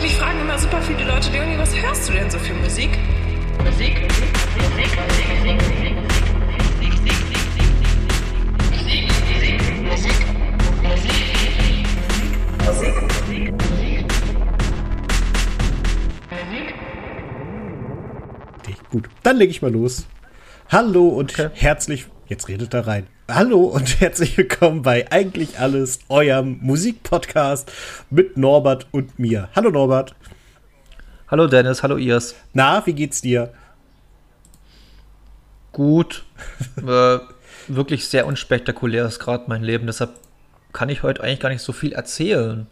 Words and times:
Mich 0.00 0.14
fragen 0.16 0.40
immer 0.40 0.58
super 0.58 0.80
viele 0.82 1.04
Leute, 1.04 1.30
Leonie, 1.32 1.58
was 1.58 1.74
hörst 1.74 2.08
du 2.08 2.12
denn 2.12 2.30
so 2.30 2.38
für 2.38 2.54
Musik? 2.54 2.90
Musik, 3.64 4.00
Musik, 4.00 4.28
Musik, 4.56 4.88
Musik, 4.88 5.58
Musik, 12.66 13.48
Gut, 18.90 19.08
dann 19.22 19.36
lege 19.36 19.50
ich 19.50 19.60
mal 19.60 19.70
los. 19.70 20.06
Hallo 20.70 21.08
und 21.08 21.32
okay. 21.32 21.50
herzlich, 21.54 22.06
jetzt 22.28 22.48
redet 22.48 22.74
da 22.74 22.82
rein. 22.82 23.06
Hallo 23.28 23.62
und 23.64 24.00
herzlich 24.00 24.36
willkommen 24.36 24.82
bei 24.82 25.10
Eigentlich 25.10 25.58
Alles, 25.58 26.00
eurem 26.08 26.58
Musikpodcast 26.60 27.72
mit 28.10 28.36
Norbert 28.36 28.86
und 28.92 29.18
mir. 29.18 29.48
Hallo 29.56 29.70
Norbert. 29.70 30.14
Hallo 31.28 31.46
Dennis, 31.46 31.82
hallo 31.82 31.96
Irs. 31.96 32.34
Na, 32.52 32.84
wie 32.86 32.92
geht's 32.92 33.22
dir? 33.22 33.52
Gut. 35.72 36.24
äh, 36.86 37.18
wirklich 37.66 38.06
sehr 38.08 38.26
unspektakulär 38.26 39.06
ist 39.06 39.20
gerade 39.20 39.44
mein 39.46 39.62
Leben, 39.62 39.86
deshalb 39.86 40.10
kann 40.72 40.90
ich 40.90 41.02
heute 41.02 41.22
eigentlich 41.22 41.40
gar 41.40 41.48
nicht 41.48 41.62
so 41.62 41.72
viel 41.72 41.92
erzählen. 41.92 42.66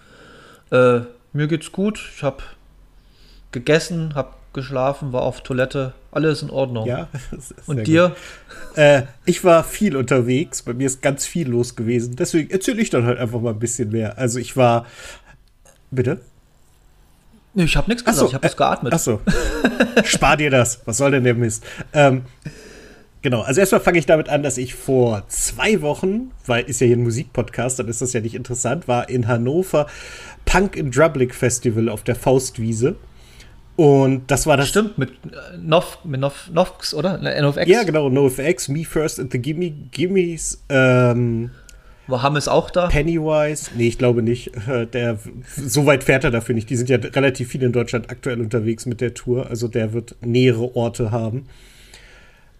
Äh, 0.70 1.00
mir 1.32 1.46
geht's 1.48 1.72
gut, 1.72 1.98
ich 2.14 2.22
habe 2.22 2.42
gegessen, 3.52 4.14
habe 4.14 4.34
geschlafen, 4.52 5.12
war 5.12 5.22
auf 5.22 5.42
Toilette, 5.42 5.94
alles 6.16 6.42
in 6.42 6.50
Ordnung. 6.50 6.86
Ja. 6.86 7.08
Und 7.66 7.86
dir? 7.86 8.16
Äh, 8.74 9.02
ich 9.24 9.44
war 9.44 9.62
viel 9.62 9.96
unterwegs, 9.96 10.62
bei 10.62 10.74
mir 10.74 10.86
ist 10.86 11.00
ganz 11.02 11.26
viel 11.26 11.48
los 11.48 11.76
gewesen. 11.76 12.16
Deswegen 12.16 12.50
erzähle 12.50 12.82
ich 12.82 12.90
dann 12.90 13.04
halt 13.04 13.18
einfach 13.18 13.40
mal 13.40 13.50
ein 13.50 13.58
bisschen 13.58 13.90
mehr. 13.90 14.18
Also 14.18 14.38
ich 14.38 14.56
war. 14.56 14.86
Bitte? 15.90 16.20
Ich 17.54 17.76
habe 17.76 17.88
nichts 17.88 18.04
gesagt, 18.04 18.18
so, 18.18 18.26
ich 18.26 18.34
habe 18.34 18.44
äh, 18.44 18.48
das 18.48 18.56
geatmet. 18.56 18.92
Achso. 18.92 19.20
Spar 20.04 20.36
dir 20.36 20.50
das. 20.50 20.82
Was 20.84 20.98
soll 20.98 21.12
denn 21.12 21.24
der 21.24 21.34
Mist? 21.34 21.64
Ähm, 21.94 22.22
genau, 23.22 23.42
also 23.42 23.60
erstmal 23.60 23.80
fange 23.80 23.98
ich 23.98 24.04
damit 24.04 24.28
an, 24.28 24.42
dass 24.42 24.58
ich 24.58 24.74
vor 24.74 25.24
zwei 25.28 25.80
Wochen, 25.80 26.32
weil 26.44 26.64
ist 26.64 26.80
ja 26.80 26.86
hier 26.86 26.96
ein 26.96 27.02
Musikpodcast, 27.02 27.78
dann 27.78 27.88
ist 27.88 28.02
das 28.02 28.12
ja 28.12 28.20
nicht 28.20 28.34
interessant, 28.34 28.88
war 28.88 29.08
in 29.08 29.26
Hannover 29.26 29.86
Punk 30.44 30.76
in 30.76 30.90
Drublic 30.90 31.34
Festival 31.34 31.88
auf 31.88 32.02
der 32.02 32.14
Faustwiese. 32.14 32.96
Und 33.76 34.30
das 34.30 34.46
war 34.46 34.56
das. 34.56 34.68
Stimmt, 34.68 34.96
mit 34.98 35.10
äh, 35.10 35.56
Nov, 35.58 35.98
mit 36.04 36.20
Nov, 36.20 36.50
Novx, 36.52 36.94
oder? 36.94 37.18
NoFX? 37.18 37.66
Ja, 37.66 37.82
genau, 37.82 38.08
NoFX, 38.08 38.68
Me 38.68 38.84
First 38.84 39.20
and 39.20 39.30
the 39.30 39.38
Gimme, 39.38 39.70
Gimmies. 39.90 40.64
Ähm, 40.68 41.50
war 42.06 42.22
Hammes 42.22 42.46
auch 42.48 42.70
da? 42.70 42.86
Pennywise? 42.86 43.70
Nee, 43.76 43.88
ich 43.88 43.98
glaube 43.98 44.22
nicht. 44.22 44.52
Äh, 44.68 44.86
der, 44.86 45.18
so 45.56 45.86
weit 45.86 46.04
fährt 46.04 46.24
er 46.24 46.30
dafür 46.30 46.54
nicht. 46.54 46.70
Die 46.70 46.76
sind 46.76 46.88
ja 46.88 46.96
relativ 46.96 47.48
viel 47.48 47.62
in 47.62 47.72
Deutschland 47.72 48.10
aktuell 48.10 48.40
unterwegs 48.40 48.86
mit 48.86 49.00
der 49.00 49.12
Tour. 49.14 49.48
Also 49.48 49.68
der 49.68 49.92
wird 49.92 50.16
nähere 50.24 50.76
Orte 50.76 51.10
haben. 51.10 51.46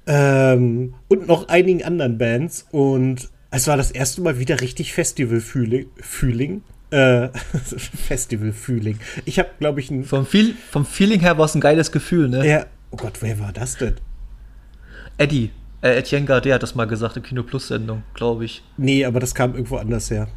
Ähm, 0.06 0.94
und 1.09 1.28
noch 1.28 1.48
einigen 1.48 1.84
anderen 1.84 2.19
Bands. 2.19 2.67
Und 2.72 3.31
es 3.50 3.69
war 3.69 3.77
das 3.77 3.92
erste 3.92 4.20
Mal 4.20 4.39
wieder 4.39 4.61
richtig 4.61 4.92
Festival-Fühling. 4.92 6.62
Äh, 6.97 7.28
Festival-Feeling. 8.08 8.98
Ich 9.27 9.39
habe, 9.39 9.50
glaube 9.58 9.80
ich, 9.80 9.91
ein. 9.91 10.05
Vom, 10.05 10.25
Feel 10.25 10.55
vom 10.70 10.86
Feeling 10.86 11.20
her 11.20 11.36
war 11.36 11.44
es 11.44 11.55
ein 11.55 11.61
geiles 11.61 11.92
Gefühl, 11.92 12.28
ne? 12.28 12.47
Ja. 12.47 12.66
Oh 12.91 12.97
Gott, 12.97 13.20
wer 13.20 13.38
war 13.38 13.53
das 13.53 13.77
denn? 13.77 13.97
Eddie. 15.19 15.50
Äh, 15.83 15.98
Etienne 15.98 16.25
Gardet 16.25 16.55
hat 16.55 16.62
das 16.62 16.75
mal 16.75 16.86
gesagt 16.86 17.19
in 17.19 17.22
Kino 17.22 17.42
Plus-Sendung, 17.42 18.03
glaube 18.14 18.47
ich. 18.47 18.62
Nee, 18.78 19.05
aber 19.05 19.20
das 19.20 19.34
kam 19.34 19.53
irgendwo 19.53 19.77
anders 19.77 20.11
her. 20.11 20.28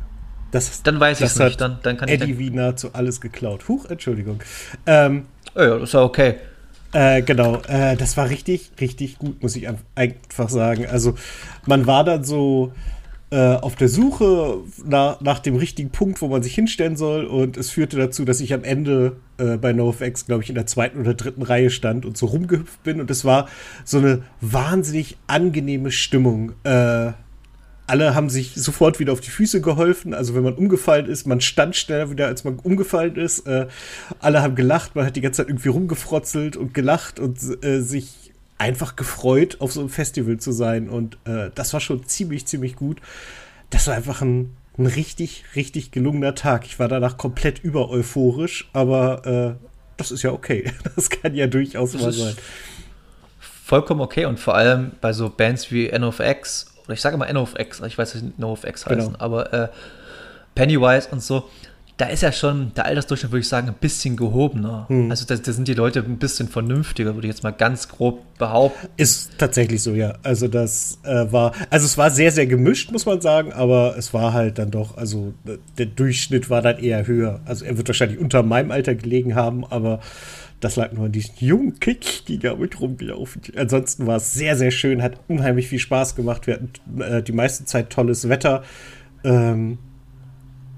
Das, 0.52 0.84
dann 0.84 1.00
weiß 1.00 1.22
ich 1.22 1.28
es 1.28 1.40
nicht. 1.40 1.62
Dann, 1.62 1.80
dann 1.82 1.96
kann 1.96 2.10
Eddie 2.10 2.32
ich 2.32 2.38
wie 2.38 2.50
nahezu 2.50 2.94
alles 2.94 3.22
geklaut. 3.22 3.68
Huch, 3.70 3.86
Entschuldigung. 3.86 4.42
Ähm, 4.86 5.28
oh 5.56 5.62
ja, 5.62 5.78
das 5.78 5.94
war 5.94 6.04
okay. 6.04 6.36
Äh, 6.92 7.22
genau, 7.22 7.62
äh, 7.68 7.96
das 7.96 8.18
war 8.18 8.30
richtig, 8.30 8.72
richtig 8.82 9.18
gut, 9.20 9.42
muss 9.42 9.56
ich 9.56 9.68
einfach 9.96 10.50
sagen. 10.50 10.88
Also, 10.88 11.16
man 11.68 11.88
war 11.88 12.04
dann 12.04 12.26
so 12.26 12.74
äh, 13.32 13.56
auf 13.56 13.76
der 13.76 13.90
Suche 13.90 14.60
nach, 14.86 15.22
nach 15.22 15.40
dem 15.40 15.56
richtigen 15.56 15.92
Punkt, 15.92 16.22
wo 16.22 16.28
man 16.28 16.42
sich 16.42 16.56
hinstellen 16.56 16.98
soll. 16.98 17.26
Und 17.26 17.58
es 17.58 17.70
führte 17.70 17.98
dazu, 17.98 18.26
dass 18.26 18.40
ich 18.40 18.54
am 18.54 18.64
Ende 18.64 19.18
äh, 19.38 19.58
bei 19.58 19.72
NoFX, 19.72 20.26
glaube 20.26 20.44
ich, 20.44 20.50
in 20.50 20.56
der 20.56 20.66
zweiten 20.66 21.00
oder 21.00 21.14
dritten 21.14 21.44
Reihe 21.44 21.70
stand 21.70 22.06
und 22.06 22.18
so 22.18 22.26
rumgehüpft 22.26 22.84
bin. 22.84 23.00
Und 23.00 23.12
es 23.12 23.26
war 23.26 23.48
so 23.86 24.00
eine 24.00 24.24
wahnsinnig 24.42 25.18
angenehme 25.28 25.92
Stimmung. 25.92 26.54
Äh, 26.64 27.12
alle 27.90 28.14
haben 28.14 28.30
sich 28.30 28.54
sofort 28.56 29.00
wieder 29.00 29.14
auf 29.14 29.22
die 29.22 29.32
Füße 29.32 29.62
geholfen. 29.62 30.14
Also 30.14 30.36
wenn 30.36 30.44
man 30.44 30.54
umgefallen 30.54 31.08
ist, 31.08 31.26
man 31.26 31.42
stand 31.42 31.76
schneller 31.76 32.12
wieder, 32.12 32.28
als 32.28 32.44
man 32.44 32.60
umgefallen 32.60 33.16
ist. 33.16 33.48
Äh, 33.48 33.68
alle 34.20 34.42
haben 34.42 34.56
gelacht, 34.56 34.96
man 34.96 35.06
hat 35.06 35.16
die 35.16 35.22
ganze 35.22 35.38
Zeit 35.38 35.50
irgendwie 35.50 35.70
rumgefrotzelt 35.70 36.56
und 36.56 36.74
gelacht 36.74 37.20
und 37.20 37.38
äh, 37.64 37.82
sich 37.82 38.29
einfach 38.60 38.96
gefreut, 38.96 39.58
auf 39.60 39.72
so 39.72 39.80
einem 39.80 39.90
Festival 39.90 40.38
zu 40.38 40.52
sein. 40.52 40.90
Und 40.90 41.18
äh, 41.26 41.50
das 41.56 41.74
war 41.74 41.80
schon 41.80 42.06
ziemlich, 42.06 42.46
ziemlich 42.46 42.76
gut. 42.76 43.02
Das 43.72 43.88
war 43.88 43.96
einfach 43.96 44.22
ein, 44.22 44.56
ein 44.78 44.86
richtig, 44.86 45.46
richtig 45.56 45.92
gelungener 45.92 46.36
Tag. 46.36 46.66
Ich 46.66 46.78
war 46.78 46.88
danach 46.88 47.18
komplett 47.18 47.60
über 47.60 47.90
euphorisch, 47.90 48.70
aber 48.74 49.58
äh, 49.60 49.66
das 49.98 50.12
ist 50.12 50.24
ja 50.24 50.32
okay. 50.32 50.72
Das 50.96 51.10
kann 51.10 51.34
ja 51.34 51.48
durchaus 51.48 51.94
das 51.94 52.02
mal 52.02 52.12
sein. 52.12 52.36
Vollkommen 53.40 54.02
okay 54.02 54.26
und 54.26 54.40
vor 54.40 54.56
allem 54.56 54.92
bei 55.00 55.14
so 55.14 55.30
Bands 55.30 55.72
wie 55.72 55.88
NOFX, 55.88 56.74
oder 56.86 56.94
ich 56.94 57.02
sage 57.02 57.18
mal 57.18 57.32
NOFX, 57.32 57.82
ich 57.82 57.98
weiß 57.98 58.16
nicht, 58.16 58.40
NOFX 58.40 58.88
heißen, 58.88 59.14
genau. 59.14 59.20
aber 59.20 59.54
äh, 59.54 59.68
Pennywise 60.56 61.10
und 61.12 61.22
so, 61.22 61.50
da 62.00 62.06
ist 62.06 62.24
ja 62.24 62.32
schon 62.32 62.74
der 62.76 62.86
Altersdurchschnitt, 62.86 63.34
würde 63.34 63.42
ich 63.42 63.50
sagen, 63.50 63.68
ein 63.68 63.74
bisschen 63.74 64.16
gehobener. 64.16 64.86
Hm. 64.88 65.12
Also 65.12 65.26
da, 65.26 65.36
da, 65.36 65.52
sind 65.52 65.68
die 65.68 65.74
Leute 65.74 66.00
ein 66.00 66.18
bisschen 66.18 66.48
vernünftiger, 66.48 67.14
würde 67.14 67.28
ich 67.28 67.34
jetzt 67.34 67.44
mal 67.44 67.52
ganz 67.52 67.90
grob 67.90 68.38
behaupten. 68.38 68.88
Ist 68.96 69.32
tatsächlich 69.38 69.84
so, 69.84 69.94
ja. 69.94 70.14
Also 70.24 70.48
das 70.48 71.00
äh, 71.04 71.30
war, 71.30 71.52
also 71.70 71.86
es 71.86 71.98
war 71.98 72.10
sehr, 72.10 72.32
sehr 72.32 72.48
gemischt, 72.48 72.94
muss 72.94 73.06
man 73.06 73.20
sagen, 73.20 73.52
aber 73.52 73.96
es 73.98 74.14
war 74.14 74.32
halt 74.32 74.60
dann 74.60 74.72
doch, 74.72 74.96
also 74.96 75.34
der 75.78 75.88
Durchschnitt 75.88 76.50
war 76.50 76.62
dann 76.62 76.80
eher 76.80 77.06
höher. 77.06 77.42
Also 77.44 77.66
er 77.66 77.76
wird 77.76 77.90
wahrscheinlich 77.90 78.18
unter 78.18 78.44
meinem 78.44 78.72
Alter 78.72 78.96
gelegen 78.96 79.36
haben, 79.36 79.66
aber 79.66 80.00
das 80.62 80.78
lag 80.78 80.94
nur 80.94 81.08
an 81.08 81.12
diesen 81.12 81.36
jungen 81.40 81.82
Kick, 81.82 82.26
die 82.28 82.40
damit 82.40 82.80
rumgelaufen. 82.80 83.42
Ansonsten 83.58 84.08
war 84.08 84.16
es 84.16 84.34
sehr, 84.34 84.56
sehr 84.56 84.72
schön, 84.72 85.02
hat 85.02 85.20
unheimlich 85.28 85.68
viel 85.68 85.80
Spaß 85.80 86.16
gemacht. 86.16 86.48
Wir 86.48 86.54
hatten 86.54 87.02
äh, 87.02 87.22
die 87.22 87.34
meiste 87.34 87.66
Zeit 87.66 87.90
tolles 87.90 88.30
Wetter. 88.30 88.64
Ähm, 89.26 89.80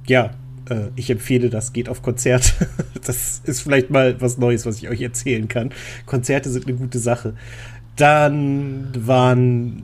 ja, 0.07 0.31
äh, 0.69 0.88
ich 0.95 1.09
empfehle 1.09 1.49
das, 1.49 1.73
geht 1.73 1.89
auf 1.89 2.01
Konzerte. 2.01 2.67
das 3.05 3.41
ist 3.44 3.61
vielleicht 3.61 3.89
mal 3.89 4.19
was 4.22 4.38
Neues, 4.38 4.66
was 4.66 4.77
ich 4.77 4.89
euch 4.89 5.01
erzählen 5.01 5.47
kann. 5.47 5.72
Konzerte 6.05 6.49
sind 6.49 6.67
eine 6.67 6.77
gute 6.77 6.99
Sache. 6.99 7.33
Dann 7.95 8.89
waren 8.97 9.83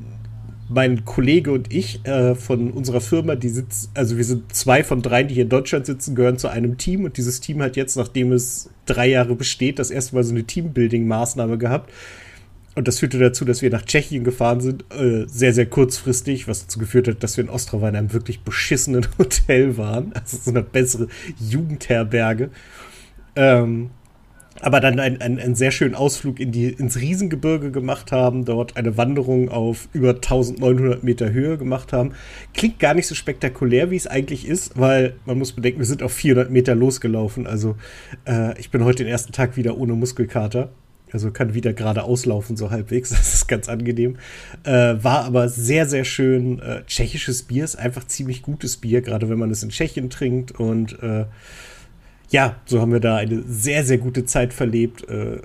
mein 0.69 1.05
Kollege 1.05 1.51
und 1.51 1.73
ich 1.73 2.05
äh, 2.05 2.35
von 2.35 2.71
unserer 2.71 3.01
Firma, 3.01 3.35
die 3.35 3.49
sitzen, 3.49 3.89
also 3.93 4.17
wir 4.17 4.23
sind 4.23 4.53
zwei 4.53 4.83
von 4.83 5.01
drei, 5.01 5.23
die 5.23 5.35
hier 5.35 5.43
in 5.43 5.49
Deutschland 5.49 5.85
sitzen, 5.85 6.13
gehören 6.13 6.37
zu 6.37 6.49
einem 6.49 6.77
Team 6.77 7.05
und 7.05 7.17
dieses 7.17 7.39
Team 7.39 7.61
hat 7.61 7.77
jetzt, 7.77 7.95
nachdem 7.95 8.33
es 8.33 8.69
drei 8.85 9.07
Jahre 9.07 9.35
besteht, 9.35 9.79
das 9.79 9.91
erste 9.91 10.15
Mal 10.15 10.23
so 10.23 10.31
eine 10.31 10.43
Teambuilding-Maßnahme 10.43 11.57
gehabt. 11.57 11.91
Und 12.77 12.87
das 12.87 12.99
führte 12.99 13.17
dazu, 13.17 13.43
dass 13.43 13.63
wir 13.63 13.71
nach 13.71 13.81
Tschechien 13.81 14.23
gefahren 14.23 14.61
sind, 14.61 14.85
äh, 14.93 15.25
sehr, 15.25 15.51
sehr 15.51 15.65
kurzfristig, 15.65 16.47
was 16.47 16.61
dazu 16.61 16.77
geführt 16.77 17.07
hat, 17.07 17.23
dass 17.23 17.35
wir 17.35 17.43
in 17.43 17.49
Ostrava 17.49 17.89
in 17.89 17.95
einem 17.95 18.13
wirklich 18.13 18.41
beschissenen 18.41 19.07
Hotel 19.17 19.77
waren. 19.77 20.13
Also 20.13 20.37
so 20.37 20.51
eine 20.51 20.61
bessere 20.61 21.07
Jugendherberge. 21.39 22.51
Ähm, 23.35 23.89
aber 24.61 24.79
dann 24.79 24.99
einen, 24.99 25.39
einen, 25.39 25.55
sehr 25.55 25.71
schönen 25.71 25.95
Ausflug 25.95 26.39
in 26.39 26.51
die, 26.51 26.67
ins 26.67 26.97
Riesengebirge 26.97 27.71
gemacht 27.71 28.11
haben, 28.11 28.45
dort 28.45 28.77
eine 28.77 28.95
Wanderung 28.95 29.49
auf 29.49 29.89
über 29.93 30.09
1900 30.09 31.03
Meter 31.03 31.31
Höhe 31.31 31.57
gemacht 31.57 31.93
haben. 31.93 32.11
Klingt 32.53 32.77
gar 32.77 32.93
nicht 32.93 33.07
so 33.07 33.15
spektakulär, 33.15 33.89
wie 33.89 33.95
es 33.95 34.05
eigentlich 34.05 34.47
ist, 34.47 34.77
weil 34.77 35.15
man 35.25 35.39
muss 35.39 35.53
bedenken, 35.53 35.79
wir 35.79 35.85
sind 35.87 36.03
auf 36.03 36.13
400 36.13 36.51
Meter 36.51 36.75
losgelaufen. 36.75 37.47
Also 37.47 37.75
äh, 38.25 38.55
ich 38.59 38.69
bin 38.69 38.83
heute 38.83 39.03
den 39.03 39.11
ersten 39.11 39.31
Tag 39.31 39.57
wieder 39.57 39.79
ohne 39.79 39.93
Muskelkater. 39.93 40.69
Also 41.17 41.31
kann 41.31 41.55
wieder 41.55 41.73
gerade 41.73 42.03
auslaufen, 42.03 42.55
so 42.57 42.69
halbwegs. 42.69 43.09
Das 43.17 43.33
ist 43.33 43.47
ganz 43.47 43.67
angenehm. 43.67 44.17
Äh, 44.63 44.71
war 45.01 45.25
aber 45.25 45.49
sehr, 45.49 45.87
sehr 45.87 46.03
schön. 46.03 46.59
Äh, 46.59 46.83
tschechisches 46.85 47.41
Bier 47.41 47.63
ist 47.63 47.75
einfach 47.75 48.05
ziemlich 48.05 48.43
gutes 48.43 48.77
Bier, 48.77 49.01
gerade 49.01 49.27
wenn 49.27 49.39
man 49.39 49.49
es 49.49 49.63
in 49.63 49.69
Tschechien 49.69 50.11
trinkt. 50.11 50.51
Und 50.51 51.01
äh, 51.01 51.25
ja, 52.29 52.57
so 52.65 52.81
haben 52.81 52.91
wir 52.91 52.99
da 52.99 53.15
eine 53.15 53.41
sehr, 53.47 53.83
sehr 53.83 53.97
gute 53.97 54.25
Zeit 54.25 54.53
verlebt. 54.53 55.09
Äh, 55.09 55.37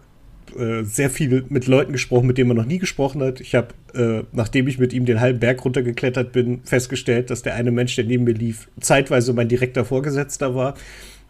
äh, 0.59 0.85
sehr 0.85 1.09
viel 1.09 1.47
mit 1.49 1.67
Leuten 1.67 1.93
gesprochen, 1.93 2.27
mit 2.27 2.37
denen 2.37 2.49
man 2.49 2.59
noch 2.59 2.67
nie 2.67 2.79
gesprochen 2.79 3.23
hat. 3.23 3.41
Ich 3.41 3.55
habe, 3.55 3.69
äh, 3.95 4.25
nachdem 4.33 4.69
ich 4.69 4.79
mit 4.79 4.93
ihm 4.93 5.07
den 5.07 5.21
halben 5.21 5.41
Berg 5.41 5.65
runtergeklettert 5.65 6.33
bin, 6.33 6.61
festgestellt, 6.65 7.31
dass 7.31 7.41
der 7.41 7.55
eine 7.55 7.71
Mensch, 7.71 7.97
der 7.97 8.05
neben 8.05 8.25
mir 8.25 8.35
lief, 8.35 8.69
zeitweise 8.79 9.33
mein 9.33 9.49
direkter 9.49 9.87
Vorgesetzter 9.87 10.55
war 10.55 10.75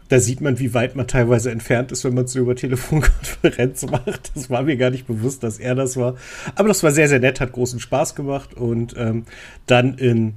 da 0.09 0.21
sieht 0.21 0.41
man, 0.41 0.59
wie 0.59 0.75
weit 0.75 0.95
man 0.97 1.07
teilweise 1.07 1.51
entfernt 1.51 1.93
ist, 1.93 2.05
wenn 2.05 2.15
man 2.15 2.25
es 2.25 2.35
über 2.35 2.55
Telefonkonferenz 2.55 3.87
macht. 3.91 4.33
Das 4.35 4.51
war 4.51 4.63
mir 4.63 4.77
gar 4.77 4.91
nicht 4.91 5.07
bewusst, 5.07 5.43
dass 5.43 5.59
er 5.59 5.75
das 5.75 5.97
war. 5.97 6.17
Aber 6.55 6.69
das 6.69 6.83
war 6.83 6.91
sehr, 6.91 7.09
sehr 7.09 7.21
nett, 7.21 7.41
hat 7.41 7.53
großen 7.53 7.81
Spaß 7.81 8.15
gemacht. 8.15 8.55
Und 8.55 8.95
ähm, 8.97 9.25
dann 9.67 9.97
in, 9.99 10.35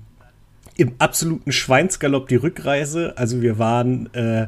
im 0.78 0.94
absoluten 1.00 1.52
Schweinsgalopp 1.52 2.28
die 2.28 2.36
Rückreise. 2.36 3.18
Also 3.18 3.42
wir 3.42 3.60
waren 3.60 4.14
äh, 4.14 4.48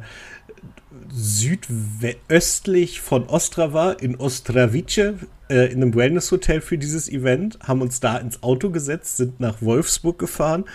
südöstlich 1.13 3.01
von 3.01 3.27
Ostrava 3.27 3.91
in 3.91 4.15
Ostravice 4.15 5.15
äh, 5.49 5.71
in 5.71 5.81
einem 5.81 5.95
Wellness-Hotel 5.95 6.61
für 6.61 6.77
dieses 6.77 7.09
Event, 7.09 7.57
haben 7.61 7.81
uns 7.81 7.99
da 7.99 8.17
ins 8.17 8.43
Auto 8.43 8.69
gesetzt, 8.69 9.17
sind 9.17 9.39
nach 9.39 9.61
Wolfsburg 9.61 10.19
gefahren, 10.19 10.65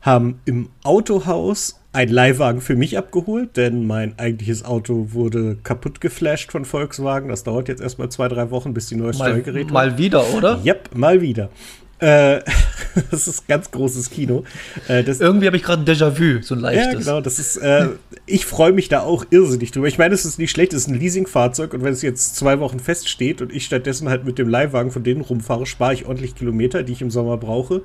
haben 0.00 0.40
im 0.44 0.70
Autohaus 0.84 1.79
einen 1.92 2.12
Leihwagen 2.12 2.60
für 2.60 2.76
mich 2.76 2.96
abgeholt, 2.96 3.56
denn 3.56 3.86
mein 3.86 4.18
eigentliches 4.18 4.64
Auto 4.64 5.08
wurde 5.10 5.56
kaputt 5.64 6.00
geflasht 6.00 6.52
von 6.52 6.64
Volkswagen. 6.64 7.28
Das 7.28 7.42
dauert 7.42 7.68
jetzt 7.68 7.80
erstmal 7.82 8.08
zwei, 8.10 8.28
drei 8.28 8.50
Wochen, 8.50 8.74
bis 8.74 8.86
die 8.86 8.96
neue 8.96 9.12
Steuergeräte. 9.12 9.72
Mal 9.72 9.98
wieder, 9.98 10.24
oder? 10.34 10.60
Yep, 10.64 10.90
mal 10.94 11.20
wieder. 11.20 11.50
Äh, 11.98 12.40
das 13.10 13.28
ist 13.28 13.46
ganz 13.48 13.70
großes 13.70 14.10
Kino. 14.10 14.44
Äh, 14.88 15.02
Irgendwie 15.02 15.46
habe 15.46 15.56
ich 15.56 15.62
gerade 15.64 15.82
ein 15.82 15.84
Déjà-vu, 15.84 16.42
so 16.42 16.54
ein 16.54 16.60
leichtes. 16.60 16.92
Ja, 16.92 16.98
genau. 16.98 17.20
Das 17.20 17.38
ist, 17.38 17.56
äh, 17.56 17.88
ich 18.24 18.46
freue 18.46 18.72
mich 18.72 18.88
da 18.88 19.00
auch 19.00 19.26
irrsinnig 19.30 19.72
drüber. 19.72 19.88
Ich 19.88 19.98
meine, 19.98 20.14
es 20.14 20.24
ist 20.24 20.38
nicht 20.38 20.50
schlecht, 20.50 20.72
es 20.72 20.82
ist 20.82 20.88
ein 20.88 20.98
Leasingfahrzeug 20.98 21.74
und 21.74 21.82
wenn 21.82 21.92
es 21.92 22.02
jetzt 22.02 22.36
zwei 22.36 22.60
Wochen 22.60 22.78
feststeht 22.78 23.42
und 23.42 23.52
ich 23.52 23.64
stattdessen 23.64 24.08
halt 24.08 24.24
mit 24.24 24.38
dem 24.38 24.48
Leihwagen 24.48 24.92
von 24.92 25.02
denen 25.02 25.20
rumfahre, 25.20 25.66
spare 25.66 25.92
ich 25.92 26.06
ordentlich 26.06 26.36
Kilometer, 26.36 26.84
die 26.84 26.92
ich 26.92 27.02
im 27.02 27.10
Sommer 27.10 27.36
brauche. 27.36 27.82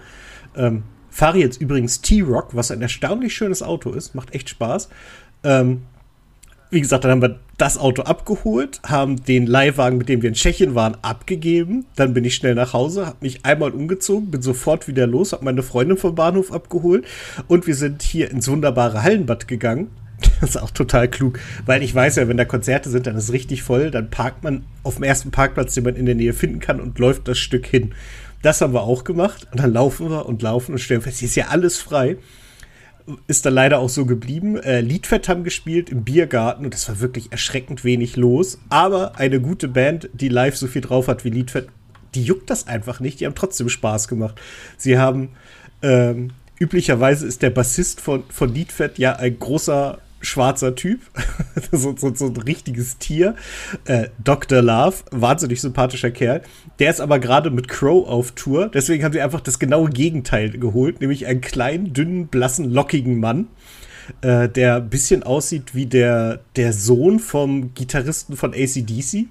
Ähm, 0.55 0.83
fahre 1.15 1.37
jetzt 1.37 1.61
übrigens 1.61 2.01
T-Rock, 2.01 2.49
was 2.55 2.71
ein 2.71 2.81
erstaunlich 2.81 3.33
schönes 3.33 3.63
Auto 3.63 3.91
ist, 3.91 4.15
macht 4.15 4.35
echt 4.35 4.49
Spaß. 4.49 4.89
Ähm, 5.45 5.83
wie 6.71 6.81
gesagt, 6.81 7.05
dann 7.05 7.11
haben 7.11 7.21
wir 7.21 7.39
das 7.57 7.77
Auto 7.77 8.01
abgeholt, 8.01 8.81
haben 8.85 9.23
den 9.23 9.47
Leihwagen, 9.47 9.97
mit 9.97 10.09
dem 10.09 10.21
wir 10.21 10.27
in 10.27 10.35
Tschechien 10.35 10.75
waren, 10.75 10.97
abgegeben. 11.03 11.85
Dann 11.95 12.13
bin 12.13 12.25
ich 12.25 12.35
schnell 12.35 12.53
nach 12.53 12.73
Hause, 12.73 13.05
habe 13.05 13.17
mich 13.21 13.45
einmal 13.45 13.71
umgezogen, 13.71 14.29
bin 14.29 14.41
sofort 14.41 14.89
wieder 14.89 15.07
los, 15.07 15.31
habe 15.31 15.45
meine 15.45 15.63
Freundin 15.63 15.95
vom 15.95 16.15
Bahnhof 16.15 16.51
abgeholt 16.51 17.05
und 17.47 17.65
wir 17.65 17.75
sind 17.75 18.01
hier 18.01 18.29
ins 18.29 18.49
wunderbare 18.49 19.01
Hallenbad 19.03 19.47
gegangen. 19.47 19.87
Das 20.41 20.51
ist 20.51 20.57
auch 20.57 20.71
total 20.71 21.07
klug, 21.07 21.39
weil 21.65 21.81
ich 21.81 21.95
weiß 21.95 22.17
ja, 22.17 22.27
wenn 22.27 22.37
da 22.37 22.45
Konzerte 22.45 22.89
sind, 22.89 23.07
dann 23.07 23.15
ist 23.15 23.25
es 23.25 23.33
richtig 23.33 23.63
voll, 23.63 23.89
dann 23.89 24.09
parkt 24.09 24.43
man 24.43 24.65
auf 24.83 24.95
dem 24.95 25.03
ersten 25.03 25.31
Parkplatz, 25.31 25.73
den 25.73 25.85
man 25.85 25.95
in 25.95 26.05
der 26.05 26.15
Nähe 26.15 26.33
finden 26.33 26.59
kann 26.59 26.81
und 26.81 26.99
läuft 26.99 27.27
das 27.27 27.37
Stück 27.37 27.65
hin. 27.65 27.93
Das 28.45 28.61
haben 28.61 28.73
wir 28.73 28.83
auch 28.83 29.03
gemacht 29.03 29.47
und 29.51 29.59
dann 29.59 29.73
laufen 29.73 30.11
wir 30.11 30.27
und 30.27 30.43
laufen 30.43 30.73
und 30.73 30.77
stellen 30.77 31.01
fest, 31.01 31.17
hier 31.17 31.27
ist 31.27 31.35
ja 31.35 31.47
alles 31.47 31.79
frei 31.79 32.17
ist 33.27 33.45
dann 33.45 33.53
leider 33.53 33.79
auch 33.79 33.89
so 33.89 34.05
geblieben. 34.05 34.57
Äh, 34.57 34.81
Liedfett 34.81 35.29
haben 35.29 35.43
gespielt 35.43 35.89
im 35.89 36.03
Biergarten 36.03 36.65
und 36.65 36.73
es 36.73 36.87
war 36.87 36.99
wirklich 36.99 37.31
erschreckend 37.31 37.83
wenig 37.83 38.15
los. 38.15 38.59
Aber 38.69 39.17
eine 39.17 39.39
gute 39.39 39.67
Band, 39.67 40.09
die 40.13 40.29
live 40.29 40.57
so 40.57 40.67
viel 40.67 40.81
drauf 40.81 41.07
hat 41.07 41.23
wie 41.23 41.29
Liedfett, 41.29 41.67
die 42.15 42.23
juckt 42.23 42.49
das 42.49 42.67
einfach 42.67 42.99
nicht. 42.99 43.19
Die 43.19 43.25
haben 43.25 43.35
trotzdem 43.35 43.69
Spaß 43.69 44.07
gemacht. 44.07 44.39
Sie 44.77 44.97
haben 44.97 45.29
ähm, 45.81 46.31
üblicherweise 46.59 47.27
ist 47.27 47.41
der 47.41 47.51
Bassist 47.51 48.01
von, 48.01 48.23
von 48.29 48.53
Liedfett 48.53 48.97
ja 48.97 49.15
ein 49.15 49.37
großer 49.37 49.99
schwarzer 50.25 50.75
Typ, 50.75 50.99
so, 51.71 51.95
so, 51.97 52.13
so, 52.13 52.25
ein 52.25 52.37
richtiges 52.37 52.97
Tier. 52.97 53.35
Äh, 53.85 54.09
Dr. 54.23 54.61
Love, 54.61 54.97
wahnsinnig 55.11 55.61
sympathischer 55.61 56.11
Kerl. 56.11 56.41
Der 56.79 56.89
ist 56.89 57.01
aber 57.01 57.19
gerade 57.19 57.51
mit 57.51 57.67
Crow 57.67 58.07
auf 58.07 58.31
Tour. 58.31 58.69
Deswegen 58.73 59.03
haben 59.03 59.13
sie 59.13 59.21
einfach 59.21 59.41
das 59.41 59.59
genaue 59.59 59.89
Gegenteil 59.89 60.51
geholt, 60.51 61.01
nämlich 61.01 61.25
einen 61.27 61.41
kleinen, 61.41 61.93
dünnen, 61.93 62.27
blassen, 62.27 62.71
lockigen 62.71 63.19
Mann. 63.19 63.47
Äh, 64.21 64.49
der 64.49 64.75
ein 64.75 64.89
bisschen 64.89 65.23
aussieht 65.23 65.73
wie 65.73 65.87
der, 65.87 66.41
der 66.55 66.73
Sohn 66.73 67.19
vom 67.19 67.73
Gitarristen 67.73 68.37
von 68.37 68.53
ACDC. 68.53 69.25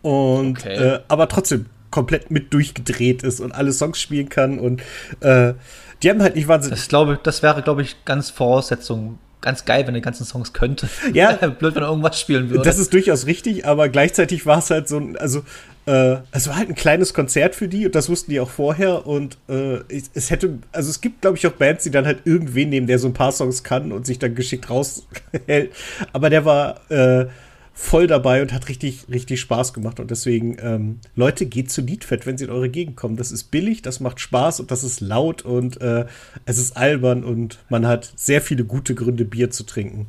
Und 0.00 0.60
okay. 0.60 0.76
äh, 0.76 1.00
aber 1.08 1.28
trotzdem 1.28 1.66
komplett 1.90 2.30
mit 2.30 2.54
durchgedreht 2.54 3.22
ist 3.22 3.40
und 3.40 3.52
alle 3.52 3.72
Songs 3.72 4.00
spielen 4.00 4.28
kann 4.28 4.58
und 4.58 4.80
äh, 5.20 5.54
die 6.02 6.08
haben 6.08 6.22
halt 6.22 6.36
nicht 6.36 6.48
wahnsinnig. 6.48 6.78
Das, 6.78 6.88
glaube, 6.88 7.18
das 7.22 7.42
wäre, 7.42 7.62
glaube 7.62 7.82
ich, 7.82 8.04
ganz 8.04 8.30
Voraussetzung 8.30 9.18
ganz 9.40 9.64
geil, 9.64 9.86
wenn 9.86 9.94
er 9.94 10.00
die 10.00 10.04
ganzen 10.04 10.24
Songs 10.24 10.52
könnte. 10.52 10.88
Ja. 11.12 11.32
Blöd, 11.58 11.74
wenn 11.74 11.82
er 11.82 11.88
irgendwas 11.88 12.20
spielen 12.20 12.50
würde. 12.50 12.62
Das 12.62 12.78
ist 12.78 12.92
durchaus 12.92 13.26
richtig, 13.26 13.66
aber 13.66 13.88
gleichzeitig 13.88 14.46
war 14.46 14.58
es 14.58 14.70
halt 14.70 14.88
so 14.88 14.98
ein, 14.98 15.16
also, 15.16 15.42
äh, 15.86 16.16
es 16.30 16.46
war 16.48 16.56
halt 16.56 16.68
ein 16.68 16.74
kleines 16.74 17.14
Konzert 17.14 17.54
für 17.54 17.66
die 17.66 17.86
und 17.86 17.94
das 17.94 18.08
wussten 18.08 18.30
die 18.30 18.40
auch 18.40 18.50
vorher 18.50 19.06
und 19.06 19.38
äh, 19.48 19.78
es 20.14 20.30
hätte, 20.30 20.58
also 20.72 20.90
es 20.90 21.00
gibt, 21.00 21.22
glaube 21.22 21.36
ich, 21.36 21.46
auch 21.46 21.52
Bands, 21.52 21.84
die 21.84 21.90
dann 21.90 22.06
halt 22.06 22.20
irgendwen 22.24 22.68
nehmen, 22.68 22.86
der 22.86 22.98
so 22.98 23.08
ein 23.08 23.14
paar 23.14 23.32
Songs 23.32 23.64
kann 23.64 23.92
und 23.92 24.06
sich 24.06 24.18
dann 24.18 24.34
geschickt 24.34 24.68
raushält. 24.70 25.72
Aber 26.12 26.30
der 26.30 26.44
war, 26.44 26.90
äh, 26.90 27.26
voll 27.72 28.06
dabei 28.06 28.42
und 28.42 28.52
hat 28.52 28.68
richtig, 28.68 29.06
richtig 29.10 29.40
Spaß 29.40 29.72
gemacht. 29.72 30.00
Und 30.00 30.10
deswegen, 30.10 30.56
ähm, 30.60 31.00
Leute, 31.14 31.46
geht 31.46 31.70
zu 31.70 31.80
Liedfett, 31.80 32.26
wenn 32.26 32.36
sie 32.36 32.44
in 32.44 32.50
eure 32.50 32.68
Gegend 32.68 32.96
kommen. 32.96 33.16
Das 33.16 33.32
ist 33.32 33.44
billig, 33.44 33.82
das 33.82 34.00
macht 34.00 34.20
Spaß 34.20 34.60
und 34.60 34.70
das 34.70 34.84
ist 34.84 35.00
laut 35.00 35.42
und 35.42 35.80
äh, 35.80 36.06
es 36.44 36.58
ist 36.58 36.76
albern 36.76 37.24
und 37.24 37.58
man 37.68 37.86
hat 37.86 38.12
sehr 38.16 38.42
viele 38.42 38.64
gute 38.64 38.94
Gründe, 38.94 39.24
Bier 39.24 39.50
zu 39.50 39.64
trinken. 39.64 40.06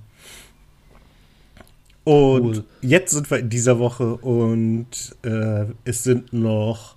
Und 2.04 2.58
cool. 2.58 2.64
jetzt 2.82 3.12
sind 3.12 3.30
wir 3.30 3.38
in 3.38 3.50
dieser 3.50 3.78
Woche 3.78 4.16
und 4.16 5.16
äh, 5.24 5.66
es 5.86 6.04
sind 6.04 6.34
noch, 6.34 6.96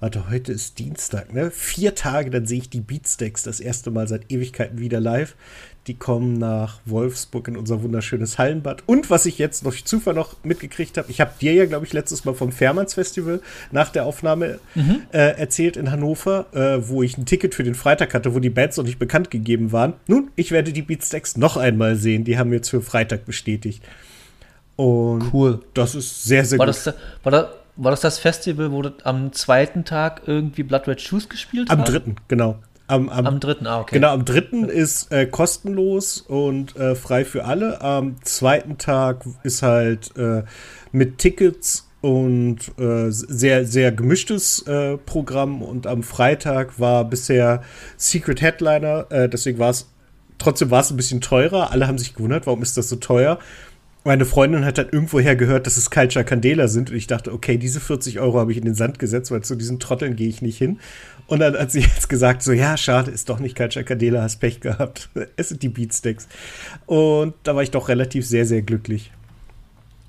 warte, 0.00 0.30
heute 0.30 0.52
ist 0.52 0.78
Dienstag, 0.78 1.34
ne? 1.34 1.50
Vier 1.50 1.94
Tage, 1.94 2.30
dann 2.30 2.46
sehe 2.46 2.58
ich 2.58 2.70
die 2.70 2.80
Beatsteaks 2.80 3.42
das 3.42 3.60
erste 3.60 3.90
Mal 3.90 4.08
seit 4.08 4.32
Ewigkeiten 4.32 4.78
wieder 4.78 5.00
live. 5.00 5.36
Die 5.88 5.94
kommen 5.94 6.34
nach 6.34 6.80
Wolfsburg 6.84 7.48
in 7.48 7.56
unser 7.56 7.82
wunderschönes 7.82 8.36
Hallenbad. 8.36 8.82
Und 8.84 9.08
was 9.08 9.24
ich 9.24 9.38
jetzt 9.38 9.64
durch 9.64 9.86
Zufall 9.86 10.12
noch 10.12 10.36
mitgekriegt 10.44 10.98
habe, 10.98 11.10
ich 11.10 11.22
habe 11.22 11.32
dir 11.40 11.54
ja, 11.54 11.64
glaube 11.64 11.86
ich, 11.86 11.94
letztes 11.94 12.26
Mal 12.26 12.34
vom 12.34 12.52
Fairmanns 12.52 12.92
Festival 12.92 13.40
nach 13.72 13.88
der 13.88 14.04
Aufnahme 14.04 14.60
mhm. 14.74 15.00
äh, 15.12 15.38
erzählt 15.38 15.78
in 15.78 15.90
Hannover, 15.90 16.44
äh, 16.52 16.86
wo 16.86 17.02
ich 17.02 17.16
ein 17.16 17.24
Ticket 17.24 17.54
für 17.54 17.62
den 17.64 17.74
Freitag 17.74 18.12
hatte, 18.12 18.34
wo 18.34 18.38
die 18.38 18.50
Bands 18.50 18.76
noch 18.76 18.84
nicht 18.84 18.98
bekannt 18.98 19.30
gegeben 19.30 19.72
waren. 19.72 19.94
Nun, 20.06 20.30
ich 20.36 20.50
werde 20.50 20.74
die 20.74 20.82
Beatstacks 20.82 21.38
noch 21.38 21.56
einmal 21.56 21.96
sehen. 21.96 22.24
Die 22.24 22.36
haben 22.36 22.52
jetzt 22.52 22.68
für 22.68 22.82
Freitag 22.82 23.24
bestätigt. 23.24 23.82
Und 24.76 25.32
cool. 25.32 25.60
Das 25.72 25.94
ist 25.94 26.24
sehr, 26.24 26.44
sehr 26.44 26.58
war 26.58 26.66
gut. 26.66 26.76
Das, 26.76 26.94
war, 27.22 27.32
das, 27.32 27.46
war 27.76 27.90
das 27.92 28.00
das 28.02 28.18
Festival, 28.18 28.72
wo 28.72 28.82
du 28.82 28.92
am 29.04 29.32
zweiten 29.32 29.86
Tag 29.86 30.22
irgendwie 30.26 30.64
Blood 30.64 30.86
Red 30.86 31.00
Shoes 31.00 31.30
gespielt 31.30 31.70
hast? 31.70 31.78
Am 31.78 31.84
dritten, 31.84 32.16
genau. 32.28 32.58
Am, 32.88 33.10
am, 33.10 33.26
am 33.26 33.40
dritten, 33.40 33.66
ah, 33.66 33.80
okay. 33.80 33.96
Genau, 33.96 34.14
am 34.14 34.24
dritten 34.24 34.64
ist 34.64 35.12
äh, 35.12 35.26
kostenlos 35.26 36.22
und 36.22 36.74
äh, 36.76 36.94
frei 36.94 37.26
für 37.26 37.44
alle. 37.44 37.82
Am 37.82 38.16
zweiten 38.22 38.78
Tag 38.78 39.26
ist 39.42 39.62
halt 39.62 40.16
äh, 40.16 40.42
mit 40.90 41.18
Tickets 41.18 41.86
und 42.00 42.58
äh, 42.78 43.10
sehr, 43.10 43.66
sehr 43.66 43.92
gemischtes 43.92 44.66
äh, 44.66 44.96
Programm. 44.96 45.60
Und 45.60 45.86
am 45.86 46.02
Freitag 46.02 46.80
war 46.80 47.04
bisher 47.04 47.62
Secret 47.98 48.40
Headliner, 48.40 49.06
äh, 49.10 49.28
deswegen 49.28 49.58
war 49.58 49.70
es, 49.70 49.90
trotzdem 50.38 50.70
war 50.70 50.80
es 50.80 50.90
ein 50.90 50.96
bisschen 50.96 51.20
teurer. 51.20 51.70
Alle 51.72 51.88
haben 51.88 51.98
sich 51.98 52.14
gewundert, 52.14 52.46
warum 52.46 52.62
ist 52.62 52.78
das 52.78 52.88
so 52.88 52.96
teuer? 52.96 53.38
Meine 54.08 54.24
Freundin 54.24 54.64
hat 54.64 54.78
dann 54.78 54.88
irgendwoher 54.88 55.36
gehört, 55.36 55.66
dass 55.66 55.76
es 55.76 55.90
Culture 55.90 56.24
Candela 56.24 56.66
sind 56.66 56.90
und 56.90 56.96
ich 56.96 57.06
dachte, 57.06 57.30
okay, 57.30 57.58
diese 57.58 57.78
40 57.78 58.20
Euro 58.20 58.38
habe 58.38 58.50
ich 58.50 58.56
in 58.56 58.64
den 58.64 58.74
Sand 58.74 58.98
gesetzt, 58.98 59.30
weil 59.30 59.42
zu 59.42 59.54
diesen 59.54 59.80
Trotteln 59.80 60.16
gehe 60.16 60.30
ich 60.30 60.40
nicht 60.40 60.56
hin. 60.56 60.80
Und 61.26 61.40
dann 61.40 61.54
hat 61.54 61.70
sie 61.70 61.80
jetzt 61.94 62.08
gesagt, 62.08 62.42
so, 62.42 62.52
ja, 62.52 62.78
schade, 62.78 63.10
ist 63.10 63.28
doch 63.28 63.38
nicht 63.38 63.54
Culture 63.54 63.84
Candela, 63.84 64.22
hast 64.22 64.38
Pech 64.38 64.60
gehabt. 64.60 65.10
Es 65.36 65.50
sind 65.50 65.62
die 65.62 65.68
Beatsticks. 65.68 66.26
Und 66.86 67.34
da 67.42 67.54
war 67.54 67.62
ich 67.62 67.70
doch 67.70 67.88
relativ 67.88 68.26
sehr, 68.26 68.46
sehr 68.46 68.62
glücklich. 68.62 69.12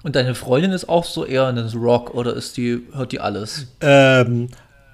Und 0.01 0.15
deine 0.15 0.33
Freundin 0.33 0.71
ist 0.71 0.87
auch 0.87 1.03
so 1.03 1.25
eher 1.25 1.49
in 1.49 1.57
Rock 1.57 2.15
oder 2.15 2.33
ist 2.33 2.55
die, 2.55 2.79
hört 2.93 3.11
die 3.11 3.19
alles? 3.19 3.67
Ähm, 3.81 4.47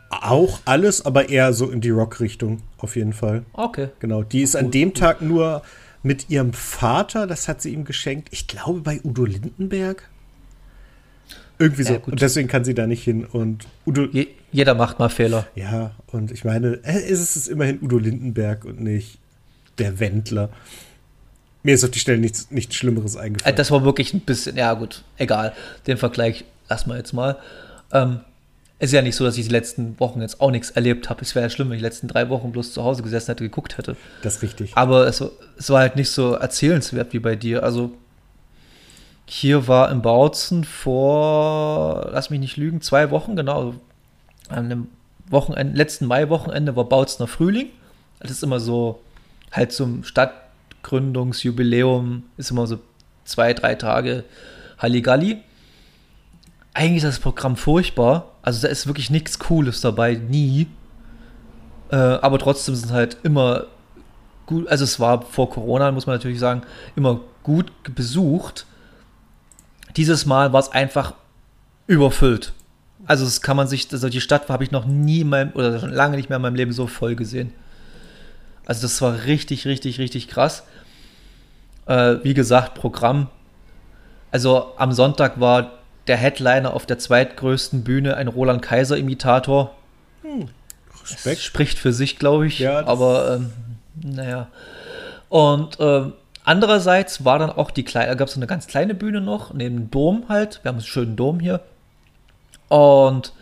auch 0.09 0.61
alles, 0.65 1.05
aber 1.05 1.29
eher 1.29 1.53
so 1.53 1.69
in 1.69 1.79
die 1.79 1.91
Rock-Richtung, 1.91 2.63
auf 2.79 2.95
jeden 2.95 3.13
Fall. 3.13 3.43
Okay. 3.53 3.89
Genau. 3.99 4.23
Die 4.23 4.41
ist 4.41 4.55
an 4.55 4.71
dem 4.71 4.95
Tag 4.95 5.21
nur 5.21 5.61
mit 6.05 6.29
ihrem 6.29 6.53
Vater, 6.53 7.25
das 7.25 7.47
hat 7.47 7.63
sie 7.63 7.73
ihm 7.73 7.83
geschenkt, 7.83 8.29
ich 8.31 8.45
glaube 8.47 8.81
bei 8.81 9.01
Udo 9.03 9.25
Lindenberg. 9.25 10.07
Irgendwie 11.57 11.83
so. 11.83 11.93
Ja, 11.93 11.99
und 12.05 12.21
deswegen 12.21 12.47
kann 12.47 12.63
sie 12.63 12.75
da 12.75 12.85
nicht 12.85 13.03
hin. 13.03 13.25
Und 13.25 13.65
Udo. 13.87 14.05
Je, 14.11 14.27
jeder 14.51 14.75
macht 14.75 14.99
mal 14.99 15.09
Fehler. 15.09 15.47
Ja, 15.55 15.95
und 16.07 16.31
ich 16.31 16.43
meine, 16.43 16.79
es 16.83 17.35
ist 17.35 17.47
immerhin 17.47 17.81
Udo 17.81 17.97
Lindenberg 17.97 18.65
und 18.65 18.81
nicht 18.81 19.17
der 19.79 19.99
Wendler. 19.99 20.49
Mir 21.63 21.73
ist 21.73 21.83
auf 21.83 21.89
die 21.91 21.99
Stelle 21.99 22.19
nichts, 22.19 22.51
nichts 22.51 22.75
Schlimmeres 22.75 23.17
eingefallen. 23.17 23.55
Das 23.55 23.71
war 23.71 23.83
wirklich 23.83 24.13
ein 24.13 24.19
bisschen, 24.19 24.57
ja 24.57 24.73
gut, 24.73 25.03
egal. 25.17 25.53
Den 25.87 25.97
Vergleich 25.97 26.45
lassen 26.69 26.91
wir 26.91 26.97
jetzt 26.97 27.13
mal. 27.13 27.37
Ähm, 27.91 28.19
ist 28.77 28.91
ja 28.91 29.01
nicht 29.01 29.15
so, 29.15 29.23
dass 29.23 29.37
ich 29.37 29.45
die 29.45 29.51
letzten 29.51 29.97
Wochen 29.99 30.21
jetzt 30.21 30.39
auch 30.41 30.51
nichts 30.51 30.69
erlebt 30.71 31.09
habe. 31.09 31.21
Es 31.21 31.33
wäre 31.33 31.45
ja 31.45 31.49
schlimm, 31.49 31.69
wenn 31.69 31.77
ich 31.77 31.81
die 31.81 31.85
letzten 31.85 32.09
drei 32.09 32.27
Wochen 32.29 32.51
bloß 32.51 32.73
zu 32.73 32.83
Hause 32.83 33.03
gesessen 33.03 33.27
hätte, 33.27 33.45
geguckt 33.45 33.77
hätte. 33.77 33.95
Das 34.21 34.35
ist 34.37 34.41
richtig. 34.41 34.75
Aber 34.75 35.07
es, 35.07 35.23
es 35.57 35.69
war 35.69 35.79
halt 35.79 35.95
nicht 35.95 36.09
so 36.09 36.33
erzählenswert 36.33 37.13
wie 37.13 37.19
bei 37.19 37.37
dir. 37.37 37.63
Also 37.63 37.93
hier 39.25 39.69
war 39.69 39.89
im 39.91 40.01
Bautzen 40.01 40.65
vor, 40.65 42.09
lass 42.11 42.29
mich 42.29 42.41
nicht 42.41 42.57
lügen, 42.57 42.81
zwei 42.81 43.11
Wochen, 43.11 43.37
genau. 43.37 43.75
An 44.49 44.69
dem 44.69 44.89
Wochenende, 45.29 45.77
letzten 45.77 46.05
Mai-Wochenende 46.05 46.75
war 46.75 46.83
Bautzener 46.83 47.27
Frühling. 47.27 47.69
Das 48.19 48.31
ist 48.31 48.43
immer 48.43 48.59
so, 48.59 49.01
halt 49.51 49.71
zum 49.71 50.03
Stadtgründungsjubiläum, 50.03 52.23
ist 52.37 52.51
immer 52.51 52.67
so 52.67 52.79
zwei, 53.23 53.53
drei 53.53 53.75
Tage 53.75 54.25
Halligalli 54.77 55.41
eigentlich 56.75 56.97
ist 56.97 57.05
das 57.05 57.19
Programm 57.19 57.55
furchtbar. 57.55 58.34
Also 58.45 58.61
da 58.61 58.67
ist 58.67 58.85
wirklich 58.85 59.09
nichts 59.09 59.39
Cooles 59.39 59.81
dabei, 59.81 60.13
nie. 60.13 60.67
Äh, 61.89 61.95
aber 61.95 62.37
trotzdem 62.37 62.75
sind 62.75 62.91
halt 62.91 63.17
immer 63.23 63.65
gut, 64.45 64.67
also 64.67 64.83
es 64.83 64.99
war 64.99 65.23
vor 65.23 65.49
Corona, 65.49 65.91
muss 65.91 66.05
man 66.05 66.17
natürlich 66.17 66.39
sagen, 66.39 66.61
immer 66.95 67.21
gut 67.41 67.71
besucht. 67.95 68.67
Dieses 69.97 70.27
Mal 70.27 70.53
war 70.53 70.59
es 70.59 70.71
einfach 70.71 71.15
überfüllt. 71.87 72.53
Also 73.07 73.25
das 73.25 73.41
kann 73.41 73.57
man 73.57 73.67
sich, 73.67 73.91
also 73.91 74.09
die 74.09 74.21
Stadt 74.21 74.47
habe 74.47 74.63
ich 74.63 74.69
noch 74.69 74.85
nie 74.85 75.21
in 75.21 75.29
meinem, 75.29 75.51
oder 75.53 75.79
schon 75.79 75.89
lange 75.89 76.15
nicht 76.15 76.29
mehr 76.29 76.35
in 76.35 76.43
meinem 76.43 76.55
Leben 76.55 76.71
so 76.71 76.85
voll 76.85 77.15
gesehen. 77.15 77.51
Also 78.67 78.83
das 78.83 79.01
war 79.01 79.23
richtig, 79.23 79.65
richtig, 79.65 79.97
richtig 79.97 80.27
krass. 80.27 80.61
Äh, 81.87 82.17
wie 82.21 82.35
gesagt, 82.35 82.75
Programm. 82.75 83.27
Also 84.29 84.73
am 84.77 84.91
Sonntag 84.91 85.39
war 85.39 85.79
der 86.07 86.17
Headliner 86.17 86.73
auf 86.73 86.85
der 86.85 86.99
zweitgrößten 86.99 87.83
Bühne 87.83 88.17
ein 88.17 88.27
Roland 88.27 88.61
Kaiser-Imitator. 88.61 89.75
Hm. 90.21 90.49
Respekt. 91.03 91.37
Das 91.37 91.43
spricht 91.43 91.79
für 91.79 91.93
sich, 91.93 92.17
glaube 92.19 92.47
ich. 92.47 92.59
Ja, 92.59 92.85
aber 92.85 93.35
ähm, 93.35 93.51
naja. 94.01 94.47
Und 95.29 95.77
ähm, 95.79 96.13
andererseits 96.43 97.25
war 97.25 97.39
dann 97.39 97.49
auch 97.49 97.71
die 97.71 97.83
kleine, 97.83 98.15
gab 98.15 98.27
es 98.27 98.35
eine 98.35 98.47
ganz 98.47 98.67
kleine 98.67 98.95
Bühne 98.95 99.21
noch, 99.21 99.53
neben 99.53 99.75
dem 99.75 99.91
Dom 99.91 100.25
halt. 100.29 100.59
Wir 100.63 100.69
haben 100.69 100.77
einen 100.77 100.85
schönen 100.85 101.15
Dom 101.15 101.39
hier. 101.39 101.61
Und 102.69 103.33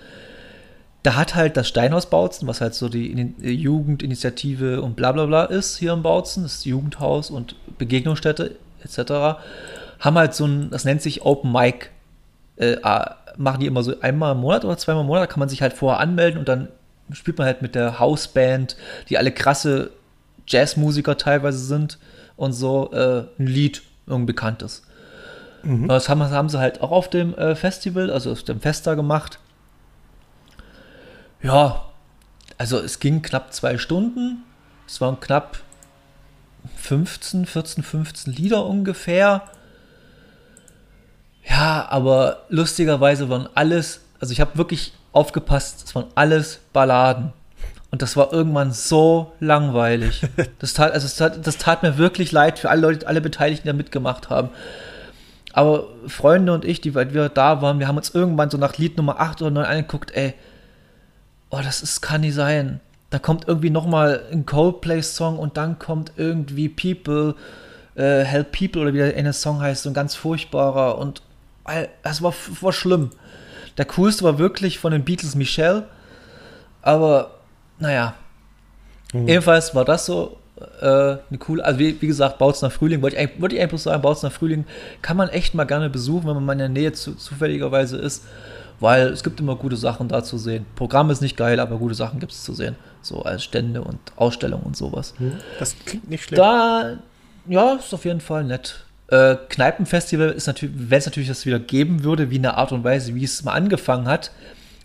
da 1.03 1.15
hat 1.15 1.35
halt 1.35 1.57
das 1.57 1.67
Steinhaus 1.67 2.05
Bautzen, 2.09 2.47
was 2.47 2.61
halt 2.61 2.73
so 2.73 2.87
die 2.87 3.33
Jugendinitiative 3.39 4.81
und 4.81 4.95
bla 4.95 5.11
bla 5.11 5.25
bla 5.25 5.43
ist 5.43 5.77
hier 5.77 5.91
im 5.93 6.01
Bautzen, 6.01 6.43
das 6.43 6.63
Jugendhaus 6.63 7.29
und 7.29 7.55
Begegnungsstätte 7.77 8.55
etc., 8.83 9.39
haben 9.99 10.17
halt 10.17 10.33
so 10.33 10.45
ein, 10.45 10.69
das 10.69 10.85
nennt 10.85 11.01
sich 11.01 11.21
Open 11.21 11.51
Mic. 11.51 11.89
Äh, 12.57 12.77
machen 13.37 13.61
die 13.61 13.65
immer 13.65 13.83
so 13.83 13.99
einmal 14.01 14.33
im 14.33 14.41
Monat 14.41 14.63
oder 14.63 14.77
zweimal 14.77 15.01
im 15.01 15.07
Monat, 15.07 15.29
kann 15.29 15.39
man 15.39 15.49
sich 15.49 15.61
halt 15.61 15.73
vorher 15.73 15.99
anmelden 15.99 16.39
und 16.39 16.47
dann 16.47 16.67
spielt 17.11 17.37
man 17.37 17.47
halt 17.47 17.61
mit 17.61 17.75
der 17.75 17.99
Hausband, 17.99 18.77
die 19.09 19.17
alle 19.17 19.31
krasse 19.31 19.91
Jazzmusiker 20.47 21.17
teilweise 21.17 21.57
sind 21.57 21.97
und 22.35 22.53
so 22.53 22.91
äh, 22.91 23.25
ein 23.39 23.47
Lied, 23.47 23.81
irgendein 24.05 24.27
bekanntes. 24.27 24.83
Mhm. 25.63 25.87
Das 25.87 26.09
haben, 26.09 26.21
haben, 26.21 26.49
sie 26.49 26.59
halt 26.59 26.81
auch 26.81 26.91
auf 26.91 27.09
dem 27.09 27.33
äh, 27.35 27.55
Festival, 27.55 28.11
also 28.11 28.31
auf 28.31 28.43
dem 28.43 28.59
Festa 28.59 28.95
gemacht. 28.95 29.39
Ja, 31.41 31.85
also 32.57 32.79
es 32.79 32.99
ging 32.99 33.21
knapp 33.21 33.53
zwei 33.53 33.77
Stunden. 33.77 34.43
Es 34.87 35.01
waren 35.01 35.19
knapp 35.19 35.59
15, 36.75 37.45
14, 37.45 37.83
15 37.83 38.33
Lieder 38.33 38.65
ungefähr. 38.65 39.43
Ja, 41.47 41.87
aber 41.89 42.43
lustigerweise 42.49 43.29
waren 43.29 43.49
alles, 43.53 44.01
also 44.19 44.31
ich 44.31 44.41
habe 44.41 44.57
wirklich 44.57 44.93
aufgepasst, 45.11 45.83
es 45.85 45.95
waren 45.95 46.07
alles 46.15 46.59
Balladen. 46.71 47.33
Und 47.91 48.01
das 48.01 48.17
war 48.17 48.33
irgendwann 48.33 48.71
so 48.71 49.33
langweilig. 49.39 50.23
Das 50.59 50.73
tat, 50.73 50.93
also 50.93 51.05
das 51.05 51.15
tat, 51.15 51.45
das 51.45 51.57
tat 51.57 51.83
mir 51.83 51.97
wirklich 51.97 52.31
leid 52.31 52.57
für 52.57 52.69
alle 52.69 52.81
Leute, 52.81 53.07
alle 53.07 53.21
Beteiligten, 53.21 53.63
die 53.63 53.69
da 53.69 53.73
mitgemacht 53.73 54.29
haben. 54.29 54.49
Aber 55.53 55.89
Freunde 56.07 56.53
und 56.53 56.65
ich, 56.65 56.81
die 56.81 56.95
wir 56.95 57.29
da 57.29 57.61
waren, 57.61 57.79
wir 57.79 57.87
haben 57.87 57.97
uns 57.97 58.09
irgendwann 58.09 58.49
so 58.49 58.57
nach 58.57 58.77
Lied 58.77 58.97
Nummer 58.97 59.19
8 59.19 59.43
oder 59.43 59.51
9 59.51 59.65
angeguckt, 59.65 60.11
ey, 60.15 60.33
oh, 61.51 61.59
das 61.63 61.83
ist, 61.83 62.01
kann 62.01 62.21
nicht 62.21 62.33
sein. 62.33 62.79
Da 63.11 63.19
kommt 63.19 63.47
irgendwie 63.47 63.69
nochmal 63.69 64.23
ein 64.31 64.47
Coldplay-Song 64.47 65.37
und 65.37 65.57
dann 65.57 65.77
kommt 65.77 66.13
irgendwie 66.17 66.69
People, 66.69 67.35
äh, 67.93 68.23
Help 68.23 68.51
People 68.51 68.81
oder 68.81 68.93
wie 68.93 68.97
der 68.97 69.15
eine 69.15 69.33
Song 69.33 69.61
heißt, 69.61 69.83
so 69.83 69.91
ein 69.91 69.93
ganz 69.93 70.15
furchtbarer 70.15 70.97
und 70.97 71.21
das 72.03 72.21
war, 72.21 72.33
war 72.61 72.73
schlimm. 72.73 73.11
Der 73.77 73.85
coolste 73.85 74.23
war 74.23 74.37
wirklich 74.37 74.79
von 74.79 74.91
den 74.91 75.03
Beatles 75.03 75.35
Michelle, 75.35 75.87
aber 76.81 77.39
naja. 77.79 78.15
Mhm. 79.13 79.27
Ebenfalls 79.27 79.73
war 79.73 79.85
das 79.85 80.05
so 80.05 80.37
äh, 80.81 80.85
eine 80.85 81.37
coole, 81.39 81.63
also 81.63 81.79
wie, 81.79 81.99
wie 82.01 82.07
gesagt, 82.07 82.37
Bautzner 82.37 82.69
Frühling, 82.69 83.01
wollte 83.01 83.17
ich, 83.17 83.41
wollte 83.41 83.55
ich 83.55 83.61
einfach 83.61 83.77
sagen, 83.77 84.01
Bautzner 84.01 84.31
Frühling 84.31 84.65
kann 85.01 85.17
man 85.17 85.29
echt 85.29 85.53
mal 85.55 85.65
gerne 85.65 85.89
besuchen, 85.89 86.27
wenn 86.27 86.35
man 86.35 86.45
mal 86.45 86.53
in 86.53 86.59
der 86.59 86.69
Nähe 86.69 86.93
zu, 86.93 87.15
zufälligerweise 87.15 87.97
ist, 87.97 88.25
weil 88.79 89.07
es 89.07 89.23
gibt 89.23 89.39
immer 89.39 89.55
gute 89.55 89.77
Sachen 89.77 90.07
da 90.07 90.23
zu 90.23 90.37
sehen. 90.37 90.65
Programm 90.75 91.09
ist 91.09 91.21
nicht 91.21 91.37
geil, 91.37 91.59
aber 91.59 91.77
gute 91.77 91.95
Sachen 91.95 92.19
gibt 92.19 92.31
es 92.31 92.43
zu 92.43 92.53
sehen, 92.53 92.75
so 93.01 93.23
als 93.23 93.43
Stände 93.43 93.81
und 93.81 93.99
Ausstellungen 94.15 94.63
und 94.63 94.77
sowas. 94.77 95.13
Mhm. 95.19 95.37
Das 95.59 95.75
klingt 95.85 96.09
nicht 96.09 96.23
schlecht. 96.23 96.41
Da, 96.41 96.97
ja, 97.47 97.73
ist 97.73 97.93
auf 97.93 98.05
jeden 98.05 98.21
Fall 98.21 98.43
nett. 98.43 98.85
Äh, 99.13 99.37
Kneipenfestival 99.49 100.29
ist 100.31 100.47
natürlich, 100.47 100.75
wenn 100.75 100.97
es 100.97 101.05
natürlich 101.05 101.29
das 101.29 101.45
wieder 101.45 101.59
geben 101.59 102.03
würde, 102.03 102.31
wie 102.31 102.37
in 102.37 102.41
der 102.41 102.57
Art 102.57 102.71
und 102.71 102.83
Weise, 102.83 103.13
wie 103.13 103.23
es 103.23 103.43
mal 103.43 103.51
angefangen 103.51 104.07
hat, 104.07 104.31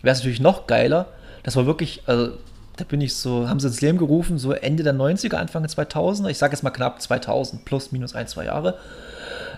wäre 0.03 0.13
es 0.13 0.19
natürlich 0.19 0.39
noch 0.39 0.67
geiler. 0.67 1.07
Das 1.41 1.55
war 1.55 1.65
wirklich, 1.65 2.03
also 2.05 2.33
da 2.77 2.83
bin 2.83 3.01
ich 3.01 3.15
so, 3.15 3.49
haben 3.49 3.59
sie 3.59 3.65
ins 3.65 3.81
Leben 3.81 3.97
gerufen, 3.97 4.37
so 4.37 4.51
Ende 4.51 4.83
der 4.83 4.93
90er, 4.93 5.37
Anfang 5.37 5.63
der 5.63 5.71
2000er, 5.71 6.29
ich 6.29 6.37
sage 6.37 6.53
jetzt 6.53 6.61
mal 6.61 6.69
knapp 6.69 7.01
2000, 7.01 7.65
plus, 7.65 7.91
minus 7.91 8.13
ein, 8.13 8.27
zwei 8.27 8.45
Jahre. 8.45 8.77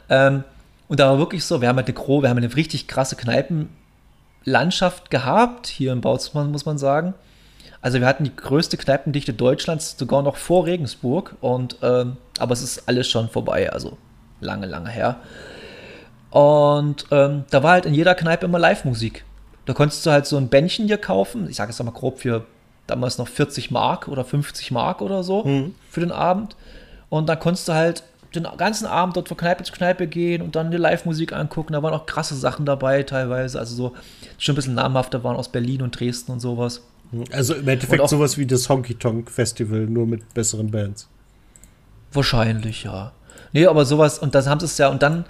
Ähm, 0.10 0.46
und 0.88 1.02
da 1.02 1.10
war 1.10 1.18
wirklich 1.18 1.44
so, 1.44 1.60
wir 1.60 1.68
haben 1.68 1.76
halt 1.76 1.90
eine, 1.90 1.98
wir 1.98 2.30
haben 2.30 2.38
eine 2.38 2.56
richtig 2.56 2.88
krasse 2.88 3.18
Kneipenlandschaft 3.18 5.12
gehabt, 5.12 5.68
hier 5.68 5.92
in 5.92 6.00
Bautzmann, 6.00 6.50
muss 6.50 6.66
man 6.66 6.78
sagen. 6.78 7.14
Also 7.82 8.00
wir 8.00 8.08
hatten 8.08 8.24
die 8.24 8.34
größte 8.34 8.78
Kneipendichte 8.78 9.34
Deutschlands, 9.34 9.98
sogar 9.98 10.24
noch 10.24 10.38
vor 10.38 10.66
Regensburg. 10.66 11.36
Und, 11.42 11.76
ähm, 11.82 12.16
aber 12.40 12.54
es 12.54 12.62
ist 12.62 12.88
alles 12.88 13.10
schon 13.10 13.28
vorbei, 13.28 13.70
also 13.70 13.98
lange, 14.42 14.66
lange 14.66 14.90
her. 14.90 15.18
Und 16.30 17.06
ähm, 17.12 17.44
da 17.50 17.64
war 17.64 17.72
halt 17.72 17.86
in 17.86 17.94
jeder 17.94 18.16
Kneipe 18.16 18.46
immer 18.46 18.60
Live-Musik. 18.60 19.24
Da 19.66 19.74
konntest 19.74 20.06
du 20.06 20.12
halt 20.12 20.26
so 20.26 20.38
ein 20.38 20.48
Bändchen 20.48 20.88
hier 20.88 20.98
kaufen, 20.98 21.50
ich 21.50 21.58
sage 21.58 21.72
jetzt 21.72 21.84
mal 21.84 21.92
grob 21.92 22.20
für 22.20 22.46
damals 22.88 23.18
noch 23.18 23.28
40 23.28 23.72
Mark 23.72 24.08
oder 24.08 24.26
50 24.26 24.72
Mark 24.72 25.02
oder 25.02 25.24
so 25.24 25.44
mhm. 25.44 25.76
für 25.90 26.00
den 26.00 26.12
Abend. 26.12 26.56
Und 27.10 27.28
dann 27.28 27.40
konntest 27.40 27.68
du 27.68 27.74
halt 27.74 28.04
den 28.34 28.48
ganzen 28.58 28.86
Abend 28.86 29.18
dort 29.18 29.28
von 29.28 29.38
Kneipe 29.38 29.64
zu 29.64 29.74
Kneipe 29.74 30.08
gehen 30.08 30.42
und 30.42 30.56
dann 30.56 30.72
die 30.72 30.78
Live-Musik 30.78 31.34
angucken. 31.34 31.74
Da 31.74 31.84
waren 31.84 31.94
auch 31.94 32.06
krasse 32.06 32.36
Sachen 32.36 32.66
dabei 32.66 33.04
teilweise, 33.04 33.60
also 33.60 33.76
so 33.76 33.94
schon 34.38 34.54
ein 34.54 34.56
bisschen 34.56 34.76
namhafter 34.76 35.24
waren 35.24 35.36
aus 35.36 35.50
Berlin 35.50 35.82
und 35.82 36.00
Dresden 36.00 36.32
und 36.32 36.40
sowas. 36.40 36.82
Also 37.32 37.56
im 37.56 37.68
Endeffekt 37.68 38.08
sowas 38.08 38.38
wie 38.38 38.46
das 38.46 38.70
Honky 38.70 38.96
Tonk 38.96 39.30
Festival, 39.30 39.82
nur 39.82 40.08
mit 40.08 40.34
besseren 40.34 40.72
Bands. 40.72 41.10
Wahrscheinlich, 42.14 42.84
ja. 42.84 43.12
Nee, 43.54 43.66
aber 43.68 43.86
sowas, 43.86 44.20
und 44.20 44.36
das 44.36 44.48
haben 44.48 44.60
sie 44.60 44.66
es 44.66 44.78
ja, 44.78 44.90
und 44.90 45.02
dann, 45.04 45.26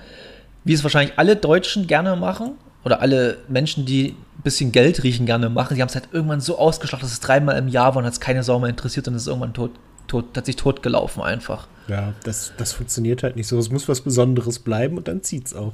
wie 0.63 0.73
es 0.73 0.83
wahrscheinlich 0.83 1.17
alle 1.17 1.35
Deutschen 1.35 1.87
gerne 1.87 2.15
machen, 2.15 2.53
oder 2.83 3.01
alle 3.01 3.37
Menschen, 3.47 3.85
die 3.85 4.15
ein 4.37 4.41
bisschen 4.43 4.71
Geld 4.71 5.03
riechen, 5.03 5.25
gerne 5.25 5.49
machen, 5.49 5.75
die 5.75 5.81
haben 5.81 5.89
es 5.89 5.95
halt 5.95 6.09
irgendwann 6.11 6.41
so 6.41 6.57
ausgeschlachtet, 6.57 7.05
dass 7.05 7.13
es 7.13 7.19
dreimal 7.19 7.57
im 7.57 7.67
Jahr 7.67 7.93
war 7.93 7.97
und 7.97 8.05
hat 8.05 8.13
es 8.13 8.19
keine 8.19 8.43
Sau 8.43 8.59
mehr 8.59 8.69
interessiert 8.69 9.07
und 9.07 9.15
es 9.15 9.23
ist 9.23 9.27
irgendwann 9.27 9.53
tot, 9.53 9.71
tot, 10.07 10.25
hat 10.35 10.45
sich 10.45 10.55
totgelaufen 10.55 11.21
einfach. 11.21 11.67
Ja, 11.87 12.13
das, 12.23 12.53
das 12.57 12.73
funktioniert 12.73 13.23
halt 13.23 13.35
nicht 13.35 13.47
so. 13.47 13.57
Es 13.59 13.69
muss 13.69 13.87
was 13.87 14.01
Besonderes 14.01 14.59
bleiben 14.59 14.97
und 14.97 15.07
dann 15.07 15.21
zieht 15.23 15.47
es 15.47 15.53
auch. 15.53 15.73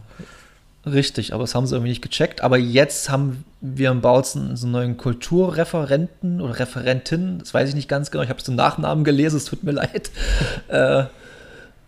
Richtig, 0.85 1.33
aber 1.33 1.43
das 1.43 1.53
haben 1.53 1.65
sie 1.67 1.75
irgendwie 1.75 1.89
nicht 1.89 2.01
gecheckt. 2.01 2.41
Aber 2.41 2.57
jetzt 2.57 3.09
haben 3.09 3.43
wir 3.61 3.91
im 3.91 4.01
Bautzen 4.01 4.55
so 4.55 4.67
einen 4.67 4.71
neuen 4.73 4.97
Kulturreferenten 4.97 6.41
oder 6.41 6.59
Referentin, 6.59 7.39
das 7.39 7.53
weiß 7.53 7.69
ich 7.69 7.75
nicht 7.75 7.89
ganz 7.89 8.09
genau, 8.11 8.23
ich 8.23 8.29
habe 8.29 8.39
es 8.39 8.47
im 8.47 8.55
Nachnamen 8.55 9.03
gelesen, 9.03 9.37
es 9.37 9.45
tut 9.45 9.63
mir 9.63 9.71
leid. 9.73 10.11
äh, 10.67 11.05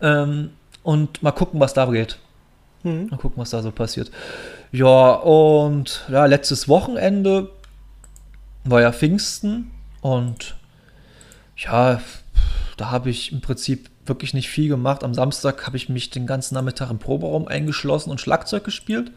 ähm, 0.00 0.50
und 0.82 1.22
mal 1.22 1.32
gucken, 1.32 1.60
was 1.60 1.74
da 1.74 1.86
geht. 1.86 2.18
Mhm. 2.82 3.08
Mal 3.10 3.18
gucken, 3.18 3.40
was 3.40 3.50
da 3.50 3.62
so 3.62 3.70
passiert. 3.70 4.10
Ja, 4.72 5.14
und 5.14 6.04
ja, 6.08 6.26
letztes 6.26 6.68
Wochenende 6.68 7.50
war 8.64 8.80
ja 8.80 8.92
Pfingsten 8.92 9.70
und 10.00 10.56
ja, 11.56 12.00
da 12.76 12.90
habe 12.90 13.10
ich 13.10 13.32
im 13.32 13.40
Prinzip 13.40 13.90
wirklich 14.06 14.32
nicht 14.32 14.48
viel 14.48 14.68
gemacht. 14.68 15.04
Am 15.04 15.14
Samstag 15.14 15.66
habe 15.66 15.76
ich 15.76 15.88
mich 15.88 16.10
den 16.10 16.26
ganzen 16.26 16.54
Nachmittag 16.54 16.90
im 16.90 16.98
Proberaum 16.98 17.46
eingeschlossen 17.46 18.10
und 18.10 18.20
Schlagzeug 18.20 18.64
gespielt. 18.64 19.12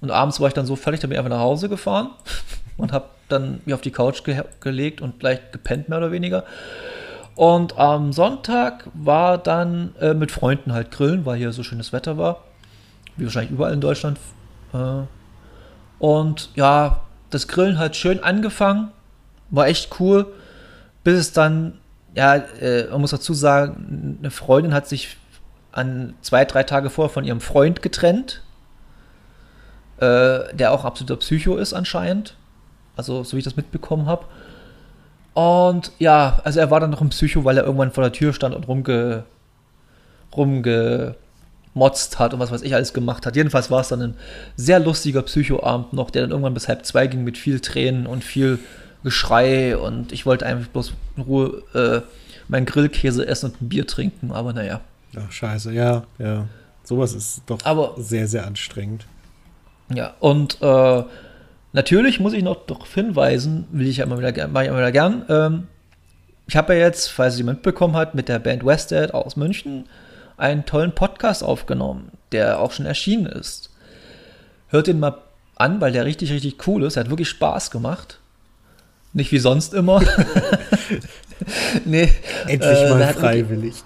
Und 0.00 0.10
abends 0.10 0.40
war 0.40 0.48
ich 0.48 0.54
dann 0.54 0.66
so 0.66 0.76
fertig, 0.76 1.00
da 1.00 1.06
bin 1.06 1.14
ich 1.14 1.18
einfach 1.18 1.30
nach 1.30 1.42
Hause 1.42 1.68
gefahren 1.68 2.10
und 2.76 2.92
habe 2.92 3.06
dann 3.28 3.60
mich 3.64 3.74
auf 3.74 3.80
die 3.80 3.90
Couch 3.90 4.24
ge 4.24 4.42
gelegt 4.60 5.00
und 5.00 5.20
gleich 5.20 5.50
gepennt, 5.52 5.88
mehr 5.88 5.98
oder 5.98 6.12
weniger. 6.12 6.44
Und 7.38 7.78
am 7.78 8.12
Sonntag 8.12 8.88
war 8.94 9.38
dann 9.38 9.94
äh, 10.00 10.12
mit 10.12 10.32
Freunden 10.32 10.72
halt 10.72 10.90
grillen, 10.90 11.24
weil 11.24 11.38
hier 11.38 11.52
so 11.52 11.62
schönes 11.62 11.92
Wetter 11.92 12.18
war. 12.18 12.42
Wie 13.16 13.22
wahrscheinlich 13.22 13.52
überall 13.52 13.72
in 13.72 13.80
Deutschland. 13.80 14.18
Äh, 14.72 15.02
und 16.00 16.50
ja, 16.56 17.02
das 17.30 17.46
Grillen 17.46 17.78
hat 17.78 17.94
schön 17.94 18.24
angefangen. 18.24 18.90
War 19.50 19.68
echt 19.68 20.00
cool. 20.00 20.26
Bis 21.04 21.16
es 21.16 21.32
dann, 21.32 21.78
ja, 22.16 22.34
äh, 22.34 22.88
man 22.90 23.02
muss 23.02 23.12
dazu 23.12 23.34
sagen, 23.34 24.18
eine 24.18 24.32
Freundin 24.32 24.74
hat 24.74 24.88
sich 24.88 25.16
an 25.70 26.14
zwei, 26.22 26.44
drei 26.44 26.64
Tage 26.64 26.90
vorher 26.90 27.14
von 27.14 27.22
ihrem 27.22 27.40
Freund 27.40 27.82
getrennt. 27.82 28.42
Äh, 29.98 30.52
der 30.56 30.72
auch 30.72 30.84
absoluter 30.84 31.18
Psycho 31.18 31.56
ist 31.56 31.72
anscheinend. 31.72 32.36
Also, 32.96 33.22
so 33.22 33.36
wie 33.36 33.38
ich 33.38 33.44
das 33.44 33.54
mitbekommen 33.54 34.06
habe. 34.06 34.24
Und 35.38 35.92
ja, 36.00 36.40
also 36.42 36.58
er 36.58 36.72
war 36.72 36.80
dann 36.80 36.90
noch 36.90 37.00
ein 37.00 37.10
Psycho, 37.10 37.44
weil 37.44 37.58
er 37.58 37.62
irgendwann 37.62 37.92
vor 37.92 38.02
der 38.02 38.12
Tür 38.12 38.32
stand 38.32 38.56
und 38.56 38.66
rumge, 38.66 39.22
rumgemotzt 40.36 42.18
hat 42.18 42.34
und 42.34 42.40
was 42.40 42.50
weiß 42.50 42.62
ich 42.62 42.74
alles 42.74 42.92
gemacht 42.92 43.24
hat. 43.24 43.36
Jedenfalls 43.36 43.70
war 43.70 43.82
es 43.82 43.86
dann 43.86 44.02
ein 44.02 44.14
sehr 44.56 44.80
lustiger 44.80 45.22
Psychoabend 45.22 45.92
noch, 45.92 46.10
der 46.10 46.22
dann 46.22 46.32
irgendwann 46.32 46.54
bis 46.54 46.66
halb 46.66 46.84
zwei 46.84 47.06
ging 47.06 47.22
mit 47.22 47.38
viel 47.38 47.60
Tränen 47.60 48.08
und 48.08 48.24
viel 48.24 48.58
Geschrei 49.04 49.76
und 49.76 50.10
ich 50.10 50.26
wollte 50.26 50.44
einfach 50.44 50.66
bloß 50.70 50.94
in 51.16 51.22
Ruhe 51.22 51.62
äh, 51.72 52.00
meinen 52.48 52.66
Grillkäse 52.66 53.24
essen 53.24 53.52
und 53.52 53.62
ein 53.62 53.68
Bier 53.68 53.86
trinken, 53.86 54.32
aber 54.32 54.52
naja. 54.52 54.80
Ach, 55.16 55.30
scheiße, 55.30 55.72
ja, 55.72 56.02
ja. 56.18 56.46
Sowas 56.82 57.12
ist 57.14 57.42
doch 57.46 57.60
Aber, 57.62 57.94
sehr, 57.96 58.26
sehr 58.26 58.44
anstrengend. 58.44 59.06
Ja, 59.94 60.14
und 60.18 60.60
äh, 60.60 61.04
natürlich 61.72 62.20
muss 62.20 62.32
ich 62.32 62.42
noch 62.42 62.66
darauf 62.66 62.92
hinweisen, 62.94 63.66
will 63.70 63.88
ich 63.88 63.98
ja 63.98 64.04
immer 64.04 64.18
wieder, 64.18 64.48
mache 64.48 64.64
ich 64.64 64.68
immer 64.70 64.78
wieder 64.78 64.92
gern. 64.92 65.24
Ähm, 65.28 65.66
ich 66.46 66.56
habe 66.56 66.74
ja 66.74 66.80
jetzt, 66.80 67.08
falls 67.08 67.34
es 67.34 67.38
jemand 67.38 67.58
mitbekommen 67.58 67.96
hat, 67.96 68.14
mit 68.14 68.28
der 68.28 68.38
Band 68.38 68.64
Wested 68.64 69.12
aus 69.12 69.36
München 69.36 69.86
einen 70.36 70.64
tollen 70.64 70.92
Podcast 70.94 71.42
aufgenommen, 71.42 72.12
der 72.32 72.60
auch 72.60 72.72
schon 72.72 72.86
erschienen 72.86 73.26
ist. 73.26 73.70
Hört 74.68 74.86
den 74.86 75.00
mal 75.00 75.18
an, 75.56 75.80
weil 75.80 75.92
der 75.92 76.04
richtig, 76.04 76.32
richtig 76.32 76.66
cool 76.66 76.84
ist. 76.84 76.96
Er 76.96 77.04
hat 77.04 77.10
wirklich 77.10 77.28
Spaß 77.28 77.70
gemacht. 77.70 78.20
Nicht 79.12 79.32
wie 79.32 79.38
sonst 79.38 79.74
immer. 79.74 80.00
nee. 81.84 82.08
Endlich 82.46 82.78
äh, 82.78 82.90
mal 82.90 83.14
freiwillig. 83.14 83.48
Wirklich, 83.48 83.84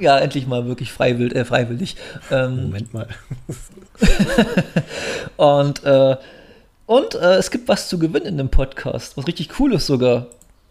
ja, 0.00 0.18
endlich 0.18 0.46
mal 0.46 0.66
wirklich 0.66 0.92
freiwillig. 0.92 1.34
Äh, 1.34 1.44
freiwillig. 1.44 1.96
Ähm, 2.30 2.64
Moment 2.64 2.92
mal. 2.92 3.08
und 5.36 5.84
äh, 5.84 6.16
und 6.86 7.14
äh, 7.14 7.36
es 7.36 7.50
gibt 7.50 7.68
was 7.68 7.88
zu 7.88 7.98
gewinnen 7.98 8.26
in 8.26 8.38
dem 8.38 8.48
Podcast, 8.48 9.16
was 9.16 9.26
richtig 9.26 9.58
cool 9.60 9.74
ist 9.74 9.86
sogar. 9.86 10.26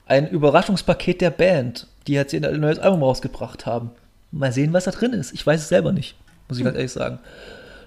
Ein 0.05 0.29
Überraschungspaket 0.29 1.21
der 1.21 1.29
Band, 1.29 1.87
die 2.07 2.13
jetzt 2.13 2.33
ein 2.33 2.59
neues 2.59 2.79
Album 2.79 3.01
rausgebracht 3.03 3.65
haben. 3.65 3.91
Mal 4.31 4.51
sehen, 4.51 4.73
was 4.73 4.85
da 4.85 4.91
drin 4.91 5.13
ist. 5.13 5.33
Ich 5.33 5.45
weiß 5.45 5.61
es 5.61 5.69
selber 5.69 5.91
nicht, 5.91 6.15
muss 6.47 6.57
ich 6.57 6.63
ganz 6.63 6.75
ehrlich 6.75 6.91
sagen. 6.91 7.19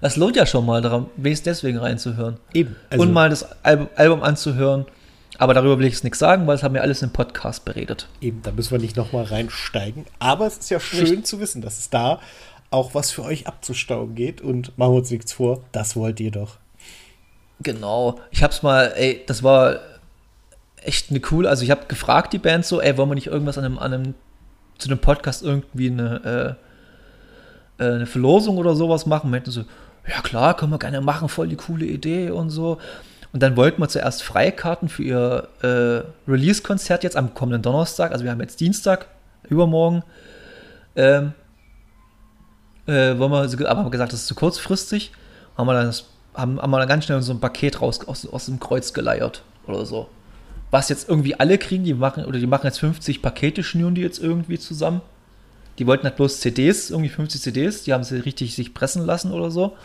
Das 0.00 0.16
lohnt 0.16 0.36
ja 0.36 0.46
schon 0.46 0.66
mal, 0.66 0.82
daran, 0.82 1.06
wenigstens 1.16 1.56
deswegen 1.56 1.78
reinzuhören. 1.78 2.38
Eben. 2.52 2.76
Also 2.90 3.02
und 3.02 3.12
mal 3.12 3.30
das 3.30 3.46
Album, 3.62 3.88
Album 3.94 4.22
anzuhören. 4.22 4.86
Aber 5.38 5.54
darüber 5.54 5.78
will 5.78 5.86
ich 5.86 5.94
jetzt 5.94 6.04
nichts 6.04 6.18
sagen, 6.18 6.46
weil 6.46 6.56
es 6.56 6.62
haben 6.62 6.74
wir 6.74 6.82
alles 6.82 7.02
im 7.02 7.10
Podcast 7.10 7.64
beredet. 7.64 8.08
Eben, 8.20 8.42
da 8.42 8.52
müssen 8.52 8.70
wir 8.70 8.78
nicht 8.78 8.96
nochmal 8.96 9.24
reinsteigen. 9.24 10.04
Aber 10.18 10.46
es 10.46 10.58
ist 10.58 10.70
ja 10.70 10.78
schön 10.78 11.00
Richtig. 11.00 11.26
zu 11.26 11.40
wissen, 11.40 11.60
dass 11.62 11.78
es 11.78 11.90
da 11.90 12.20
auch 12.70 12.94
was 12.94 13.10
für 13.10 13.22
euch 13.22 13.46
abzustauben 13.46 14.14
geht. 14.14 14.40
Und 14.40 14.76
machen 14.78 14.92
wir 14.92 14.98
uns 14.98 15.10
nichts 15.10 15.32
vor, 15.32 15.64
das 15.72 15.96
wollt 15.96 16.20
ihr 16.20 16.30
doch. 16.30 16.58
Genau. 17.60 18.20
Ich 18.30 18.42
hab's 18.42 18.62
mal, 18.62 18.92
ey, 18.96 19.22
das 19.26 19.42
war 19.42 19.76
echt 20.82 21.10
eine 21.10 21.20
cool. 21.30 21.46
Also 21.46 21.64
ich 21.64 21.70
habe 21.70 21.86
gefragt 21.88 22.32
die 22.32 22.38
Band 22.38 22.64
so, 22.64 22.80
ey, 22.80 22.96
wollen 22.96 23.10
wir 23.10 23.14
nicht 23.14 23.28
irgendwas 23.28 23.58
an 23.58 23.64
einem, 23.64 23.78
an 23.78 23.94
einem 23.94 24.14
zu 24.78 24.88
dem 24.88 24.98
Podcast 24.98 25.42
irgendwie 25.42 25.90
eine, 25.90 26.56
äh, 27.78 27.84
äh 27.84 27.94
eine 27.94 28.06
Verlosung 28.06 28.58
oder 28.58 28.74
sowas 28.74 29.06
machen? 29.06 29.30
Meinten 29.30 29.50
so, 29.50 29.64
ja 30.06 30.20
klar, 30.20 30.56
können 30.56 30.72
wir 30.72 30.78
gerne 30.78 31.00
machen, 31.00 31.28
voll 31.28 31.48
die 31.48 31.56
coole 31.56 31.86
Idee 31.86 32.30
und 32.30 32.50
so. 32.50 32.78
Und 33.32 33.42
dann 33.42 33.56
wollten 33.56 33.80
wir 33.80 33.88
zuerst 33.88 34.22
Freikarten 34.22 34.88
für 34.88 35.02
ihr 35.02 35.48
äh, 35.62 36.30
Release-Konzert 36.30 37.02
jetzt 37.02 37.16
am 37.16 37.34
kommenden 37.34 37.62
Donnerstag. 37.62 38.12
Also 38.12 38.24
wir 38.24 38.30
haben 38.30 38.40
jetzt 38.40 38.60
Dienstag, 38.60 39.08
übermorgen. 39.48 40.04
Ähm, 40.94 41.32
äh, 42.86 43.18
wollen 43.18 43.32
wir, 43.32 43.70
aber 43.70 43.80
haben 43.80 43.90
gesagt, 43.90 44.12
das 44.12 44.20
ist 44.20 44.26
zu 44.26 44.34
kurzfristig. 44.34 45.12
Haben 45.56 45.66
wir 45.66 45.74
dann, 45.74 45.86
das, 45.86 46.04
haben, 46.34 46.60
haben 46.60 46.70
wir 46.70 46.78
dann 46.78 46.88
ganz 46.88 47.04
schnell 47.04 47.22
so 47.22 47.32
ein 47.32 47.40
Paket 47.40 47.80
raus 47.80 48.06
aus, 48.06 48.26
aus 48.26 48.46
dem 48.46 48.60
Kreuz 48.60 48.92
geleiert 48.92 49.42
oder 49.66 49.86
so 49.86 50.08
was 50.74 50.88
jetzt 50.88 51.08
irgendwie 51.08 51.38
alle 51.38 51.56
kriegen, 51.56 51.84
die 51.84 51.94
machen, 51.94 52.24
oder 52.24 52.40
die 52.40 52.48
machen 52.48 52.66
jetzt 52.66 52.80
50 52.80 53.22
Pakete, 53.22 53.62
schnüren 53.62 53.94
die 53.94 54.00
jetzt 54.00 54.18
irgendwie 54.18 54.58
zusammen. 54.58 55.02
Die 55.78 55.86
wollten 55.86 56.02
halt 56.02 56.16
bloß 56.16 56.40
CDs, 56.40 56.90
irgendwie 56.90 57.10
50 57.10 57.40
CDs, 57.40 57.84
die 57.84 57.92
haben 57.92 58.02
sie 58.02 58.16
richtig 58.16 58.56
sich 58.56 58.74
pressen 58.74 59.06
lassen 59.06 59.30
oder 59.30 59.52
so. 59.52 59.76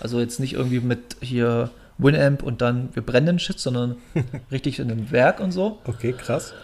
Also 0.00 0.20
jetzt 0.20 0.40
nicht 0.40 0.54
irgendwie 0.54 0.80
mit 0.80 1.16
hier 1.20 1.68
Winamp 1.98 2.42
und 2.42 2.62
dann 2.62 2.88
wir 2.94 3.02
brennen 3.02 3.26
den 3.26 3.38
Shit, 3.38 3.60
sondern 3.60 3.96
richtig 4.50 4.78
in 4.78 4.90
einem 4.90 5.10
Werk 5.10 5.40
und 5.40 5.52
so. 5.52 5.80
Okay, 5.84 6.14
krass. 6.14 6.54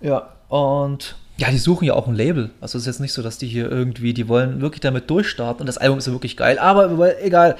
Ja, 0.00 0.32
und 0.48 1.14
ja, 1.36 1.52
die 1.52 1.58
suchen 1.58 1.84
ja 1.84 1.94
auch 1.94 2.08
ein 2.08 2.16
Label. 2.16 2.50
Also 2.60 2.76
es 2.76 2.82
ist 2.82 2.86
jetzt 2.86 3.00
nicht 3.00 3.12
so, 3.12 3.22
dass 3.22 3.38
die 3.38 3.46
hier 3.46 3.70
irgendwie, 3.70 4.14
die 4.14 4.26
wollen 4.26 4.60
wirklich 4.60 4.80
damit 4.80 5.08
durchstarten 5.10 5.60
und 5.60 5.66
das 5.66 5.78
Album 5.78 5.98
ist 5.98 6.08
ja 6.08 6.12
wirklich 6.12 6.36
geil. 6.36 6.58
Aber 6.58 7.22
egal. 7.22 7.54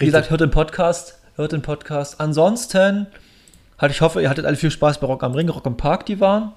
Wie 0.00 0.06
gesagt, 0.06 0.30
hört 0.30 0.40
den 0.40 0.50
Podcast, 0.50 1.18
hört 1.36 1.52
den 1.52 1.60
Podcast. 1.60 2.22
Ansonsten 2.22 3.06
halt, 3.78 3.92
ich 3.92 4.00
hoffe, 4.00 4.22
ihr 4.22 4.30
hattet 4.30 4.46
alle 4.46 4.56
viel 4.56 4.70
Spaß 4.70 4.98
bei 4.98 5.06
Rock 5.06 5.22
am 5.22 5.34
Ring, 5.34 5.50
Rock 5.50 5.66
am 5.66 5.76
Park, 5.76 6.06
die 6.06 6.20
waren. 6.20 6.52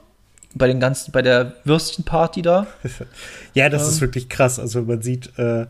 Bei 0.55 0.67
den 0.67 0.79
ganzen, 0.79 1.11
bei 1.11 1.21
der 1.21 1.53
Würstchenparty 1.65 2.41
da. 2.41 2.67
ja, 3.53 3.67
das 3.67 3.83
ähm. 3.83 3.89
ist 3.89 3.99
wirklich 3.99 4.29
krass. 4.29 4.59
Also 4.59 4.83
man 4.83 5.01
sieht, 5.01 5.37
äh, 5.37 5.65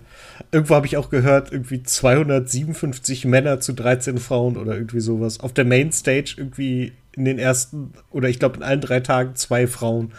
irgendwo 0.51 0.75
habe 0.75 0.85
ich 0.85 0.97
auch 0.97 1.09
gehört, 1.09 1.51
irgendwie 1.51 1.81
257 1.81 3.25
Männer 3.25 3.59
zu 3.59 3.73
13 3.73 4.19
Frauen 4.19 4.55
oder 4.55 4.75
irgendwie 4.75 4.99
sowas. 4.99 5.39
Auf 5.39 5.51
der 5.51 5.65
Mainstage 5.65 6.35
irgendwie 6.37 6.93
in 7.13 7.25
den 7.25 7.39
ersten, 7.39 7.93
oder 8.11 8.29
ich 8.29 8.37
glaube 8.37 8.57
in 8.57 8.63
allen 8.63 8.81
drei 8.81 8.99
Tagen 8.99 9.33
zwei 9.33 9.65
Frauen. 9.65 10.11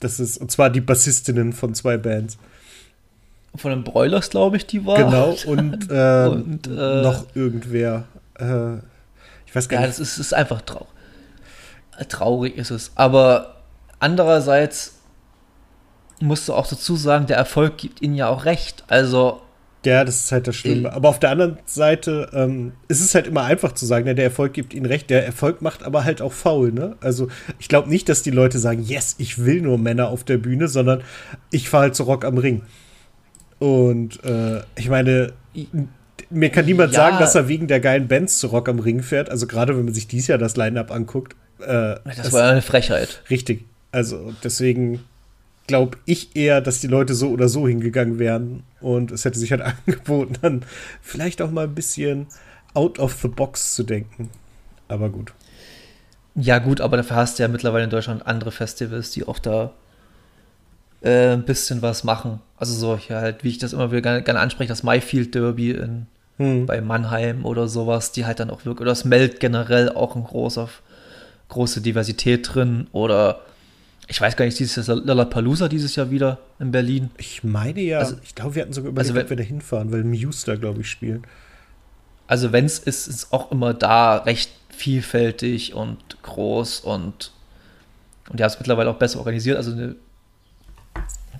Das 0.00 0.20
ist, 0.20 0.36
und 0.36 0.50
zwar 0.50 0.68
die 0.68 0.82
Bassistinnen 0.82 1.54
von 1.54 1.72
zwei 1.72 1.96
Bands. 1.96 2.36
Von 3.56 3.70
den 3.70 3.84
Broilers, 3.84 4.30
glaube 4.30 4.56
ich, 4.56 4.66
die 4.66 4.84
war. 4.84 4.96
Genau, 4.96 5.36
und, 5.46 5.90
äh, 5.90 6.26
und 6.28 6.66
äh, 6.66 7.02
noch 7.02 7.26
irgendwer. 7.34 8.04
Äh, 8.38 8.78
weiß 9.56 9.68
gar 9.68 9.80
ja, 9.80 9.86
nicht. 9.86 9.98
Ja, 9.98 10.02
das 10.02 10.10
ist, 10.10 10.18
ist 10.18 10.34
einfach 10.34 10.60
traurig. 10.62 10.88
Traurig 12.08 12.56
ist 12.56 12.70
es. 12.70 12.92
Aber 12.94 13.56
andererseits 13.98 14.96
musst 16.20 16.48
du 16.48 16.54
auch 16.54 16.66
dazu 16.66 16.94
sagen, 16.96 17.26
der 17.26 17.38
Erfolg 17.38 17.78
gibt 17.78 18.02
ihnen 18.02 18.14
ja 18.14 18.28
auch 18.28 18.44
recht. 18.44 18.84
Also. 18.88 19.40
Ja, 19.84 20.04
das 20.04 20.16
ist 20.16 20.32
halt 20.32 20.48
das 20.48 20.56
Schlimme. 20.56 20.92
Aber 20.92 21.08
auf 21.08 21.20
der 21.20 21.30
anderen 21.30 21.58
Seite 21.64 22.28
ähm, 22.32 22.72
ist 22.88 23.00
es 23.00 23.14
halt 23.14 23.28
immer 23.28 23.44
einfach 23.44 23.72
zu 23.72 23.86
sagen, 23.86 24.06
ja, 24.06 24.14
der 24.14 24.24
Erfolg 24.24 24.52
gibt 24.52 24.74
ihnen 24.74 24.86
recht. 24.86 25.10
Der 25.10 25.24
Erfolg 25.24 25.62
macht 25.62 25.84
aber 25.84 26.04
halt 26.04 26.20
auch 26.20 26.32
faul, 26.32 26.72
ne? 26.72 26.96
Also 27.00 27.28
ich 27.60 27.68
glaube 27.68 27.88
nicht, 27.88 28.08
dass 28.08 28.22
die 28.22 28.32
Leute 28.32 28.58
sagen, 28.58 28.82
yes, 28.82 29.14
ich 29.18 29.44
will 29.44 29.62
nur 29.62 29.78
Männer 29.78 30.08
auf 30.08 30.24
der 30.24 30.38
Bühne, 30.38 30.66
sondern 30.66 31.02
ich 31.52 31.68
fahre 31.68 31.84
halt 31.84 31.94
zu 31.94 32.02
Rock 32.02 32.24
am 32.24 32.36
Ring. 32.36 32.62
Und 33.58 34.22
äh, 34.24 34.60
ich 34.76 34.88
meine, 34.88 35.32
mir 36.30 36.50
kann 36.50 36.64
niemand 36.66 36.92
ja. 36.92 36.98
sagen, 36.98 37.18
dass 37.18 37.34
er 37.34 37.48
wegen 37.48 37.66
der 37.66 37.80
geilen 37.80 38.08
Bands 38.08 38.38
zu 38.38 38.48
Rock 38.48 38.68
am 38.68 38.78
Ring 38.78 39.02
fährt. 39.02 39.30
Also 39.30 39.46
gerade 39.46 39.76
wenn 39.76 39.84
man 39.84 39.94
sich 39.94 40.08
dies 40.08 40.26
Jahr 40.26 40.38
das 40.38 40.56
Line-Up 40.56 40.90
anguckt. 40.90 41.34
Äh, 41.60 41.96
das, 42.04 42.16
das 42.16 42.32
war 42.32 42.50
eine 42.50 42.62
Frechheit. 42.62 43.22
Richtig. 43.30 43.64
Also 43.92 44.34
deswegen 44.44 45.04
glaube 45.66 45.98
ich 46.04 46.36
eher, 46.36 46.60
dass 46.60 46.80
die 46.80 46.86
Leute 46.86 47.14
so 47.14 47.30
oder 47.30 47.48
so 47.48 47.66
hingegangen 47.66 48.18
wären. 48.18 48.62
Und 48.80 49.10
es 49.10 49.24
hätte 49.24 49.38
sich 49.38 49.50
halt 49.52 49.62
angeboten, 49.86 50.34
dann 50.42 50.64
vielleicht 51.00 51.40
auch 51.42 51.50
mal 51.50 51.64
ein 51.64 51.74
bisschen 51.74 52.26
out 52.74 52.98
of 52.98 53.18
the 53.22 53.28
box 53.28 53.74
zu 53.74 53.82
denken. 53.82 54.30
Aber 54.88 55.08
gut. 55.08 55.32
Ja, 56.34 56.58
gut, 56.58 56.82
aber 56.82 56.98
dafür 56.98 57.16
hast 57.16 57.38
du 57.38 57.42
ja 57.42 57.48
mittlerweile 57.48 57.84
in 57.84 57.90
Deutschland 57.90 58.26
andere 58.26 58.52
Festivals, 58.52 59.10
die 59.10 59.26
auch 59.26 59.38
da 59.38 59.72
äh, 61.02 61.32
ein 61.32 61.44
bisschen 61.44 61.82
was 61.82 62.04
machen. 62.04 62.40
Also 62.56 62.74
solche 62.74 63.16
halt, 63.16 63.44
wie 63.44 63.50
ich 63.50 63.58
das 63.58 63.72
immer 63.72 63.90
wieder 63.90 64.02
gerne, 64.02 64.22
gerne 64.22 64.40
anspreche, 64.40 64.68
das 64.68 64.82
Myfield 64.82 65.34
Derby 65.34 65.72
in 65.72 66.06
hm. 66.38 66.66
bei 66.66 66.80
Mannheim 66.80 67.44
oder 67.44 67.68
sowas, 67.68 68.12
die 68.12 68.26
halt 68.26 68.40
dann 68.40 68.50
auch 68.50 68.64
wirklich, 68.64 68.80
oder 68.80 68.90
das 68.90 69.04
Meld 69.04 69.40
generell 69.40 69.90
auch 69.90 70.16
ein 70.16 70.24
großer, 70.24 70.68
große 71.48 71.80
Diversität 71.80 72.54
drin 72.54 72.86
oder 72.92 73.40
ich 74.08 74.20
weiß 74.20 74.36
gar 74.36 74.44
nicht, 74.44 74.58
dieses 74.58 74.86
Jahr 74.86 74.96
Lollapalooza 74.98 75.68
dieses 75.68 75.96
Jahr 75.96 76.10
wieder 76.10 76.38
in 76.60 76.70
Berlin. 76.70 77.10
Ich 77.18 77.42
meine 77.42 77.80
ja, 77.80 77.98
also, 77.98 78.16
ich 78.22 78.36
glaube, 78.36 78.54
wir 78.54 78.62
hatten 78.62 78.72
sogar 78.72 78.90
überlegt, 78.90 79.10
also, 79.16 79.24
ob 79.24 79.30
wir 79.30 79.36
da 79.36 79.42
hinfahren, 79.42 79.90
weil 79.90 80.04
Muse 80.04 80.46
da, 80.46 80.54
glaube 80.54 80.82
ich, 80.82 80.90
spielen. 80.90 81.24
Also 82.28 82.52
wenn 82.52 82.64
es 82.64 82.78
ist, 82.78 83.08
ist 83.08 83.32
auch 83.32 83.50
immer 83.52 83.74
da 83.74 84.16
recht 84.18 84.50
vielfältig 84.70 85.74
und 85.74 86.22
groß 86.22 86.80
und 86.80 87.32
und 88.28 88.40
haben 88.40 88.48
es 88.48 88.58
mittlerweile 88.58 88.90
auch 88.90 88.96
besser 88.96 89.20
organisiert. 89.20 89.56
Also 89.56 89.72
eine 89.72 89.94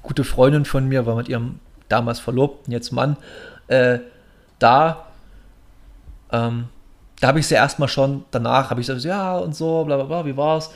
gute 0.06 0.24
Freundin 0.24 0.64
von 0.64 0.88
mir 0.88 1.04
war 1.04 1.16
mit 1.16 1.28
ihrem 1.28 1.58
damals 1.88 2.20
Verlobten, 2.20 2.72
jetzt 2.72 2.92
Mann, 2.92 3.16
äh, 3.68 3.98
da. 4.58 5.06
Ähm, 6.32 6.68
da 7.20 7.28
habe 7.28 7.40
ich 7.40 7.46
sie 7.46 7.54
erstmal 7.54 7.88
schon, 7.88 8.24
danach 8.30 8.70
habe 8.70 8.80
ich 8.80 8.86
gesagt, 8.86 9.04
ja 9.04 9.36
und 9.36 9.56
so, 9.56 9.84
bla 9.84 9.96
bla 9.96 10.04
bla, 10.04 10.26
wie 10.26 10.36
war's? 10.36 10.70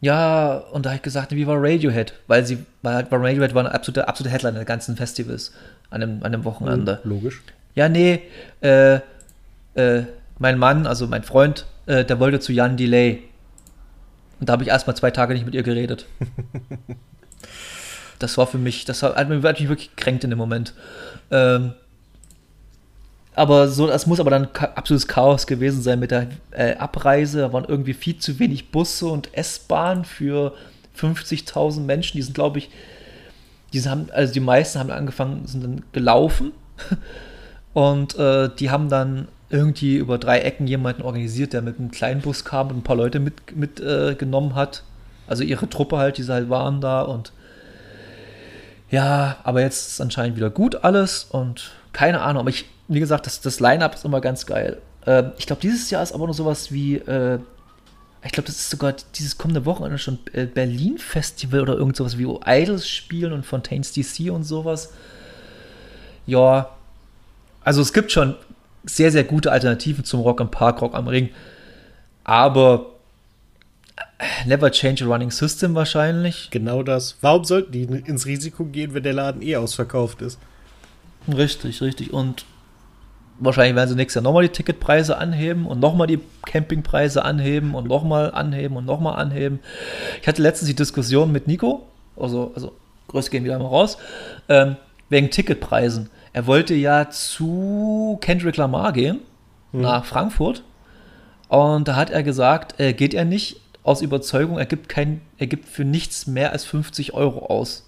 Ja, 0.00 0.58
und 0.72 0.84
da 0.84 0.90
habe 0.90 0.96
ich 0.96 1.02
gesagt, 1.02 1.32
wie 1.32 1.46
war 1.46 1.56
Radiohead? 1.58 2.14
Weil 2.26 2.44
sie, 2.44 2.58
weil 2.82 3.06
Radiohead 3.10 3.54
war 3.54 3.64
eine 3.64 3.74
absolute, 3.74 4.08
absolute 4.08 4.32
Headline 4.32 4.54
der 4.54 4.64
ganzen 4.64 4.96
Festivals 4.96 5.52
an 5.90 6.02
einem, 6.02 6.18
an 6.18 6.26
einem 6.26 6.44
Wochenende. 6.44 7.00
Logisch. 7.04 7.42
Ja, 7.74 7.88
nee, 7.88 8.22
äh, 8.60 9.00
äh, 9.74 10.04
mein 10.38 10.58
Mann, 10.58 10.86
also 10.86 11.06
mein 11.06 11.22
Freund, 11.22 11.66
äh, 11.86 12.04
der 12.04 12.18
wollte 12.20 12.40
zu 12.40 12.52
Jan 12.52 12.76
Delay. 12.76 13.22
Und 14.40 14.48
da 14.48 14.54
habe 14.54 14.64
ich 14.64 14.68
erstmal 14.68 14.96
zwei 14.96 15.10
Tage 15.10 15.34
nicht 15.34 15.46
mit 15.46 15.54
ihr 15.54 15.62
geredet. 15.62 16.06
das 18.22 18.38
war 18.38 18.46
für 18.46 18.58
mich, 18.58 18.84
das 18.84 19.02
hat, 19.02 19.28
mich 19.28 19.42
wirklich 19.42 19.94
gekränkt 19.96 20.24
in 20.24 20.30
dem 20.30 20.38
Moment. 20.38 20.74
Ähm, 21.30 21.74
aber 23.34 23.68
so, 23.68 23.86
das 23.86 24.06
muss 24.06 24.20
aber 24.20 24.30
dann 24.30 24.48
absolutes 24.74 25.08
Chaos 25.08 25.46
gewesen 25.46 25.80
sein 25.82 25.98
mit 25.98 26.10
der 26.10 26.28
äh, 26.50 26.74
Abreise. 26.76 27.40
Da 27.40 27.52
waren 27.52 27.64
irgendwie 27.64 27.94
viel 27.94 28.18
zu 28.18 28.38
wenig 28.38 28.70
Busse 28.70 29.06
und 29.06 29.34
S-Bahn 29.36 30.04
für 30.04 30.54
50.000 30.98 31.80
Menschen. 31.80 32.18
Die 32.18 32.22
sind, 32.22 32.34
glaube 32.34 32.58
ich, 32.58 32.68
die 33.72 33.80
haben, 33.82 34.08
also 34.12 34.32
die 34.34 34.40
meisten 34.40 34.78
haben 34.78 34.90
angefangen, 34.90 35.46
sind 35.46 35.64
dann 35.64 35.84
gelaufen. 35.92 36.52
Und 37.74 38.18
äh, 38.18 38.50
die 38.58 38.70
haben 38.70 38.90
dann 38.90 39.28
irgendwie 39.48 39.96
über 39.96 40.18
drei 40.18 40.40
Ecken 40.40 40.66
jemanden 40.66 41.00
organisiert, 41.00 41.54
der 41.54 41.62
mit 41.62 41.78
einem 41.78 41.90
kleinen 41.90 42.20
Bus 42.20 42.44
kam 42.44 42.68
und 42.68 42.78
ein 42.78 42.82
paar 42.82 42.96
Leute 42.96 43.18
mitgenommen 43.18 43.60
mit, 43.60 43.80
äh, 43.80 44.54
hat. 44.54 44.82
Also 45.26 45.42
ihre 45.42 45.68
Truppe 45.70 45.96
halt, 45.96 46.18
die 46.18 46.24
halt 46.24 46.50
waren 46.50 46.82
da 46.82 47.00
und 47.00 47.32
Ja, 48.92 49.38
aber 49.42 49.62
jetzt 49.62 49.92
ist 49.92 50.00
anscheinend 50.02 50.36
wieder 50.36 50.50
gut 50.50 50.84
alles 50.84 51.24
und 51.24 51.72
keine 51.94 52.20
Ahnung. 52.20 52.40
Aber 52.40 52.50
ich, 52.50 52.66
wie 52.88 53.00
gesagt, 53.00 53.26
das, 53.26 53.40
das 53.40 53.58
Line-Up 53.58 53.94
ist 53.94 54.04
immer 54.04 54.20
ganz 54.20 54.44
geil. 54.44 54.82
Äh, 55.06 55.24
ich 55.38 55.46
glaube, 55.46 55.62
dieses 55.62 55.88
Jahr 55.88 56.02
ist 56.02 56.12
aber 56.12 56.26
noch 56.26 56.34
sowas 56.34 56.70
wie, 56.70 56.96
äh, 56.96 57.38
ich 58.22 58.32
glaube, 58.32 58.48
das 58.48 58.56
ist 58.56 58.68
sogar 58.68 58.94
dieses 59.14 59.38
kommende 59.38 59.64
Wochenende 59.64 59.96
schon 59.96 60.18
äh, 60.34 60.44
Berlin-Festival 60.44 61.62
oder 61.62 61.72
irgend 61.72 61.96
sowas 61.96 62.18
wie 62.18 62.28
Idols 62.44 62.86
spielen 62.86 63.32
und 63.32 63.46
Fontaines 63.46 63.92
DC 63.94 64.30
und 64.30 64.44
sowas. 64.44 64.92
Ja, 66.26 66.68
also 67.64 67.80
es 67.80 67.94
gibt 67.94 68.12
schon 68.12 68.36
sehr, 68.84 69.10
sehr 69.10 69.24
gute 69.24 69.52
Alternativen 69.52 70.04
zum 70.04 70.20
Rock 70.20 70.42
am 70.42 70.50
Park, 70.50 70.82
Rock 70.82 70.94
am 70.94 71.08
Ring. 71.08 71.30
Aber 72.24 72.91
Never 74.46 74.70
change 74.70 75.04
a 75.04 75.06
running 75.06 75.30
system 75.30 75.74
wahrscheinlich. 75.74 76.48
Genau 76.50 76.82
das. 76.82 77.16
Warum 77.20 77.44
sollten 77.44 77.72
die 77.72 77.82
ins 77.82 78.26
Risiko 78.26 78.64
gehen, 78.64 78.94
wenn 78.94 79.02
der 79.02 79.14
Laden 79.14 79.42
eh 79.42 79.56
ausverkauft 79.56 80.22
ist? 80.22 80.38
Richtig, 81.28 81.80
richtig. 81.80 82.12
Und 82.12 82.44
wahrscheinlich 83.38 83.76
werden 83.76 83.90
sie 83.90 83.96
nächstes 83.96 84.16
Jahr 84.16 84.24
nochmal 84.24 84.44
die 84.44 84.52
Ticketpreise 84.52 85.18
anheben 85.18 85.66
und 85.66 85.80
nochmal 85.80 86.06
die 86.06 86.20
Campingpreise 86.46 87.24
anheben 87.24 87.74
und 87.74 87.88
nochmal 87.88 88.32
anheben 88.32 88.76
und 88.76 88.84
nochmal 88.84 89.16
anheben. 89.16 89.60
Ich 90.20 90.28
hatte 90.28 90.42
letztens 90.42 90.68
die 90.68 90.76
Diskussion 90.76 91.32
mit 91.32 91.46
Nico, 91.46 91.86
also, 92.16 92.52
also 92.54 92.72
Grüße 93.08 93.30
gehen 93.30 93.44
wieder 93.44 93.58
mal 93.58 93.66
raus, 93.66 93.98
ähm, 94.48 94.76
wegen 95.08 95.30
Ticketpreisen. 95.30 96.10
Er 96.32 96.46
wollte 96.46 96.74
ja 96.74 97.10
zu 97.10 98.18
Kendrick 98.20 98.56
Lamar 98.56 98.92
gehen, 98.92 99.20
hm. 99.72 99.82
nach 99.82 100.04
Frankfurt. 100.04 100.62
Und 101.48 101.86
da 101.88 101.96
hat 101.96 102.10
er 102.10 102.22
gesagt, 102.22 102.80
äh, 102.80 102.94
geht 102.94 103.12
er 103.12 103.26
nicht, 103.26 103.60
aus 103.82 104.02
Überzeugung, 104.02 104.58
er 104.58 104.66
gibt, 104.66 104.88
kein, 104.88 105.20
er 105.38 105.46
gibt 105.46 105.68
für 105.68 105.84
nichts 105.84 106.26
mehr 106.26 106.52
als 106.52 106.64
50 106.64 107.14
Euro 107.14 107.46
aus. 107.46 107.84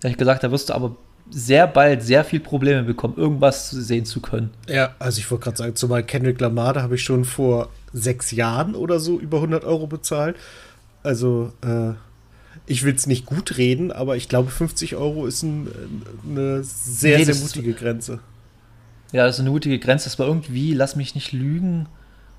Da 0.00 0.08
habe 0.08 0.12
ich 0.12 0.18
gesagt, 0.18 0.44
da 0.44 0.50
wirst 0.50 0.68
du 0.68 0.74
aber 0.74 0.96
sehr 1.30 1.66
bald 1.66 2.02
sehr 2.02 2.24
viel 2.24 2.40
Probleme 2.40 2.82
bekommen, 2.82 3.14
irgendwas 3.16 3.70
sehen 3.70 4.04
zu 4.04 4.20
können. 4.20 4.50
Ja, 4.66 4.94
also 4.98 5.18
ich 5.18 5.30
wollte 5.30 5.44
gerade 5.44 5.56
sagen, 5.56 5.76
zumal 5.76 6.02
Kendrick 6.02 6.40
Lamar, 6.40 6.72
da 6.72 6.82
habe 6.82 6.94
ich 6.94 7.02
schon 7.02 7.24
vor 7.24 7.68
sechs 7.92 8.30
Jahren 8.30 8.74
oder 8.74 9.00
so 9.00 9.18
über 9.18 9.38
100 9.38 9.64
Euro 9.64 9.86
bezahlt. 9.86 10.36
Also, 11.02 11.52
äh, 11.62 11.92
ich 12.66 12.84
will 12.84 12.94
es 12.94 13.06
nicht 13.06 13.26
gut 13.26 13.56
reden, 13.56 13.92
aber 13.92 14.16
ich 14.16 14.28
glaube, 14.28 14.50
50 14.50 14.96
Euro 14.96 15.26
ist 15.26 15.42
ein, 15.42 15.68
eine 16.28 16.62
sehr, 16.62 17.18
nee, 17.18 17.24
sehr 17.24 17.36
mutige 17.36 17.72
Grenze. 17.72 18.20
Ja, 19.12 19.24
das 19.24 19.36
ist 19.36 19.40
eine 19.40 19.50
mutige 19.50 19.78
Grenze. 19.78 20.04
Das 20.04 20.18
war 20.18 20.26
irgendwie, 20.26 20.74
lass 20.74 20.96
mich 20.96 21.14
nicht 21.14 21.32
lügen, 21.32 21.86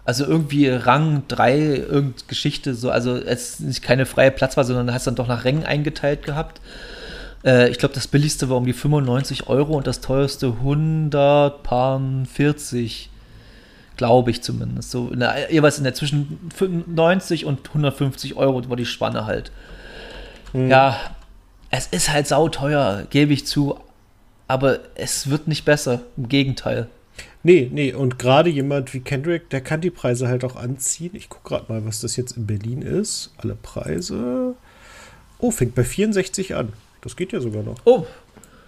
also 0.10 0.26
irgendwie 0.26 0.67
Rang 0.67 1.24
3, 1.28 1.60
irgendeine 1.60 2.28
Geschichte, 2.28 2.74
so, 2.74 2.89
also 2.89 3.15
es 3.15 3.60
ist 3.60 3.84
keine 3.84 4.08
freie 4.08 4.32
Platzwahl, 4.32 4.65
sondern 4.65 4.91
hast 4.91 5.06
dann 5.06 5.13
doch 5.13 5.28
nach 5.28 5.45
Rängen 5.45 5.65
eingeteilt 5.65 6.24
gehabt. 6.24 6.62
Äh, 7.45 7.69
ich 7.69 7.78
glaube, 7.78 7.93
das 7.93 8.08
billigste 8.08 8.50
war 8.50 8.58
um 8.58 8.65
die 8.65 8.74
95 8.74 9.50
Euro 9.50 9.78
und 9.78 9.86
das 9.86 10.02
teuerste 10.02 10.48
140, 10.48 13.12
glaube 13.98 14.32
ich 14.32 14.41
zumindest. 14.41 14.89
So 14.89 15.10
in 15.10 15.19
der, 15.19 15.54
jeweils 15.54 15.78
in 15.78 15.84
der 15.84 15.93
zwischen 15.93 16.39
90 16.88 17.45
und 17.45 17.67
150 17.67 18.36
Euro 18.36 18.67
war 18.67 18.78
die 18.78 18.88
Spanne 18.88 19.28
halt. 19.28 19.52
Hm. 20.54 20.72
Ja, 20.72 21.00
es 21.69 21.86
ist 21.86 22.12
halt 22.12 22.28
sauteuer, 22.28 23.04
gebe 23.12 23.32
ich 23.32 23.45
zu, 23.45 23.80
aber 24.48 24.80
es 24.95 25.30
wird 25.30 25.48
nicht 25.48 25.65
besser, 25.65 26.02
im 26.17 26.30
Gegenteil. 26.30 26.88
Nee, 27.41 27.69
nee, 27.71 27.93
und 27.93 28.19
gerade 28.19 28.49
jemand 28.49 28.93
wie 28.93 28.99
Kendrick, 28.99 29.49
der 29.49 29.62
kann 29.62 29.80
die 29.80 29.91
Preise 29.91 30.28
halt 30.28 30.43
auch 30.43 30.58
anziehen. 30.58 31.12
Ich 31.13 31.30
gucke 31.30 31.49
gerade 31.49 31.71
mal, 31.71 31.86
was 31.86 32.02
das 32.02 32.17
jetzt 32.17 32.36
in 32.36 32.45
Berlin 32.45 32.82
ist. 32.82 33.32
Alle 33.38 33.56
Preise. 33.56 34.56
Oh, 35.38 35.52
fängt 35.52 35.73
bei 35.73 35.86
64 35.86 36.56
an. 36.56 36.73
Das 37.02 37.15
geht 37.15 37.32
ja 37.32 37.39
sogar 37.39 37.63
noch. 37.63 37.78
Oh, 37.86 38.06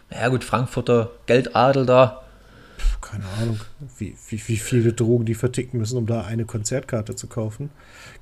ja 0.09 0.29
gut, 0.29 0.45
Frankfurter 0.45 1.11
Geldadel 1.25 1.85
da. 1.85 2.21
Puh, 2.77 3.07
keine 3.07 3.25
Ahnung, 3.41 3.59
wie, 3.97 4.15
wie, 4.29 4.41
wie 4.47 4.57
viele 4.57 4.93
Drogen 4.93 5.25
die 5.25 5.35
verticken 5.35 5.77
müssen, 5.77 5.97
um 5.97 6.05
da 6.05 6.21
eine 6.21 6.45
Konzertkarte 6.45 7.15
zu 7.15 7.27
kaufen. 7.27 7.71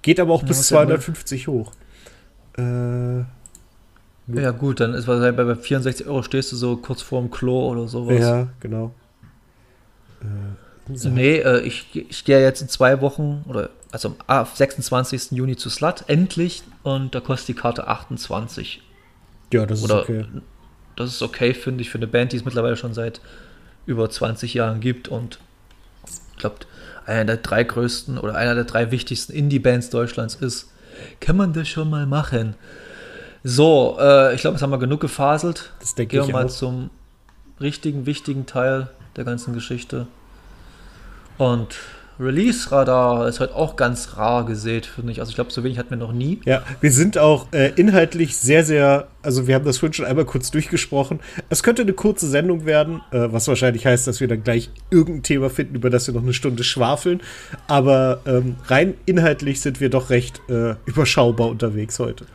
Geht 0.01 0.19
aber 0.19 0.33
auch 0.33 0.41
ja, 0.41 0.47
bis 0.47 0.63
250 0.63 1.41
ja 1.41 1.47
hoch. 1.47 1.71
Äh, 2.57 3.19
ja 4.33 4.51
gut, 4.51 4.79
dann 4.79 4.95
ist 4.95 5.05
bei, 5.05 5.31
bei 5.31 5.55
64 5.55 6.07
Euro 6.07 6.23
stehst 6.23 6.51
du 6.51 6.55
so 6.55 6.77
kurz 6.77 7.03
vorm 7.03 7.29
Klo 7.29 7.69
oder 7.69 7.87
sowas. 7.87 8.19
Ja, 8.19 8.47
genau. 8.59 8.93
Äh, 10.21 11.09
nee, 11.09 11.37
äh, 11.37 11.61
ich, 11.61 11.87
ich 11.93 12.25
gehe 12.25 12.41
jetzt 12.41 12.61
in 12.61 12.69
zwei 12.69 13.01
Wochen 13.01 13.43
oder 13.47 13.69
also 13.91 14.15
am 14.27 14.47
26. 14.53 15.31
Juni 15.31 15.55
zu 15.55 15.69
Slut, 15.69 16.03
endlich. 16.07 16.63
Und 16.83 17.15
da 17.15 17.19
kostet 17.19 17.49
die 17.49 17.61
Karte 17.61 17.87
28. 17.87 18.81
Ja, 19.51 19.65
das 19.65 19.81
ist 19.81 19.91
okay. 19.91 20.25
Das 20.95 21.09
ist 21.09 21.21
okay, 21.21 21.53
finde 21.53 21.81
ich, 21.81 21.89
für 21.89 21.97
eine 21.97 22.07
Band, 22.07 22.33
die 22.33 22.37
es 22.37 22.45
mittlerweile 22.45 22.75
schon 22.75 22.93
seit 22.93 23.21
über 23.85 24.09
20 24.09 24.53
Jahren 24.53 24.81
gibt 24.81 25.07
und 25.07 25.39
ich 26.05 26.37
glaube, 26.37 26.57
einer 27.05 27.25
der 27.25 27.37
drei 27.37 27.63
größten 27.63 28.17
oder 28.17 28.35
einer 28.35 28.53
der 28.53 28.65
drei 28.65 28.91
wichtigsten 28.91 29.33
Indie-Bands 29.33 29.89
Deutschlands 29.89 30.35
ist. 30.35 30.71
Kann 31.19 31.37
man 31.37 31.53
das 31.53 31.67
schon 31.67 31.89
mal 31.89 32.05
machen? 32.05 32.55
So, 33.43 33.97
äh, 33.99 34.35
ich 34.35 34.41
glaube, 34.41 34.55
jetzt 34.55 34.61
haben 34.61 34.71
wir 34.71 34.77
genug 34.77 34.99
gefaselt. 34.99 35.71
Das 35.79 35.95
denke 35.95 36.17
Gehen 36.17 36.27
wir 36.27 36.33
mal 36.33 36.45
auch. 36.45 36.51
zum 36.51 36.89
richtigen, 37.59 38.05
wichtigen 38.05 38.45
Teil 38.45 38.89
der 39.19 39.25
ganzen 39.25 39.53
Geschichte. 39.53 40.07
Und 41.37 41.75
Release-Radar 42.19 43.27
ist 43.29 43.39
halt 43.39 43.53
auch 43.53 43.75
ganz 43.77 44.17
rar 44.17 44.45
gesät, 44.45 44.85
finde 44.85 45.11
ich. 45.11 45.19
Also 45.19 45.29
ich 45.29 45.35
glaube, 45.35 45.51
so 45.51 45.63
wenig 45.63 45.77
hatten 45.77 45.89
wir 45.89 45.97
noch 45.97 46.11
nie. 46.11 46.41
Ja, 46.45 46.63
wir 46.81 46.91
sind 46.91 47.17
auch 47.17 47.47
äh, 47.53 47.71
inhaltlich 47.75 48.35
sehr, 48.35 48.65
sehr, 48.65 49.07
also 49.21 49.47
wir 49.47 49.55
haben 49.55 49.63
das 49.63 49.77
vorhin 49.77 49.93
schon 49.93 50.05
einmal 50.05 50.25
kurz 50.25 50.51
durchgesprochen. 50.51 51.21
Es 51.49 51.63
könnte 51.63 51.83
eine 51.83 51.93
kurze 51.93 52.27
Sendung 52.27 52.65
werden, 52.65 53.01
äh, 53.11 53.31
was 53.31 53.47
wahrscheinlich 53.47 53.85
heißt, 53.85 54.05
dass 54.05 54.19
wir 54.19 54.27
dann 54.27 54.43
gleich 54.43 54.69
irgendein 54.89 55.23
Thema 55.23 55.49
finden, 55.49 55.75
über 55.75 55.89
das 55.89 56.07
wir 56.07 56.13
noch 56.13 56.23
eine 56.23 56.33
Stunde 56.33 56.63
schwafeln. 56.63 57.21
Aber 57.67 58.19
ähm, 58.25 58.57
rein 58.65 58.95
inhaltlich 59.05 59.61
sind 59.61 59.79
wir 59.79 59.89
doch 59.89 60.09
recht 60.09 60.41
äh, 60.49 60.75
überschaubar 60.85 61.47
unterwegs 61.47 61.99
heute. 61.99 62.25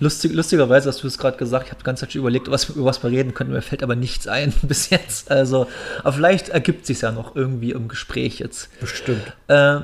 Lustig, 0.00 0.32
lustigerweise 0.32 0.88
hast 0.88 1.02
du 1.02 1.06
es 1.06 1.18
gerade 1.18 1.36
gesagt, 1.36 1.66
ich 1.66 1.70
habe 1.70 1.80
die 1.80 1.84
ganze 1.84 2.00
Zeit 2.00 2.12
schon 2.12 2.20
überlegt, 2.20 2.50
was, 2.50 2.68
über 2.70 2.84
was 2.86 3.02
wir 3.02 3.10
reden 3.10 3.32
können. 3.32 3.52
Mir 3.52 3.62
fällt 3.62 3.82
aber 3.82 3.94
nichts 3.94 4.26
ein 4.26 4.52
bis 4.62 4.90
jetzt. 4.90 5.30
Also, 5.30 5.66
aber 6.00 6.12
vielleicht 6.12 6.48
ergibt 6.48 6.86
sich 6.86 7.00
ja 7.02 7.12
noch 7.12 7.36
irgendwie 7.36 7.70
im 7.70 7.88
Gespräch 7.88 8.40
jetzt. 8.40 8.68
Bestimmt. 8.80 9.32
Äh, 9.48 9.80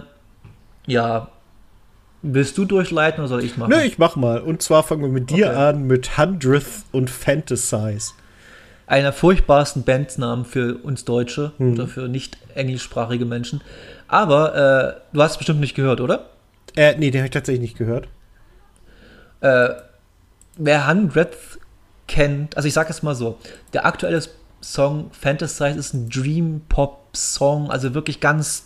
ja. 0.87 1.29
Willst 2.23 2.59
du 2.59 2.67
durchleiten 2.67 3.21
oder 3.21 3.29
soll 3.29 3.45
ich 3.45 3.57
machen? 3.57 3.71
Nö, 3.71 3.81
ich 3.81 3.97
mach 3.97 4.15
mal. 4.15 4.41
Und 4.41 4.61
zwar 4.61 4.83
fangen 4.83 5.01
wir 5.01 5.09
mit 5.09 5.31
dir 5.31 5.47
okay. 5.47 5.57
an 5.57 5.87
mit 5.87 6.19
Hundredth 6.19 6.85
und 6.93 7.09
Fantasize. 7.09 8.13
Einer 8.87 9.13
furchtbarsten 9.13 9.85
Bandnamen 9.85 10.45
für 10.45 10.77
uns 10.83 11.07
Deutsche 11.07 11.53
hm. 11.57 11.73
oder 11.73 11.87
für 11.87 12.09
nicht 12.09 12.37
englischsprachige 12.55 13.25
Menschen. 13.25 13.63
Aber 14.07 14.55
äh, 14.55 15.01
du 15.15 15.23
hast 15.23 15.33
es 15.33 15.39
bestimmt 15.39 15.61
nicht 15.61 15.75
gehört, 15.75 16.01
oder? 16.01 16.29
Äh, 16.77 16.97
nee, 16.99 17.11
den 17.11 17.21
habe 17.21 17.27
ich 17.27 17.33
tatsächlich 17.33 17.63
nicht 17.63 17.79
gehört. 17.79 18.09
Äh, 19.41 19.71
wer 20.57 20.89
Hundredth 20.89 21.59
kennt, 22.07 22.57
also 22.57 22.67
ich 22.67 22.75
sage 22.75 22.91
es 22.91 23.03
mal 23.03 23.15
so, 23.15 23.39
der 23.73 23.87
aktuelle 23.87 24.23
Song 24.61 25.11
Fantasize 25.13 25.79
ist 25.79 25.95
ein 25.95 26.09
Dream 26.11 26.63
Pop 26.69 27.17
Song, 27.17 27.71
also 27.71 27.95
wirklich 27.95 28.21
ganz 28.21 28.65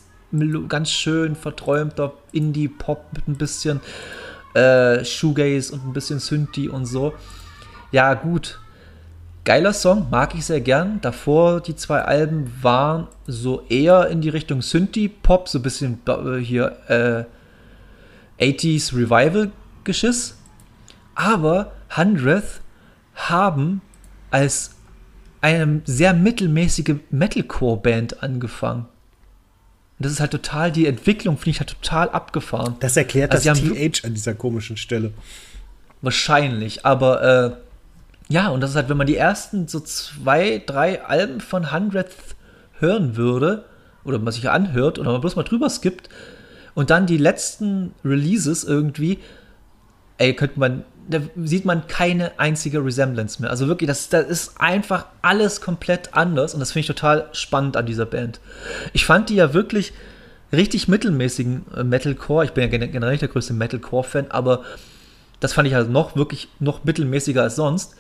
ganz 0.69 0.91
schön 0.91 1.37
verträumter 1.37 2.13
Indie 2.33 2.69
Pop 2.69 3.05
mit 3.15 3.29
ein 3.29 3.37
bisschen 3.37 3.81
äh, 4.55 5.05
Shoegaze 5.05 5.73
und 5.73 5.87
ein 5.87 5.93
bisschen 5.93 6.19
Synthi 6.19 6.69
und 6.69 6.87
so. 6.87 7.15
Ja, 7.93 8.15
gut. 8.15 8.59
Geiler 9.45 9.75
Song, 9.75 10.07
mag 10.11 10.35
ich 10.35 10.47
sehr 10.47 10.61
gern. 10.61 11.01
Davor 11.03 11.61
die 11.61 11.77
zwei 11.77 12.01
Alben 12.01 12.51
waren 12.63 13.09
so 13.27 13.63
eher 13.69 14.09
in 14.09 14.23
die 14.23 14.31
Richtung 14.31 14.63
Synthie 14.63 15.09
Pop, 15.09 15.49
so 15.49 15.59
ein 15.59 15.63
bisschen 15.63 16.01
äh, 16.09 16.39
hier 16.39 16.77
äh, 16.89 17.25
80s 18.43 18.95
Revival 18.95 19.51
Geschiss. 19.85 20.39
Aber 21.15 21.73
Hundredth 21.97 22.61
haben 23.15 23.81
als 24.31 24.73
eine 25.41 25.83
sehr 25.85 26.15
mittelmäßige 26.15 26.97
Metalcore-Band 27.11 28.23
angefangen. 28.23 28.87
Und 29.99 30.07
das 30.07 30.13
ist 30.13 30.21
halt 30.21 30.33
total, 30.33 30.73
die 30.73 30.87
Entwicklung 30.87 31.37
finde 31.37 31.51
ich 31.51 31.61
halt 31.61 31.71
total 31.71 32.09
abgefahren. 32.11 32.77
Das 32.81 32.97
erklärt 32.97 33.33
also 33.33 33.51
das 33.51 33.61
TH 33.61 34.05
an 34.05 34.15
dieser 34.15 34.35
komischen 34.35 34.77
Stelle. 34.77 35.13
Wahrscheinlich, 36.03 36.85
aber 36.85 37.23
äh, 37.23 37.57
ja, 38.29 38.49
und 38.49 38.61
das 38.61 38.71
ist 38.71 38.77
halt, 38.77 38.89
wenn 38.89 38.97
man 38.97 39.07
die 39.07 39.17
ersten 39.17 39.69
so 39.69 39.81
zwei, 39.81 40.63
drei 40.65 41.03
Alben 41.05 41.41
von 41.41 41.73
Hundredth 41.73 42.37
hören 42.79 43.17
würde, 43.17 43.67
oder 44.03 44.19
man 44.19 44.33
sich 44.33 44.49
anhört, 44.49 44.99
oder 44.99 45.13
man 45.13 45.21
bloß 45.21 45.37
mal 45.37 45.45
drüber 45.45 45.71
skippt, 45.71 46.09
und 46.75 46.91
dann 46.91 47.07
die 47.07 47.19
letzten 47.19 47.95
Releases 48.05 48.65
irgendwie, 48.65 49.19
ey, 50.19 50.35
könnte 50.35 50.59
man 50.59 50.85
da 51.09 51.21
sieht 51.43 51.65
man 51.65 51.87
keine 51.87 52.39
einzige 52.39 52.85
Resemblance 52.85 53.41
mehr. 53.41 53.51
Also 53.51 53.69
wirklich, 53.69 53.89
das, 53.89 54.09
das 54.09 54.27
ist 54.27 54.61
einfach 54.61 55.07
alles 55.23 55.61
komplett 55.61 56.15
anders 56.15 56.55
und 56.55 56.61
das 56.61 56.73
finde 56.73 56.81
ich 56.81 56.87
total 56.87 57.29
spannend 57.33 57.77
an 57.77 57.87
dieser 57.87 58.07
Band. 58.07 58.41
Ich 58.93 59.05
fand 59.05 59.29
die 59.29 59.37
ja 59.37 59.53
wirklich 59.53 59.93
richtig 60.53 60.89
mittelmäßigen 60.89 61.67
äh, 61.77 61.85
Metalcore. 61.85 62.45
Ich 62.45 62.53
bin 62.53 62.71
ja 62.71 62.87
generell 62.87 63.13
nicht 63.13 63.23
der 63.23 63.29
größte 63.29 63.53
Metalcore-Fan, 63.53 64.31
aber 64.31 64.63
das 65.41 65.53
fand 65.53 65.69
ich 65.69 65.75
halt 65.75 65.91
noch 65.91 66.17
wirklich 66.17 66.49
noch 66.61 66.85
mittelmäßiger 66.85 67.43
als 67.43 67.57
sonst. 67.57 67.97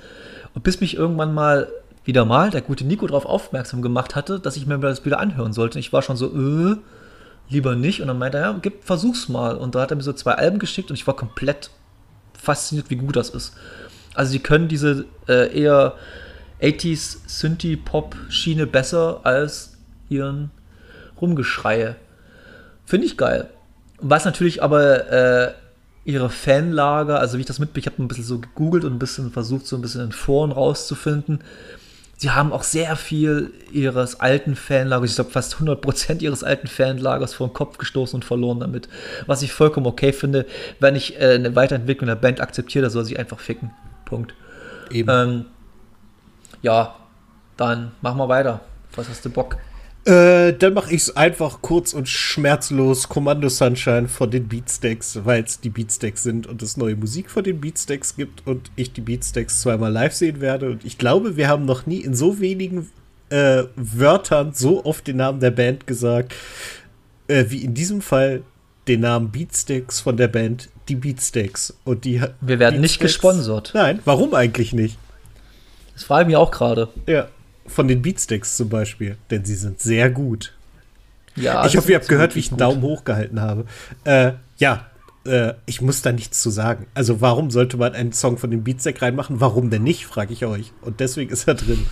Und 0.54 0.62
bis 0.62 0.80
mich 0.80 0.96
irgendwann 0.96 1.34
mal 1.34 1.68
wieder 2.04 2.24
mal 2.24 2.50
der 2.50 2.62
gute 2.62 2.84
Nico 2.84 3.06
darauf 3.06 3.26
aufmerksam 3.26 3.82
gemacht 3.82 4.14
hatte, 4.14 4.38
dass 4.38 4.56
ich 4.56 4.66
mir 4.66 4.78
das 4.78 5.04
wieder 5.04 5.20
anhören 5.20 5.52
sollte. 5.52 5.78
Ich 5.78 5.92
war 5.92 6.02
schon 6.02 6.16
so, 6.16 6.26
äh, 6.26 6.76
lieber 7.48 7.74
nicht. 7.74 8.00
Und 8.00 8.08
dann 8.08 8.18
meinte 8.18 8.38
er, 8.38 8.44
ja, 8.44 8.58
gib, 8.60 8.84
versuch's 8.84 9.28
mal. 9.28 9.56
Und 9.56 9.74
da 9.74 9.82
hat 9.82 9.90
er 9.90 9.96
mir 9.96 10.02
so 10.02 10.12
zwei 10.12 10.32
Alben 10.32 10.58
geschickt 10.58 10.90
und 10.90 10.96
ich 10.96 11.06
war 11.06 11.16
komplett 11.16 11.70
fasziniert, 12.44 12.90
wie 12.90 12.96
gut 12.96 13.16
das 13.16 13.30
ist. 13.30 13.54
Also 14.14 14.32
sie 14.32 14.38
können 14.38 14.68
diese 14.68 15.06
äh, 15.28 15.58
eher 15.58 15.94
80s 16.60 17.18
Synthie-Pop-Schiene 17.26 18.66
besser 18.66 19.20
als 19.24 19.76
ihren 20.08 20.50
Rumgeschreie. 21.20 21.96
Finde 22.86 23.06
ich 23.06 23.16
geil. 23.16 23.50
Was 23.98 24.24
natürlich 24.24 24.62
aber 24.62 25.10
äh, 25.10 25.52
ihre 26.04 26.30
Fanlager, 26.30 27.18
also 27.18 27.36
wie 27.38 27.40
ich 27.40 27.46
das 27.46 27.58
mitbekomme, 27.58 27.80
ich 27.80 27.92
habe 27.92 28.02
ein 28.02 28.08
bisschen 28.08 28.24
so 28.24 28.38
gegoogelt 28.38 28.84
und 28.84 28.94
ein 28.94 28.98
bisschen 28.98 29.32
versucht, 29.32 29.66
so 29.66 29.76
ein 29.76 29.82
bisschen 29.82 30.02
in 30.02 30.12
Foren 30.12 30.52
rauszufinden. 30.52 31.40
Sie 32.24 32.30
haben 32.30 32.54
auch 32.54 32.62
sehr 32.62 32.96
viel 32.96 33.52
ihres 33.70 34.18
alten 34.18 34.56
Fanlagers, 34.56 35.10
ich 35.10 35.16
glaube 35.16 35.30
fast 35.30 35.56
100% 35.56 36.22
ihres 36.22 36.42
alten 36.42 36.68
Fanlagers 36.68 37.34
vor 37.34 37.48
den 37.48 37.52
Kopf 37.52 37.76
gestoßen 37.76 38.16
und 38.16 38.24
verloren 38.24 38.60
damit. 38.60 38.88
Was 39.26 39.42
ich 39.42 39.52
vollkommen 39.52 39.84
okay 39.84 40.10
finde, 40.14 40.46
wenn 40.80 40.96
ich 40.96 41.20
äh, 41.20 41.34
eine 41.34 41.54
Weiterentwicklung 41.54 42.06
der 42.06 42.14
Band 42.14 42.40
akzeptiere, 42.40 42.88
soll 42.88 43.04
sie 43.04 43.18
einfach 43.18 43.40
ficken. 43.40 43.72
Punkt. 44.06 44.32
Eben. 44.90 45.10
Ähm, 45.10 45.44
ja, 46.62 46.94
dann 47.58 47.92
machen 48.00 48.16
wir 48.16 48.30
weiter. 48.30 48.60
Was 48.96 49.10
hast 49.10 49.22
du 49.26 49.28
Bock? 49.28 49.58
Äh, 50.06 50.52
dann 50.52 50.74
mache 50.74 50.92
ich 50.92 51.02
es 51.02 51.16
einfach 51.16 51.62
kurz 51.62 51.94
und 51.94 52.10
schmerzlos 52.10 53.08
Kommando 53.08 53.48
Sunshine 53.48 54.06
von 54.06 54.30
den 54.30 54.48
Beatsteaks, 54.48 55.20
weil 55.24 55.44
es 55.44 55.60
die 55.60 55.70
Beatsteaks 55.70 56.22
sind 56.22 56.46
und 56.46 56.62
es 56.62 56.76
neue 56.76 56.94
Musik 56.94 57.30
von 57.30 57.42
den 57.42 57.58
Beatsteaks 57.58 58.14
gibt 58.14 58.46
und 58.46 58.70
ich 58.76 58.92
die 58.92 59.00
Beatsteaks 59.00 59.62
zweimal 59.62 59.90
live 59.90 60.12
sehen 60.12 60.42
werde. 60.42 60.70
Und 60.70 60.84
ich 60.84 60.98
glaube, 60.98 61.38
wir 61.38 61.48
haben 61.48 61.64
noch 61.64 61.86
nie 61.86 62.00
in 62.00 62.14
so 62.14 62.38
wenigen 62.38 62.90
äh, 63.30 63.64
Wörtern 63.76 64.52
so 64.52 64.84
oft 64.84 65.06
den 65.06 65.16
Namen 65.16 65.40
der 65.40 65.52
Band 65.52 65.86
gesagt, 65.86 66.34
äh, 67.28 67.46
wie 67.48 67.64
in 67.64 67.72
diesem 67.72 68.02
Fall 68.02 68.42
den 68.86 69.00
Namen 69.00 69.30
Beatsteaks 69.30 70.00
von 70.00 70.18
der 70.18 70.28
Band 70.28 70.68
die 70.90 70.96
Beatsteaks. 70.96 71.78
Und 71.84 72.04
die 72.04 72.20
Wir 72.42 72.58
werden 72.58 72.82
nicht 72.82 73.00
gesponsert. 73.00 73.70
Nein, 73.72 74.00
warum 74.04 74.34
eigentlich 74.34 74.74
nicht? 74.74 74.98
Das 75.94 76.04
frage 76.04 76.24
ich 76.24 76.26
mich 76.26 76.36
auch 76.36 76.50
gerade. 76.50 76.88
Ja 77.06 77.28
von 77.66 77.88
den 77.88 78.02
Beatsticks 78.02 78.56
zum 78.56 78.68
Beispiel, 78.68 79.16
denn 79.30 79.44
sie 79.44 79.54
sind 79.54 79.80
sehr 79.80 80.10
gut. 80.10 80.54
Ja, 81.36 81.66
ich 81.66 81.76
hoffe, 81.76 81.90
ihr 81.90 81.96
habt 81.96 82.08
gehört, 82.08 82.34
wie 82.34 82.40
ich 82.40 82.50
einen 82.50 82.58
Daumen 82.58 82.82
hoch 82.82 83.04
gehalten 83.04 83.40
habe. 83.40 83.64
Äh, 84.04 84.32
ja, 84.58 84.86
äh, 85.26 85.54
ich 85.66 85.80
muss 85.80 86.02
da 86.02 86.12
nichts 86.12 86.40
zu 86.40 86.50
sagen. 86.50 86.86
Also, 86.94 87.20
warum 87.20 87.50
sollte 87.50 87.76
man 87.76 87.92
einen 87.94 88.12
Song 88.12 88.38
von 88.38 88.50
den 88.50 88.62
Beatstick 88.62 89.02
reinmachen? 89.02 89.40
Warum 89.40 89.70
denn 89.70 89.82
nicht, 89.82 90.06
frage 90.06 90.32
ich 90.32 90.44
euch. 90.44 90.72
Und 90.82 91.00
deswegen 91.00 91.32
ist 91.32 91.48
er 91.48 91.54
drin. 91.54 91.86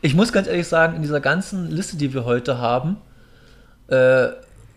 ich 0.00 0.14
muss 0.14 0.32
ganz 0.32 0.48
ehrlich 0.48 0.66
sagen, 0.66 0.96
in 0.96 1.02
dieser 1.02 1.20
ganzen 1.20 1.70
Liste, 1.70 1.96
die 1.96 2.12
wir 2.12 2.24
heute 2.24 2.58
haben, 2.58 2.96
äh, 3.88 4.28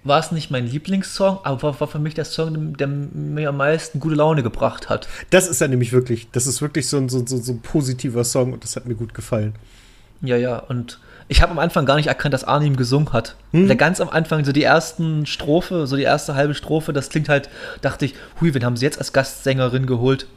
war 0.06 0.20
es 0.20 0.32
nicht 0.32 0.52
mein 0.52 0.68
Lieblingssong, 0.68 1.40
aber 1.44 1.62
war, 1.64 1.80
war, 1.80 1.88
für 1.88 2.00
mich 2.00 2.14
der 2.14 2.26
Song, 2.26 2.78
der 2.78 2.88
mir 2.88 3.50
am 3.50 3.58
meisten 3.58 4.00
gute 4.00 4.16
Laune 4.16 4.44
gebracht 4.44 4.88
hat. 4.88 5.08
Das 5.32 5.48
ist 5.48 5.60
ja 5.60 5.68
nämlich 5.68 5.92
wirklich, 5.92 6.30
das 6.32 6.46
ist 6.46 6.62
wirklich 6.62 6.88
so 6.88 6.98
ein, 6.98 7.10
so, 7.10 7.26
so, 7.26 7.38
so 7.38 7.54
ein 7.54 7.62
positiver 7.62 8.24
Song 8.24 8.54
und 8.54 8.64
das 8.64 8.76
hat 8.76 8.86
mir 8.86 8.94
gut 8.94 9.16
gefallen. 9.16 9.56
Ja, 10.22 10.38
ja, 10.38 10.60
und 10.60 11.00
ich 11.28 11.42
habe 11.42 11.52
am 11.52 11.60
Anfang 11.60 11.88
gar 11.88 11.96
nicht 11.96 12.06
erkannt, 12.06 12.36
dass 12.36 12.44
Arnim 12.44 12.76
gesungen 12.78 13.14
hat. 13.14 13.36
Hm? 13.52 13.66
Der 13.66 13.76
ganz 13.76 14.00
am 14.00 14.10
Anfang, 14.10 14.46
so 14.46 14.52
die 14.52 14.64
ersten 14.64 15.26
Strophe, 15.26 15.88
so 15.88 15.96
die 15.96 16.04
erste 16.04 16.36
halbe 16.36 16.54
Strophe, 16.54 16.94
das 16.94 17.10
klingt 17.10 17.28
halt, 17.28 17.50
dachte 17.82 18.06
ich, 18.06 18.14
hui, 18.40 18.54
wen 18.54 18.64
haben 18.64 18.78
sie 18.78 18.86
jetzt 18.86 19.00
als 19.00 19.12
Gastsängerin 19.12 19.88
geholt? 19.88 20.28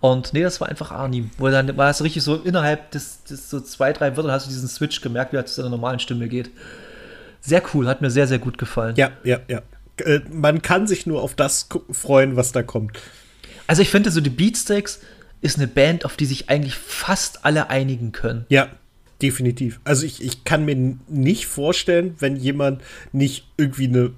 Und 0.00 0.34
nee, 0.34 0.42
das 0.42 0.60
war 0.60 0.68
einfach 0.68 0.90
Arnim. 0.90 1.30
Wo 1.38 1.48
dann 1.48 1.76
war 1.78 1.88
es 1.88 2.02
richtig 2.02 2.22
so 2.24 2.36
innerhalb 2.36 2.90
des, 2.90 3.24
des 3.24 3.48
so 3.48 3.60
zwei, 3.60 3.94
drei 3.94 4.16
Wörter 4.16 4.32
hast 4.32 4.46
du 4.46 4.50
diesen 4.50 4.68
Switch 4.68 5.00
gemerkt, 5.00 5.32
wie 5.32 5.36
er 5.36 5.46
zu 5.46 5.54
seiner 5.54 5.70
normalen 5.70 5.98
Stimme 5.98 6.28
geht 6.28 6.50
sehr 7.42 7.62
cool, 7.74 7.86
hat 7.86 8.00
mir 8.00 8.10
sehr, 8.10 8.26
sehr 8.26 8.38
gut 8.38 8.56
gefallen. 8.56 8.96
Ja, 8.96 9.10
ja, 9.24 9.40
ja. 9.48 9.62
Äh, 9.98 10.20
man 10.30 10.62
kann 10.62 10.86
sich 10.86 11.06
nur 11.06 11.22
auf 11.22 11.34
das 11.34 11.68
freuen, 11.90 12.36
was 12.36 12.52
da 12.52 12.62
kommt. 12.62 12.98
Also 13.66 13.82
ich 13.82 13.90
finde 13.90 14.10
so 14.10 14.20
die 14.20 14.30
Beatsteaks 14.30 15.00
ist 15.40 15.58
eine 15.58 15.66
Band, 15.66 16.04
auf 16.04 16.16
die 16.16 16.24
sich 16.24 16.48
eigentlich 16.48 16.74
fast 16.74 17.44
alle 17.44 17.68
einigen 17.68 18.12
können. 18.12 18.46
Ja, 18.48 18.68
definitiv. 19.20 19.80
Also 19.84 20.06
ich, 20.06 20.22
ich 20.22 20.44
kann 20.44 20.64
mir 20.64 20.96
nicht 21.08 21.46
vorstellen, 21.46 22.14
wenn 22.20 22.36
jemand 22.36 22.80
nicht 23.12 23.46
irgendwie 23.56 23.88
eine 23.88 24.12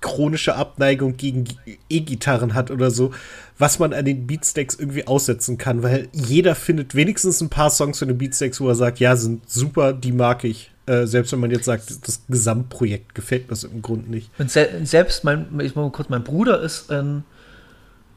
chronische 0.00 0.54
Abneigung 0.54 1.16
gegen 1.16 1.44
E-Gitarren 1.88 2.54
hat 2.54 2.70
oder 2.70 2.90
so, 2.90 3.10
was 3.58 3.78
man 3.78 3.92
an 3.92 4.04
den 4.04 4.26
Beatsteaks 4.26 4.76
irgendwie 4.76 5.06
aussetzen 5.06 5.58
kann, 5.58 5.82
weil 5.82 6.08
jeder 6.12 6.54
findet 6.54 6.94
wenigstens 6.94 7.40
ein 7.40 7.48
paar 7.48 7.70
Songs 7.70 7.98
von 7.98 8.08
den 8.08 8.18
Beatsteaks, 8.18 8.60
wo 8.60 8.68
er 8.68 8.76
sagt, 8.76 9.00
ja, 9.00 9.16
sind 9.16 9.48
super, 9.50 9.92
die 9.92 10.12
mag 10.12 10.44
ich. 10.44 10.70
Äh, 10.88 11.06
selbst 11.06 11.32
wenn 11.32 11.40
man 11.40 11.50
jetzt 11.50 11.66
sagt, 11.66 12.06
das 12.08 12.22
Gesamtprojekt 12.28 13.14
gefällt 13.14 13.50
mir 13.50 13.56
im 13.70 13.82
Grunde 13.82 14.10
nicht. 14.10 14.30
Und 14.38 14.50
se 14.50 14.68
selbst 14.84 15.22
mein, 15.22 15.46
ich 15.60 15.74
mal 15.74 15.90
kurz, 15.90 16.08
mein 16.08 16.24
Bruder 16.24 16.60
ist 16.60 16.90
ein 16.90 17.24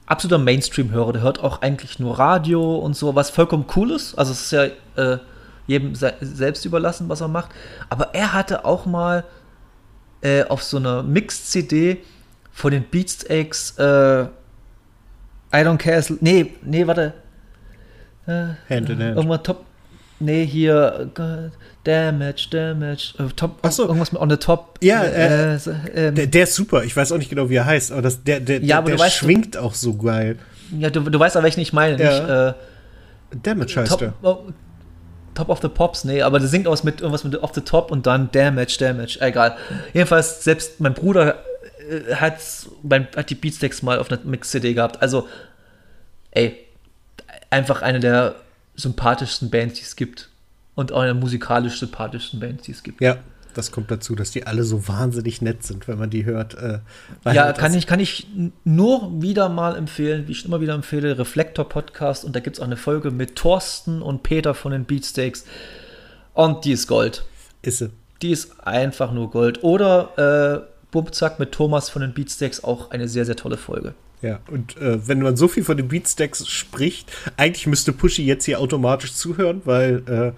absoluter 0.06 0.38
Mainstream-Hörer, 0.42 1.14
der 1.14 1.22
hört 1.22 1.44
auch 1.44 1.62
eigentlich 1.62 2.00
nur 2.00 2.18
Radio 2.18 2.78
und 2.78 2.96
so, 2.96 3.14
was 3.14 3.30
vollkommen 3.30 3.66
cool 3.76 3.92
ist. 3.92 4.16
Also 4.16 4.32
es 4.32 4.44
ist 4.44 4.52
ja 4.52 4.64
äh, 4.96 5.18
jedem 5.68 5.96
se 5.96 6.14
selbst 6.22 6.64
überlassen, 6.64 7.10
was 7.10 7.20
er 7.20 7.28
macht. 7.28 7.52
Aber 7.90 8.16
er 8.16 8.32
hatte 8.32 8.64
auch 8.64 8.86
mal 8.86 9.26
äh, 10.22 10.44
auf 10.44 10.64
so 10.64 10.78
einer 10.78 11.04
Mix-CD 11.04 11.98
von 12.54 12.72
den 12.72 12.84
Beatsteaks 12.84 13.78
äh, 13.80 14.24
I 14.24 15.58
Don't 15.66 15.78
Care. 15.78 16.04
Nee, 16.22 16.54
nee, 16.64 16.88
warte. 16.88 17.14
Äh, 18.28 18.32
Hand 18.70 18.90
in 18.90 19.04
Hand. 19.04 19.18
Irgendwann 19.18 19.44
Top. 19.44 19.66
Nee, 20.20 20.46
hier. 20.46 21.10
Damage, 21.84 22.48
Damage, 22.52 23.14
äh, 23.18 23.24
Top, 23.36 23.60
so. 23.70 23.88
irgendwas 23.88 24.12
mit 24.12 24.22
on 24.22 24.30
the 24.30 24.38
top. 24.38 24.78
Ja, 24.82 25.04
äh, 25.04 25.56
äh, 25.56 25.60
ähm, 25.96 26.16
der, 26.16 26.28
der, 26.28 26.44
ist 26.44 26.56
super. 26.56 26.84
Ich 26.84 26.96
weiß 26.96 27.12
auch 27.12 27.18
nicht 27.18 27.30
genau, 27.30 27.50
wie 27.50 27.56
er 27.56 27.66
heißt, 27.66 27.92
aber 27.92 28.04
das, 28.04 28.24
der, 28.24 28.40
der, 28.40 28.64
ja, 28.64 28.78
aber 28.78 28.92
der 28.92 29.00
weißt, 29.00 29.16
schwingt 29.16 29.58
auch 29.58 29.74
so 29.74 29.96
geil. 29.96 30.38
Ja, 30.78 30.90
du, 30.90 31.02
du 31.02 31.20
weißt 31.20 31.36
aber, 31.36 31.46
welchen 31.46 31.62
ich 31.62 31.74
meine. 31.74 32.02
Ja. 32.02 32.20
Nicht, 32.20 32.30
äh, 32.30 33.38
Damage 33.44 33.76
heißt 33.78 33.92
top, 33.92 34.14
Oh, 34.22 34.40
top 35.34 35.50
of 35.50 35.62
the 35.62 35.70
Pops, 35.70 36.04
nee, 36.04 36.22
aber 36.22 36.40
der 36.40 36.48
singt 36.48 36.68
aus 36.68 36.84
mit 36.84 37.02
irgendwas 37.02 37.24
mit 37.24 37.36
off 37.38 37.52
the 37.56 37.62
top 37.62 37.92
und 37.92 38.06
dann 38.06 38.30
Damage, 38.32 38.78
Damage, 38.80 39.18
egal. 39.20 39.58
Jedenfalls, 39.94 40.44
selbst 40.44 40.80
mein 40.80 40.94
Bruder 40.94 41.44
äh, 41.90 42.16
hat, 42.16 42.38
hat 43.16 43.30
die 43.30 43.36
Beatsteaks 43.36 43.82
mal 43.82 43.98
auf 43.98 44.12
einer 44.12 44.20
Mix-CD 44.24 44.74
gehabt. 44.74 45.02
Also, 45.02 45.28
ey, 46.32 46.58
einfach 47.50 47.82
eine 47.82 48.00
der 48.00 48.36
sympathischsten 48.76 49.50
Bands, 49.50 49.80
die 49.80 49.84
es 49.84 49.96
gibt 49.96 50.31
und 50.76 50.92
auch 50.92 51.02
eine 51.02 51.14
musikalisch 51.14 51.80
sympathischsten 51.80 52.40
Bands, 52.40 52.64
die 52.64 52.72
es 52.72 52.84
gibt. 52.84 53.02
Ja, 53.02 53.18
das 53.54 53.72
kommt 53.72 53.92
dazu, 53.92 54.16
dass 54.16 54.32
die 54.32 54.48
alle 54.48 54.64
so 54.64 54.88
wahnsinnig 54.88 55.42
nett 55.42 55.64
sind, 55.64 55.88
wenn 55.88 55.98
man 55.98 56.10
die 56.10 56.26
hört. 56.26 56.56
Äh, 56.56 56.80
ja, 57.34 57.52
kann 57.54 57.74
ich, 57.74 57.86
kann 57.88 58.00
ich 58.00 58.28
nur 58.64 59.22
wieder 59.22 59.50
mal 59.50 59.76
empfehlen, 59.76 60.28
wie 60.28 60.32
ich 60.32 60.46
immer 60.46 60.62
wieder 60.62 60.74
empfehle, 60.74 61.18
Reflektor 61.18 61.68
Podcast 61.68 62.24
und 62.24 62.36
da 62.36 62.40
gibt 62.40 62.58
es 62.58 62.60
auch 62.62 62.66
eine 62.66 62.78
Folge 62.78 63.12
mit 63.12 63.36
Thorsten 63.36 64.02
und 64.02 64.24
Peter 64.24 64.54
von 64.54 64.72
den 64.72 64.86
Beatsteaks 64.86 65.46
und 66.34 66.66
die 66.66 66.72
ist 66.72 66.88
Gold. 66.88 67.26
Ist 67.62 67.80
sie. 67.80 67.90
Die 68.22 68.32
ist 68.32 68.66
einfach 68.66 69.12
nur 69.12 69.32
Gold. 69.32 69.64
Oder 69.64 70.64
äh, 70.64 70.72
Bumzack 70.92 71.40
mit 71.40 71.52
Thomas 71.52 71.90
von 71.90 72.02
den 72.02 72.14
Beatsteaks, 72.14 72.64
auch 72.64 72.92
eine 72.92 73.08
sehr, 73.08 73.26
sehr 73.26 73.36
tolle 73.36 73.58
Folge. 73.58 73.94
Ja, 74.22 74.40
und 74.52 74.78
äh, 74.78 75.08
wenn 75.08 75.22
man 75.22 75.36
so 75.36 75.48
viel 75.48 75.64
von 75.64 75.78
den 75.78 75.88
Beatsteaks 75.88 76.48
spricht, 76.48 77.12
eigentlich 77.38 77.66
müsste 77.66 77.92
Pushy 77.92 78.24
jetzt 78.24 78.46
hier 78.46 78.60
automatisch 78.60 79.14
zuhören, 79.14 79.62
weil 79.66 80.04
äh, 80.08 80.32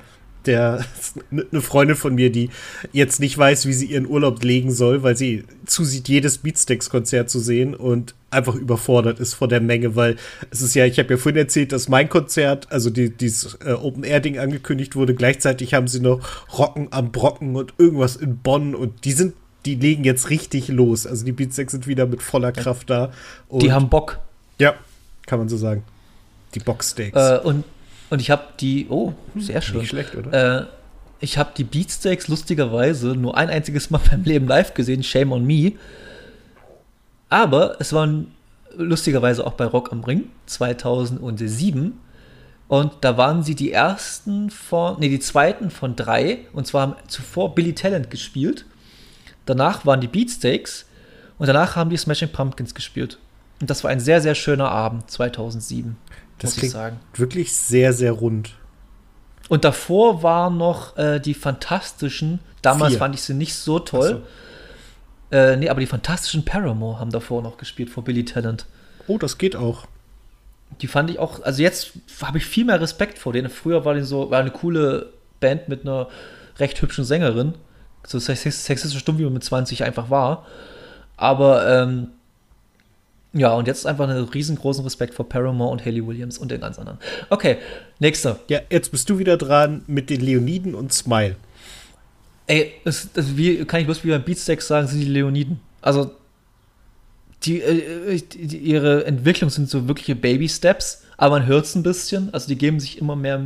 der 0.45 0.86
eine 1.32 1.62
Freundin 1.62 1.95
von 1.95 2.15
mir, 2.15 2.32
die 2.32 2.49
jetzt 2.91 3.19
nicht 3.19 3.38
weiß, 3.38 3.65
wie 3.65 3.73
sie 3.73 3.88
ihren 3.88 4.08
Urlaub 4.08 4.43
legen 4.43 4.71
soll, 4.71 5.03
weil 5.03 5.17
sie 5.17 5.43
zusieht, 5.65 6.08
jedes 6.10 6.39
Beatsteaks-Konzert 6.39 7.29
zu 7.29 7.39
sehen 7.39 7.75
und 7.75 8.15
einfach 8.29 8.56
überfordert 8.56 9.19
ist 9.19 9.36
vor 9.36 9.47
der 9.47 9.62
Menge, 9.62 9.95
weil 9.95 10.17
es 10.49 10.62
ist 10.62 10.73
ja, 10.73 10.86
ich 10.86 10.99
habe 10.99 11.13
ja 11.13 11.17
vorhin 11.17 11.39
erzählt, 11.39 11.71
dass 11.71 11.88
mein 11.88 12.10
Konzert, 12.10 12.71
also 12.71 12.89
die, 12.89 13.10
dieses 13.10 13.58
äh, 13.65 13.73
Open-Air-Ding 13.73 14.39
angekündigt 14.39 14.95
wurde. 14.95 15.13
Gleichzeitig 15.13 15.73
haben 15.73 15.88
sie 15.88 15.99
noch 15.99 16.19
Rocken 16.58 16.88
am 16.91 17.12
Brocken 17.12 17.56
und 17.56 17.73
irgendwas 17.77 18.15
in 18.15 18.38
Bonn 18.38 18.75
und 18.75 19.06
die 19.06 19.12
sind, 19.12 19.36
die 19.65 19.75
legen 19.75 20.03
jetzt 20.03 20.29
richtig 20.29 20.67
los. 20.67 21.08
Also 21.08 21.25
die 21.25 21.32
Beatsteaks 21.32 21.71
sind 21.71 21.88
wieder 21.88 22.06
mit 22.06 22.21
voller 22.21 22.51
Kraft 22.51 22.89
da. 22.89 23.12
die 23.51 23.71
haben 23.71 23.89
Bock. 23.89 24.19
Ja, 24.60 24.73
kann 25.25 25.39
man 25.39 25.49
so 25.49 25.58
sagen. 25.58 25.84
Die 26.56 26.60
Boxsteaks. 26.60 27.17
Äh, 27.17 27.39
und 27.43 27.63
und 28.13 28.19
ich 28.19 28.30
habe 28.30 28.43
die, 28.60 28.86
oh, 28.89 29.13
sehr 29.36 29.60
schön. 29.60 29.80
Nicht 29.80 29.89
schlecht, 29.89 30.13
oder? 30.13 30.60
Äh, 30.62 30.65
ich 31.19 31.39
habe 31.39 31.49
die 31.58 31.63
Beatsteaks 31.63 32.28
lustigerweise 32.28 33.15
nur 33.15 33.36
ein 33.36 33.49
einziges 33.49 33.89
Mal 33.89 34.02
beim 34.12 34.21
Leben 34.21 34.45
live 34.45 34.76
gesehen, 34.76 35.02
Shame 35.02 35.32
on 35.32 35.43
Me. 35.43 35.71
Aber 37.28 37.78
es 37.80 37.91
waren 37.91 38.32
lustigerweise 38.78 39.47
auch 39.47 39.54
bei 39.54 39.65
Rock 39.65 39.91
am 39.91 40.04
Ring 40.04 40.30
2007. 40.45 41.99
Und 42.67 42.91
da 43.02 43.17
waren 43.17 43.41
sie 43.41 43.56
die 43.56 43.71
ersten 43.71 44.52
von, 44.52 44.99
nee, 44.99 45.10
die 45.10 45.19
zweiten 45.19 45.71
von 45.71 45.95
drei. 45.95 46.41
Und 46.54 46.67
zwar 46.67 46.84
haben 46.84 46.95
zuvor 47.08 47.56
Billy 47.56 47.73
Talent 47.73 48.12
gespielt. 48.12 48.65
Danach 49.47 49.88
waren 49.88 50.02
die 50.02 50.08
Beatsteaks. 50.08 50.86
Und 51.39 51.47
danach 51.47 51.76
haben 51.76 51.89
die 51.89 51.97
Smashing 51.97 52.30
Pumpkins 52.30 52.76
gespielt. 52.76 53.17
Und 53.60 53.71
das 53.71 53.84
war 53.84 53.89
ein 53.89 53.99
sehr, 53.99 54.21
sehr 54.21 54.36
schöner 54.36 54.69
Abend 54.69 55.10
2007. 55.10 55.97
Das 56.39 56.55
klingt 56.55 56.73
sagen. 56.73 56.99
wirklich 57.15 57.53
sehr, 57.55 57.93
sehr 57.93 58.11
rund. 58.11 58.55
Und 59.49 59.65
davor 59.65 60.23
waren 60.23 60.57
noch 60.57 60.97
äh, 60.97 61.19
die 61.19 61.33
Fantastischen. 61.33 62.39
Damals 62.61 62.93
Vier. 62.93 62.99
fand 62.99 63.15
ich 63.15 63.21
sie 63.21 63.33
nicht 63.33 63.55
so 63.55 63.79
toll. 63.79 64.23
So. 65.31 65.37
Äh, 65.37 65.57
nee, 65.57 65.69
aber 65.69 65.79
die 65.79 65.87
Fantastischen 65.87 66.45
Paramore 66.45 66.99
haben 66.99 67.11
davor 67.11 67.41
noch 67.41 67.57
gespielt 67.57 67.89
vor 67.89 68.03
Billy 68.03 68.23
Talent. 68.23 68.65
Oh, 69.07 69.17
das 69.17 69.37
geht 69.37 69.55
auch. 69.55 69.87
Die 70.81 70.87
fand 70.87 71.09
ich 71.09 71.19
auch, 71.19 71.43
also 71.43 71.61
jetzt 71.61 71.93
habe 72.21 72.37
ich 72.37 72.45
viel 72.45 72.65
mehr 72.65 72.79
Respekt 72.79 73.19
vor 73.19 73.33
denen. 73.33 73.49
Früher 73.49 73.85
war 73.85 73.93
die 73.93 74.01
so, 74.01 74.31
war 74.31 74.39
eine 74.39 74.51
coole 74.51 75.13
Band 75.39 75.69
mit 75.69 75.81
einer 75.81 76.07
recht 76.59 76.81
hübschen 76.81 77.03
Sängerin. 77.03 77.55
So 78.05 78.19
sexistisch 78.19 78.97
stumm, 78.97 79.17
wie 79.17 79.23
man 79.23 79.33
mit 79.33 79.43
20 79.43 79.83
einfach 79.83 80.09
war. 80.09 80.45
Aber 81.15 81.67
ähm, 81.67 82.09
ja, 83.33 83.51
und 83.53 83.67
jetzt 83.67 83.87
einfach 83.87 84.07
einen 84.07 84.23
riesengroßen 84.25 84.83
Respekt 84.83 85.15
vor 85.15 85.27
Paramore 85.27 85.71
und 85.71 85.83
Haley 85.83 86.05
Williams 86.05 86.37
und 86.37 86.51
den 86.51 86.61
ganz 86.61 86.77
anderen. 86.77 86.99
Okay, 87.31 87.57
nächster. 87.99 88.39
Ja, 88.47 88.59
jetzt 88.69 88.91
bist 88.91 89.09
du 89.09 89.17
wieder 89.17 89.37
dran 89.37 89.83
mit 89.87 90.11
den 90.11 90.21
Leoniden 90.21 90.75
und 90.75 90.93
Smile. 90.93 91.35
Ey, 92.45 92.73
das, 92.85 93.09
das, 93.11 93.35
wie 93.35 93.65
kann 93.65 93.79
ich 93.79 93.87
bloß 93.87 94.03
wie 94.03 94.09
beim 94.09 94.23
Beatsteaks 94.23 94.67
sagen, 94.67 94.87
sind 94.87 94.99
die 94.99 95.07
Leoniden. 95.07 95.59
Also, 95.81 96.11
die, 97.43 97.61
äh, 97.61 98.21
die, 98.21 98.57
ihre 98.57 99.05
Entwicklung 99.05 99.49
sind 99.49 99.67
so 99.67 99.87
wirkliche 99.87 100.15
Baby-Steps, 100.15 101.03
aber 101.17 101.39
man 101.39 101.47
hört 101.47 101.65
es 101.65 101.73
ein 101.73 101.83
bisschen. 101.83 102.31
Also, 102.33 102.47
die 102.47 102.57
geben 102.57 102.79
sich 102.79 102.99
immer 102.99 103.15
mehr 103.15 103.45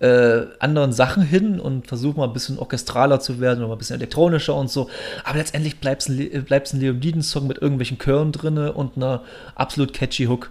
äh, 0.00 0.46
anderen 0.58 0.92
Sachen 0.92 1.22
hin 1.22 1.58
und 1.58 1.86
versuche 1.86 2.18
mal 2.18 2.26
ein 2.26 2.32
bisschen 2.32 2.58
orchestraler 2.58 3.20
zu 3.20 3.40
werden 3.40 3.64
oder 3.64 3.74
ein 3.74 3.78
bisschen 3.78 3.96
elektronischer 3.96 4.54
und 4.54 4.70
so. 4.70 4.90
Aber 5.24 5.38
letztendlich 5.38 5.80
bleibt 5.80 6.02
es 6.02 6.08
ein, 6.08 6.44
bleibt's 6.44 6.72
ein 6.72 6.80
Leoniden-Song 6.80 7.46
mit 7.46 7.58
irgendwelchen 7.58 7.98
Chören 7.98 8.32
drin 8.32 8.58
und 8.58 8.96
einer 8.96 9.22
absolut 9.54 9.92
catchy 9.92 10.24
Hook. 10.24 10.50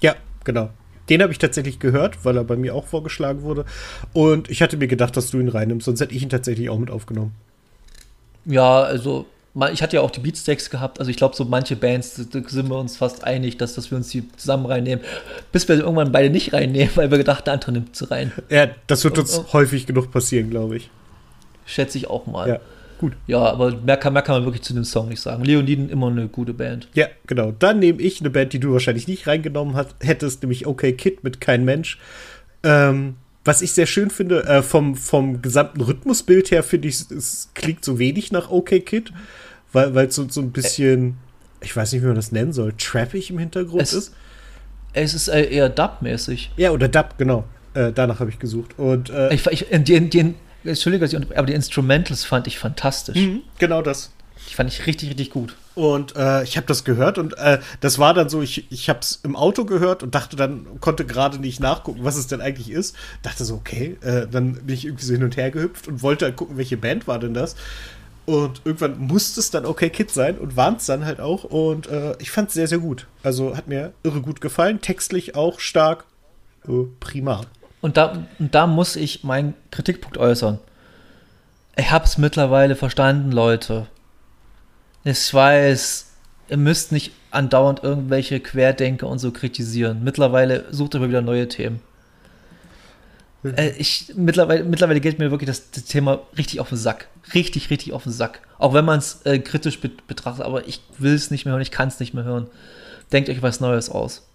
Ja, 0.00 0.14
genau. 0.44 0.70
Den 1.08 1.22
habe 1.22 1.32
ich 1.32 1.38
tatsächlich 1.38 1.80
gehört, 1.80 2.24
weil 2.24 2.36
er 2.36 2.44
bei 2.44 2.56
mir 2.56 2.74
auch 2.74 2.86
vorgeschlagen 2.86 3.42
wurde. 3.42 3.64
Und 4.12 4.48
ich 4.48 4.62
hatte 4.62 4.76
mir 4.76 4.86
gedacht, 4.86 5.16
dass 5.16 5.30
du 5.30 5.40
ihn 5.40 5.48
reinnimmst, 5.48 5.86
sonst 5.86 6.00
hätte 6.00 6.14
ich 6.14 6.22
ihn 6.22 6.28
tatsächlich 6.28 6.70
auch 6.70 6.78
mit 6.78 6.90
aufgenommen. 6.90 7.32
Ja, 8.44 8.80
also 8.82 9.26
ich 9.72 9.82
hatte 9.82 9.96
ja 9.96 10.02
auch 10.02 10.10
die 10.10 10.20
Beatsteaks 10.20 10.70
gehabt, 10.70 11.00
also 11.00 11.10
ich 11.10 11.16
glaube, 11.16 11.34
so 11.34 11.44
manche 11.44 11.74
Bands, 11.74 12.14
da 12.30 12.40
sind 12.46 12.68
wir 12.68 12.78
uns 12.78 12.96
fast 12.96 13.24
einig, 13.24 13.56
dass, 13.58 13.74
dass 13.74 13.90
wir 13.90 13.98
uns 13.98 14.08
die 14.08 14.28
zusammen 14.36 14.66
reinnehmen, 14.66 15.04
bis 15.50 15.68
wir 15.68 15.76
irgendwann 15.76 16.12
beide 16.12 16.30
nicht 16.30 16.52
reinnehmen, 16.52 16.90
weil 16.94 17.10
wir 17.10 17.18
gedacht, 17.18 17.46
der 17.46 17.54
andere 17.54 17.72
nimmt 17.72 17.96
sie 17.96 18.08
rein. 18.10 18.32
Ja, 18.48 18.68
das 18.86 19.02
wird 19.04 19.18
uns 19.18 19.36
und, 19.36 19.46
und, 19.46 19.52
häufig 19.52 19.86
genug 19.86 20.12
passieren, 20.12 20.50
glaube 20.50 20.76
ich. 20.76 20.90
Schätze 21.66 21.98
ich 21.98 22.08
auch 22.08 22.26
mal. 22.26 22.48
Ja, 22.48 22.60
gut. 22.98 23.14
Ja, 23.26 23.40
aber 23.40 23.72
mehr 23.76 23.96
kann, 23.96 24.12
mehr 24.12 24.22
kann 24.22 24.36
man 24.36 24.44
wirklich 24.44 24.62
zu 24.62 24.72
dem 24.72 24.84
Song 24.84 25.08
nicht 25.08 25.20
sagen. 25.20 25.44
Leoniden 25.44 25.88
immer 25.88 26.08
eine 26.08 26.28
gute 26.28 26.54
Band. 26.54 26.88
Ja, 26.94 27.06
genau. 27.26 27.52
Dann 27.52 27.80
nehme 27.80 28.00
ich 28.00 28.20
eine 28.20 28.30
Band, 28.30 28.52
die 28.52 28.60
du 28.60 28.72
wahrscheinlich 28.72 29.08
nicht 29.08 29.26
reingenommen 29.26 29.74
hat, 29.74 29.94
hättest, 30.00 30.42
nämlich 30.42 30.66
OK 30.66 30.82
Kid 30.96 31.24
mit 31.24 31.40
Kein 31.40 31.64
Mensch. 31.64 31.98
Ähm, 32.62 33.16
was 33.44 33.62
ich 33.62 33.72
sehr 33.72 33.86
schön 33.86 34.10
finde, 34.10 34.44
äh, 34.44 34.62
vom, 34.62 34.94
vom 34.94 35.40
gesamten 35.40 35.80
Rhythmusbild 35.80 36.50
her, 36.50 36.62
finde 36.62 36.88
ich, 36.88 37.10
es 37.10 37.48
klingt 37.54 37.84
so 37.84 37.98
wenig 37.98 38.32
nach 38.32 38.50
OK 38.50 38.84
Kid, 38.84 39.12
weil 39.72 39.96
es 39.96 40.14
so, 40.14 40.28
so 40.28 40.40
ein 40.40 40.52
bisschen, 40.52 41.16
ich 41.60 41.74
weiß 41.74 41.92
nicht, 41.92 42.02
wie 42.02 42.06
man 42.06 42.16
das 42.16 42.32
nennen 42.32 42.52
soll, 42.52 42.74
trappig 42.76 43.30
im 43.30 43.38
Hintergrund 43.38 43.82
es, 43.82 43.92
ist. 43.92 44.14
Es 44.92 45.14
ist 45.14 45.28
äh, 45.28 45.44
eher 45.44 45.68
Dub-mäßig. 45.68 46.50
Ja, 46.56 46.72
oder 46.72 46.88
Dub, 46.88 47.16
genau. 47.16 47.44
Äh, 47.74 47.92
danach 47.92 48.20
habe 48.20 48.30
ich 48.30 48.38
gesucht. 48.38 48.78
Und, 48.78 49.10
äh, 49.10 49.32
ich, 49.32 49.46
ich, 49.46 49.66
die, 49.70 50.10
die, 50.10 50.34
Entschuldigung, 50.64 51.30
aber 51.34 51.46
die 51.46 51.54
Instrumentals 51.54 52.24
fand 52.24 52.46
ich 52.46 52.58
fantastisch. 52.58 53.16
Mhm, 53.16 53.42
genau 53.58 53.80
das. 53.80 54.12
Die 54.50 54.54
fand 54.54 54.70
ich 54.70 54.86
richtig, 54.86 55.10
richtig 55.10 55.30
gut. 55.30 55.56
Und 55.74 56.16
äh, 56.16 56.42
ich 56.42 56.56
habe 56.56 56.66
das 56.66 56.84
gehört 56.84 57.16
und 57.16 57.38
äh, 57.38 57.60
das 57.80 57.98
war 57.98 58.12
dann 58.12 58.28
so, 58.28 58.42
ich, 58.42 58.70
ich 58.72 58.88
habe 58.88 59.00
es 59.00 59.20
im 59.22 59.36
Auto 59.36 59.64
gehört 59.64 60.02
und 60.02 60.14
dachte 60.14 60.34
dann, 60.34 60.80
konnte 60.80 61.06
gerade 61.06 61.38
nicht 61.38 61.60
nachgucken, 61.60 62.00
was 62.02 62.16
es 62.16 62.26
denn 62.26 62.40
eigentlich 62.40 62.70
ist. 62.70 62.96
Dachte 63.22 63.44
so, 63.44 63.54
okay, 63.54 63.96
äh, 64.02 64.26
dann 64.26 64.54
bin 64.54 64.74
ich 64.74 64.84
irgendwie 64.84 65.04
so 65.04 65.12
hin 65.12 65.22
und 65.22 65.36
her 65.36 65.50
gehüpft 65.50 65.86
und 65.86 66.02
wollte 66.02 66.24
halt 66.24 66.36
gucken, 66.36 66.56
welche 66.56 66.76
Band 66.76 67.06
war 67.06 67.18
denn 67.20 67.34
das. 67.34 67.54
Und 68.26 68.62
irgendwann 68.64 68.98
musste 68.98 69.40
es 69.40 69.50
dann 69.50 69.64
Okay 69.64 69.90
Kid 69.90 70.10
sein 70.10 70.38
und 70.38 70.56
waren 70.56 70.76
es 70.76 70.86
dann 70.86 71.04
halt 71.04 71.20
auch. 71.20 71.44
Und 71.44 71.88
äh, 71.88 72.14
ich 72.18 72.30
fand 72.30 72.48
es 72.48 72.54
sehr, 72.54 72.68
sehr 72.68 72.78
gut. 72.78 73.06
Also 73.22 73.56
hat 73.56 73.66
mir 73.66 73.92
irre 74.02 74.20
gut 74.20 74.40
gefallen. 74.40 74.80
Textlich 74.80 75.34
auch 75.34 75.60
stark. 75.60 76.04
Äh, 76.68 76.84
prima. 77.00 77.42
Und 77.80 77.96
da, 77.96 78.26
und 78.38 78.54
da 78.54 78.66
muss 78.66 78.96
ich 78.96 79.24
meinen 79.24 79.54
Kritikpunkt 79.70 80.18
äußern. 80.18 80.58
Ich 81.76 81.90
habe 81.90 82.04
es 82.04 82.18
mittlerweile 82.18 82.76
verstanden, 82.76 83.32
Leute. 83.32 83.86
Ich 85.04 85.32
weiß, 85.32 86.06
ihr 86.48 86.56
müsst 86.56 86.92
nicht 86.92 87.12
andauernd 87.30 87.82
irgendwelche 87.82 88.40
Querdenker 88.40 89.06
und 89.06 89.18
so 89.18 89.30
kritisieren. 89.30 90.02
Mittlerweile 90.04 90.64
sucht 90.70 90.94
ihr 90.94 91.00
mal 91.00 91.08
wieder 91.08 91.22
neue 91.22 91.48
Themen. 91.48 91.80
Äh, 93.44 93.70
ich, 93.78 94.12
mittlerweile, 94.16 94.64
mittlerweile 94.64 95.00
geht 95.00 95.18
mir 95.18 95.30
wirklich 95.30 95.48
das, 95.48 95.70
das, 95.70 95.84
Thema 95.84 96.20
richtig 96.36 96.60
auf 96.60 96.68
den 96.68 96.78
Sack. 96.78 97.08
Richtig, 97.34 97.70
richtig 97.70 97.92
auf 97.92 98.02
den 98.02 98.12
Sack. 98.12 98.40
Auch 98.58 98.74
wenn 98.74 98.84
man 98.84 98.98
es 98.98 99.22
äh, 99.24 99.38
kritisch 99.38 99.80
be 99.80 99.90
betrachtet, 100.06 100.44
aber 100.44 100.68
ich 100.68 100.80
will 100.98 101.14
es 101.14 101.30
nicht 101.30 101.44
mehr 101.44 101.52
hören, 101.52 101.62
ich 101.62 101.70
kann 101.70 101.88
es 101.88 102.00
nicht 102.00 102.12
mehr 102.12 102.24
hören. 102.24 102.48
Denkt 103.12 103.30
euch 103.30 103.42
was 103.42 103.60
Neues 103.60 103.88
aus. 103.88 104.26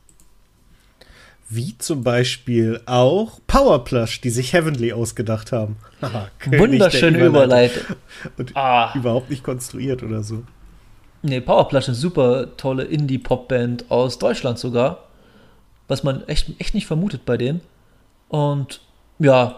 Wie 1.47 1.77
zum 1.77 2.03
Beispiel 2.03 2.81
auch 2.87 3.39
Powerplush, 3.45 4.19
die 4.21 4.31
sich 4.31 4.53
Heavenly 4.53 4.93
ausgedacht 4.93 5.51
haben. 5.51 5.77
Wunderschöne 6.45 7.23
Überleitung. 7.23 7.83
Und 8.37 8.57
ah. 8.57 8.91
überhaupt 8.95 9.29
nicht 9.29 9.43
konstruiert 9.43 10.01
oder 10.01 10.23
so. 10.23 10.43
Nee, 11.25 11.41
Powerplush 11.41 11.87
eine 11.87 11.95
super 11.95 12.55
tolle 12.55 12.83
Indie-Pop-Band 12.83 13.85
aus 13.89 14.19
Deutschland 14.19 14.59
sogar. 14.59 15.05
Was 15.87 16.03
man 16.03 16.27
echt, 16.27 16.49
echt 16.59 16.75
nicht 16.75 16.85
vermutet 16.85 17.25
bei 17.25 17.35
denen. 17.35 17.61
Und 18.29 18.79
ja, 19.17 19.55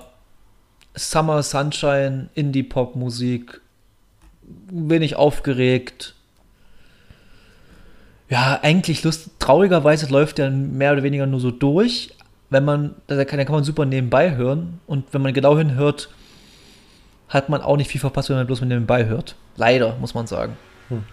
Summer 0.95 1.43
Sunshine, 1.43 2.30
Indie-Pop-Musik, 2.36 3.60
wenig 4.71 5.17
aufgeregt. 5.17 6.15
Ja, 8.30 8.60
eigentlich 8.62 9.03
lust 9.03 9.32
traurigerweise 9.39 10.08
läuft 10.08 10.38
der 10.38 10.49
mehr 10.49 10.93
oder 10.93 11.03
weniger 11.03 11.25
nur 11.25 11.41
so 11.41 11.51
durch. 11.51 12.12
Wenn 12.49 12.63
man, 12.63 12.95
da 13.08 13.25
kann, 13.25 13.43
kann 13.43 13.56
man 13.56 13.65
super 13.65 13.84
nebenbei 13.84 14.38
hören. 14.38 14.80
Und 14.88 15.13
wenn 15.13 15.21
man 15.21 15.34
genau 15.34 15.58
hinhört, 15.58 16.10
hat 17.27 17.49
man 17.49 17.62
auch 17.62 17.75
nicht 17.75 17.91
viel 17.91 17.99
verpasst, 17.99 18.30
wenn 18.30 18.38
man 18.38 18.47
bloß 18.47 18.62
nebenbei 18.62 19.06
hört. 19.06 19.36
Leider, 19.58 19.97
muss 19.97 20.13
man 20.13 20.27
sagen. 20.27 20.56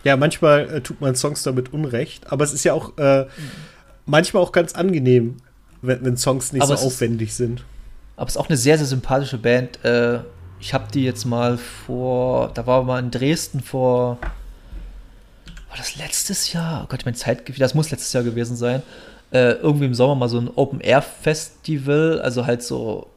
Ja, 0.04 0.16
manchmal 0.16 0.68
äh, 0.68 0.80
tut 0.80 1.00
man 1.00 1.14
Songs 1.14 1.42
damit 1.42 1.72
Unrecht, 1.72 2.30
aber 2.30 2.44
es 2.44 2.52
ist 2.52 2.64
ja 2.64 2.72
auch 2.72 2.96
äh, 2.98 3.26
manchmal 4.06 4.42
auch 4.42 4.52
ganz 4.52 4.74
angenehm, 4.74 5.36
wenn, 5.82 6.04
wenn 6.04 6.16
Songs 6.16 6.52
nicht 6.52 6.62
aber 6.62 6.76
so 6.76 6.86
aufwendig 6.86 7.30
ist, 7.30 7.36
sind. 7.36 7.64
Aber 8.16 8.28
es 8.28 8.34
ist 8.34 8.40
auch 8.40 8.48
eine 8.48 8.56
sehr, 8.56 8.78
sehr 8.78 8.86
sympathische 8.86 9.38
Band. 9.38 9.84
Äh, 9.84 10.20
ich 10.60 10.72
habe 10.72 10.86
die 10.92 11.04
jetzt 11.04 11.24
mal 11.24 11.58
vor, 11.58 12.50
da 12.54 12.66
war 12.66 12.82
mal 12.84 12.98
in 12.98 13.10
Dresden 13.10 13.60
vor, 13.60 14.18
war 15.68 15.76
das 15.76 15.96
letztes 15.96 16.52
Jahr? 16.52 16.82
Oh 16.84 16.86
Gott, 16.88 17.02
mein 17.04 17.14
Zeitgefühl, 17.14 17.60
das 17.60 17.74
muss 17.74 17.90
letztes 17.90 18.12
Jahr 18.12 18.22
gewesen 18.22 18.56
sein. 18.56 18.82
Äh, 19.32 19.54
irgendwie 19.54 19.86
im 19.86 19.94
Sommer 19.94 20.14
mal 20.14 20.28
so 20.28 20.38
ein 20.38 20.48
Open-Air-Festival, 20.48 22.20
also 22.20 22.46
halt 22.46 22.62
so 22.62 23.08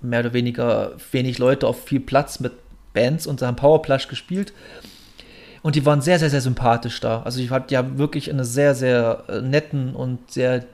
mehr 0.00 0.20
oder 0.20 0.32
weniger 0.32 0.92
wenig 1.12 1.38
Leute 1.38 1.66
auf 1.66 1.84
viel 1.84 2.00
Platz 2.00 2.40
mit 2.40 2.52
Bands 2.94 3.26
und 3.26 3.42
haben 3.42 3.56
Powerplush 3.56 4.08
gespielt. 4.08 4.54
Und 5.66 5.74
die 5.74 5.84
waren 5.84 6.00
sehr, 6.00 6.20
sehr, 6.20 6.30
sehr 6.30 6.42
sympathisch 6.42 7.00
da. 7.00 7.22
Also 7.22 7.40
ich 7.40 7.50
hatte 7.50 7.74
ja 7.74 7.98
wirklich 7.98 8.30
eine 8.30 8.44
sehr, 8.44 8.76
sehr 8.76 9.24
äh, 9.26 9.40
netten 9.40 9.96
und 9.96 10.30
sehr 10.30 10.64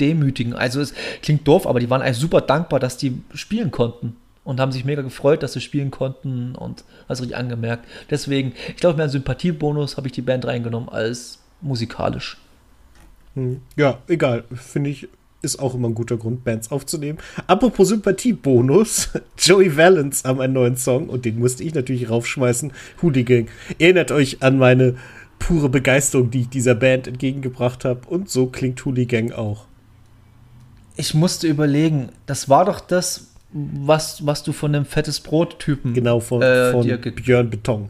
demütigen. 0.00 0.54
Also 0.54 0.80
es 0.80 0.94
klingt 1.20 1.46
doof, 1.46 1.66
aber 1.66 1.80
die 1.80 1.90
waren 1.90 2.00
eigentlich 2.00 2.16
super 2.16 2.40
dankbar, 2.40 2.80
dass 2.80 2.96
die 2.96 3.20
spielen 3.34 3.70
konnten 3.70 4.16
und 4.42 4.58
haben 4.58 4.72
sich 4.72 4.86
mega 4.86 5.02
gefreut, 5.02 5.42
dass 5.42 5.52
sie 5.52 5.60
spielen 5.60 5.90
konnten 5.90 6.54
und 6.54 6.82
das 7.08 7.20
richtig 7.20 7.36
angemerkt. 7.36 7.84
Deswegen, 8.08 8.54
ich 8.68 8.76
glaube, 8.76 8.96
mehr 8.96 9.10
Sympathiebonus 9.10 9.98
habe 9.98 10.06
ich 10.06 10.14
die 10.14 10.22
Band 10.22 10.46
reingenommen 10.46 10.88
als 10.88 11.38
musikalisch. 11.60 12.38
Hm. 13.34 13.60
Ja, 13.76 13.98
egal. 14.08 14.44
Finde 14.54 14.88
ich, 14.88 15.08
ist 15.42 15.58
auch 15.58 15.74
immer 15.74 15.88
ein 15.88 15.94
guter 15.94 16.16
Grund, 16.16 16.44
Bands 16.44 16.70
aufzunehmen. 16.70 17.18
Apropos 17.46 17.88
Sympathiebonus, 17.88 19.10
Joey 19.38 19.76
Valence 19.76 20.24
haben 20.24 20.40
einen 20.40 20.54
neuen 20.54 20.76
Song 20.76 21.08
und 21.08 21.24
den 21.24 21.38
musste 21.38 21.64
ich 21.64 21.74
natürlich 21.74 22.08
raufschmeißen. 22.08 22.72
Hooligan. 23.02 23.48
Erinnert 23.78 24.10
euch 24.10 24.42
an 24.42 24.58
meine 24.58 24.94
pure 25.38 25.68
Begeisterung, 25.68 26.30
die 26.30 26.42
ich 26.42 26.48
dieser 26.48 26.74
Band 26.74 27.08
entgegengebracht 27.08 27.84
habe. 27.84 28.00
Und 28.08 28.30
so 28.30 28.46
klingt 28.46 28.84
Hooligan 28.84 29.32
auch 29.32 29.66
ich 30.96 31.14
musste 31.14 31.46
überlegen, 31.46 32.10
das 32.26 32.48
war 32.48 32.64
doch 32.64 32.80
das, 32.80 33.28
was, 33.52 34.26
was 34.26 34.42
du 34.42 34.52
von 34.52 34.72
dem 34.72 34.84
fettes 34.84 35.20
Brot-Typen. 35.20 35.94
Genau, 35.94 36.20
von, 36.20 36.42
äh, 36.42 36.70
von 36.72 36.86
Björn 36.86 37.50
Beton. 37.50 37.88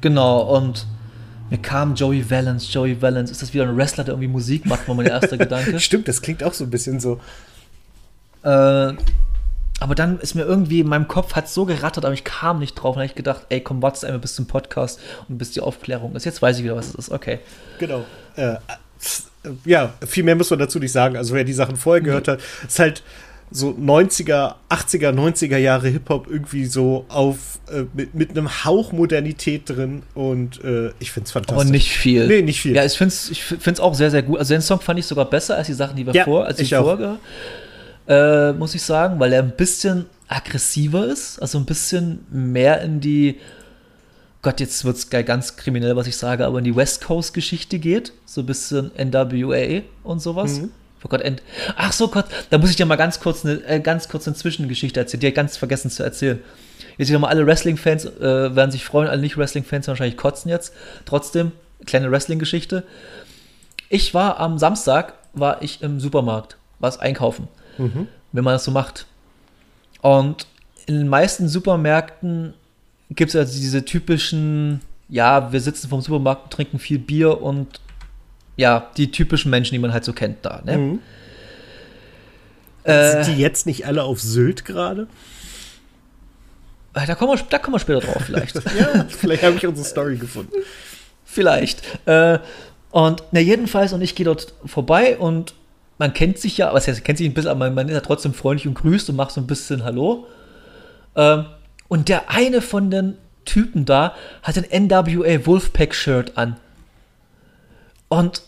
Genau, 0.00 0.56
und 0.56 0.86
mir 1.50 1.58
kam 1.58 1.94
Joey 1.94 2.28
Valence, 2.28 2.72
Joey 2.72 3.00
Valence, 3.00 3.30
ist 3.30 3.42
das 3.42 3.54
wieder 3.54 3.68
ein 3.68 3.76
Wrestler, 3.76 4.04
der 4.04 4.14
irgendwie 4.14 4.28
Musik 4.28 4.66
macht, 4.66 4.88
war 4.88 4.94
mein 4.94 5.06
erster 5.06 5.36
Gedanke. 5.36 5.78
Stimmt, 5.80 6.08
das 6.08 6.22
klingt 6.22 6.42
auch 6.42 6.52
so 6.52 6.64
ein 6.64 6.70
bisschen 6.70 7.00
so. 7.00 7.20
Äh, 8.42 8.94
aber 9.78 9.94
dann 9.94 10.18
ist 10.20 10.34
mir 10.34 10.44
irgendwie 10.44 10.80
in 10.80 10.88
meinem 10.88 11.06
Kopf 11.06 11.34
hat 11.34 11.48
so 11.48 11.66
gerattert, 11.66 12.04
aber 12.04 12.14
ich 12.14 12.24
kam 12.24 12.58
nicht 12.60 12.74
drauf. 12.74 12.96
Und 12.96 13.02
habe 13.02 13.06
ich 13.06 13.14
gedacht, 13.14 13.42
ey, 13.50 13.60
komm, 13.60 13.82
warte 13.82 14.06
einmal 14.06 14.20
bis 14.20 14.34
zum 14.34 14.46
Podcast 14.46 15.00
und 15.28 15.38
bis 15.38 15.50
die 15.50 15.60
Aufklärung 15.60 16.14
ist. 16.16 16.24
Jetzt 16.24 16.40
weiß 16.40 16.58
ich 16.58 16.64
wieder, 16.64 16.76
was 16.76 16.88
es 16.88 16.94
ist. 16.94 17.10
Okay. 17.10 17.40
Genau. 17.78 18.04
Äh, 18.36 18.56
ja, 19.64 19.92
viel 20.06 20.24
mehr 20.24 20.34
muss 20.34 20.50
man 20.50 20.58
dazu 20.58 20.78
nicht 20.78 20.92
sagen. 20.92 21.16
Also 21.16 21.34
wer 21.34 21.44
die 21.44 21.52
Sachen 21.52 21.76
vorher 21.76 22.02
gehört 22.02 22.28
hat, 22.28 22.40
ist 22.66 22.78
halt 22.78 23.02
so 23.50 23.70
90er, 23.70 24.56
80er, 24.68 25.12
90er 25.12 25.56
Jahre 25.56 25.88
Hip-Hop 25.88 26.26
irgendwie 26.28 26.66
so 26.66 27.04
auf 27.08 27.60
äh, 27.70 27.84
mit, 27.94 28.14
mit 28.14 28.30
einem 28.30 28.64
Hauch 28.64 28.92
Modernität 28.92 29.68
drin 29.68 30.02
und 30.14 30.62
äh, 30.64 30.90
ich 30.98 31.12
find's 31.12 31.30
fantastisch. 31.30 31.62
Aber 31.62 31.70
nicht 31.70 31.90
viel. 31.90 32.26
Nee, 32.26 32.42
nicht 32.42 32.60
viel. 32.60 32.74
Ja, 32.74 32.84
ich 32.84 32.94
find's, 32.94 33.30
ich 33.30 33.42
find's 33.42 33.78
auch 33.78 33.94
sehr, 33.94 34.10
sehr 34.10 34.22
gut. 34.22 34.38
Also 34.38 34.54
den 34.54 34.62
Song 34.62 34.80
fand 34.80 34.98
ich 34.98 35.06
sogar 35.06 35.26
besser 35.26 35.56
als 35.56 35.68
die 35.68 35.74
Sachen, 35.74 35.96
die 35.96 36.06
wir 36.06 36.14
Ja, 36.14 36.24
vor, 36.24 36.44
als 36.44 36.58
ich 36.58 36.70
die 36.70 36.74
vorher, 36.74 37.18
äh, 38.08 38.52
muss 38.52 38.74
ich 38.74 38.82
sagen, 38.82 39.20
weil 39.20 39.32
er 39.32 39.42
ein 39.42 39.56
bisschen 39.56 40.06
aggressiver 40.28 41.06
ist, 41.06 41.40
also 41.40 41.58
ein 41.58 41.66
bisschen 41.66 42.26
mehr 42.30 42.82
in 42.82 43.00
die 43.00 43.38
Gott, 44.42 44.60
jetzt 44.60 44.84
wird's 44.84 45.10
geil, 45.10 45.24
ganz 45.24 45.56
kriminell, 45.56 45.96
was 45.96 46.06
ich 46.06 46.16
sage, 46.16 46.46
aber 46.46 46.58
in 46.58 46.64
die 46.64 46.76
West 46.76 47.04
Coast 47.04 47.34
Geschichte 47.34 47.80
geht, 47.80 48.12
so 48.26 48.42
ein 48.42 48.46
bisschen 48.46 48.92
NWA 48.96 49.82
und 50.04 50.20
sowas. 50.20 50.60
Mhm. 50.60 50.70
Oh 51.04 51.08
Gott, 51.08 51.20
End 51.20 51.42
Ach 51.76 51.92
so 51.92 52.08
Gott, 52.08 52.26
da 52.50 52.58
muss 52.58 52.70
ich 52.70 52.76
dir 52.76 52.86
mal 52.86 52.96
ganz 52.96 53.20
kurz 53.20 53.44
eine 53.44 53.64
äh, 53.66 53.80
ganz 53.80 54.08
kurz 54.08 54.26
eine 54.26 54.36
Zwischengeschichte 54.36 54.98
erzählen, 54.98 55.20
die 55.20 55.26
ich 55.28 55.34
ganz 55.34 55.56
vergessen 55.56 55.90
zu 55.90 56.02
erzählen. 56.02 56.40
Jetzt 56.98 57.08
wieder 57.08 57.18
mal 57.18 57.28
alle 57.28 57.46
Wrestling-Fans 57.46 58.06
äh, 58.06 58.56
werden 58.56 58.70
sich 58.70 58.84
freuen, 58.84 59.08
alle 59.08 59.20
Nicht-Wrestling-Fans 59.20 59.88
wahrscheinlich 59.88 60.16
kotzen 60.16 60.50
jetzt. 60.50 60.72
Trotzdem, 61.04 61.52
kleine 61.84 62.10
Wrestling-Geschichte. 62.10 62.84
Ich 63.88 64.14
war 64.14 64.40
am 64.40 64.58
Samstag, 64.58 65.14
war 65.32 65.62
ich 65.62 65.82
im 65.82 66.00
Supermarkt, 66.00 66.56
was 66.78 66.98
einkaufen, 66.98 67.48
wenn 68.32 68.44
man 68.44 68.54
das 68.54 68.64
so 68.64 68.70
macht. 68.70 69.06
Und 70.00 70.46
in 70.86 70.96
den 70.96 71.08
meisten 71.08 71.48
Supermärkten 71.48 72.54
gibt 73.10 73.30
es 73.30 73.36
also 73.36 73.58
diese 73.58 73.84
typischen, 73.84 74.80
ja, 75.08 75.52
wir 75.52 75.60
sitzen 75.60 75.88
vom 75.88 76.00
Supermarkt 76.00 76.44
und 76.44 76.52
trinken 76.52 76.78
viel 76.78 76.98
Bier 76.98 77.40
und 77.40 77.80
ja, 78.56 78.90
die 78.96 79.10
typischen 79.10 79.50
Menschen, 79.50 79.74
die 79.74 79.78
man 79.78 79.92
halt 79.92 80.04
so 80.04 80.12
kennt 80.12 80.38
da. 80.44 80.62
Ne? 80.64 80.78
Mhm. 80.78 80.98
Äh, 82.84 83.24
Sind 83.24 83.36
die 83.36 83.40
jetzt 83.40 83.66
nicht 83.66 83.86
alle 83.86 84.02
auf 84.04 84.20
Sylt 84.20 84.64
gerade? 84.64 85.08
da, 86.92 87.14
kommen 87.14 87.36
wir, 87.36 87.44
da 87.50 87.58
kommen 87.58 87.74
wir 87.74 87.80
später 87.80 88.00
drauf 88.00 88.22
vielleicht. 88.24 88.56
Ja, 88.78 89.06
vielleicht 89.08 89.42
habe 89.42 89.56
ich 89.56 89.66
unsere 89.66 89.86
Story 89.86 90.16
gefunden. 90.16 90.52
Vielleicht. 91.24 91.82
Äh, 92.06 92.38
und 92.90 93.22
na 93.32 93.40
jedenfalls, 93.40 93.92
und 93.92 94.00
ich 94.00 94.14
gehe 94.14 94.24
dort 94.24 94.54
vorbei 94.64 95.18
und 95.18 95.54
man 95.98 96.14
kennt 96.14 96.38
sich 96.38 96.56
ja, 96.56 96.72
was 96.72 96.88
heißt, 96.88 97.04
kennt 97.04 97.18
sich 97.18 97.28
ein 97.28 97.34
bisschen, 97.34 97.50
aber 97.50 97.66
man, 97.66 97.74
man 97.74 97.88
ist 97.88 97.94
ja 97.94 98.00
trotzdem 98.00 98.32
freundlich 98.32 98.66
und 98.66 98.74
grüßt 98.74 99.10
und 99.10 99.16
macht 99.16 99.32
so 99.32 99.40
ein 99.40 99.46
bisschen 99.46 99.84
Hallo. 99.84 100.26
Ähm, 101.14 101.46
und 101.88 102.08
der 102.08 102.30
eine 102.30 102.62
von 102.62 102.90
den 102.90 103.18
Typen 103.44 103.84
da 103.84 104.14
hat 104.42 104.56
ein 104.56 104.86
NWA 104.88 105.46
Wolfpack-Shirt 105.46 106.36
an. 106.36 106.56
Und 108.08 108.42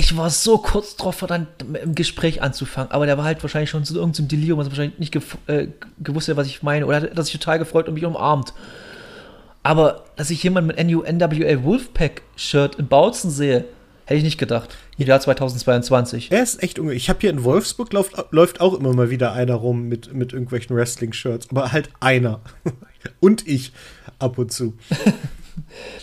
ich 0.00 0.16
war 0.16 0.30
so 0.30 0.56
kurz 0.56 0.96
drauf, 0.96 1.22
dann 1.28 1.46
im 1.82 1.94
Gespräch 1.94 2.40
anzufangen, 2.40 2.90
aber 2.90 3.04
der 3.04 3.18
war 3.18 3.24
halt 3.26 3.42
wahrscheinlich 3.42 3.68
schon 3.68 3.84
zu 3.84 3.94
irgendeinem 3.94 4.28
Delirium, 4.28 4.58
was 4.58 4.68
wahrscheinlich 4.68 4.98
nicht 4.98 5.14
äh, 5.46 5.68
gewusst 5.98 6.28
hat, 6.28 6.36
was 6.36 6.46
ich 6.46 6.62
meine, 6.62 6.86
oder 6.86 7.02
hat 7.02 7.16
er 7.16 7.22
sich 7.22 7.34
total 7.34 7.58
gefreut 7.58 7.86
und 7.86 7.94
mich 7.94 8.06
umarmt. 8.06 8.54
Aber 9.62 10.04
dass 10.16 10.30
ich 10.30 10.42
jemanden 10.42 10.68
mit 10.68 10.82
NU 10.82 11.02
NWA 11.02 11.62
Wolfpack-Shirt 11.64 12.76
in 12.76 12.88
Bautzen 12.88 13.30
sehe, 13.30 13.66
hätte 14.06 14.16
ich 14.16 14.24
nicht 14.24 14.38
gedacht. 14.38 14.74
Im 14.96 15.06
Jahr 15.06 15.20
2022. 15.20 16.32
Er 16.32 16.42
ist 16.42 16.62
echt 16.62 16.78
unge. 16.78 16.94
Ich 16.94 17.10
habe 17.10 17.20
hier 17.20 17.30
in 17.30 17.44
Wolfsburg 17.44 17.92
läuft, 17.92 18.14
läuft 18.30 18.62
auch 18.62 18.72
immer 18.72 18.94
mal 18.94 19.10
wieder 19.10 19.34
einer 19.34 19.54
rum 19.54 19.82
mit, 19.82 20.14
mit 20.14 20.32
irgendwelchen 20.32 20.74
Wrestling-Shirts. 20.76 21.48
Aber 21.50 21.72
halt 21.72 21.90
einer. 22.00 22.40
und 23.20 23.46
ich 23.46 23.72
ab 24.18 24.38
und 24.38 24.50
zu. 24.50 24.78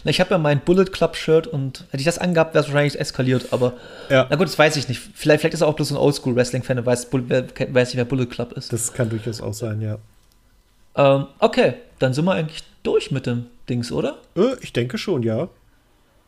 Na, 0.04 0.12
ich 0.12 0.20
habe 0.20 0.32
ja 0.32 0.38
mein 0.38 0.60
Bullet 0.62 0.86
Club-Shirt 0.86 1.48
und 1.48 1.86
hätte 1.90 1.98
ich 1.98 2.06
das 2.06 2.18
angehabt, 2.18 2.54
wäre 2.54 2.64
es 2.64 2.70
wahrscheinlich 2.70 3.00
eskaliert, 3.00 3.48
aber 3.52 3.74
Ja. 4.10 4.28
na 4.30 4.36
gut, 4.36 4.48
das 4.48 4.58
weiß 4.58 4.76
ich 4.78 4.88
nicht. 4.88 5.02
Vielleicht, 5.14 5.42
vielleicht 5.42 5.54
ist 5.54 5.62
er 5.62 5.68
auch 5.68 5.76
bloß 5.76 5.92
ein 5.92 5.98
Oldschool-Wrestling-Fan 5.98 6.80
und 6.80 6.86
weiß, 6.86 7.10
Bull- 7.10 7.26
wer, 7.28 7.44
weiß 7.48 7.90
nicht, 7.90 7.98
wer 7.98 8.06
Bullet 8.06 8.26
Club 8.28 8.54
ist. 8.54 8.72
Das 8.74 8.94
kann 8.94 9.10
durchaus 9.10 9.42
auch 9.42 9.54
sein, 9.54 9.82
ja. 9.82 9.98
Ähm, 10.96 11.28
okay, 11.40 11.76
dann 12.00 12.14
sind 12.14 12.26
wir 12.26 12.34
eigentlich 12.34 12.64
durch 12.84 13.12
mit 13.12 13.26
dem 13.26 13.46
Dings, 13.70 13.92
oder? 13.92 14.18
Äh, 14.36 14.56
ich 14.62 14.74
denke 14.74 14.98
schon, 14.98 15.24
ja. 15.24 15.44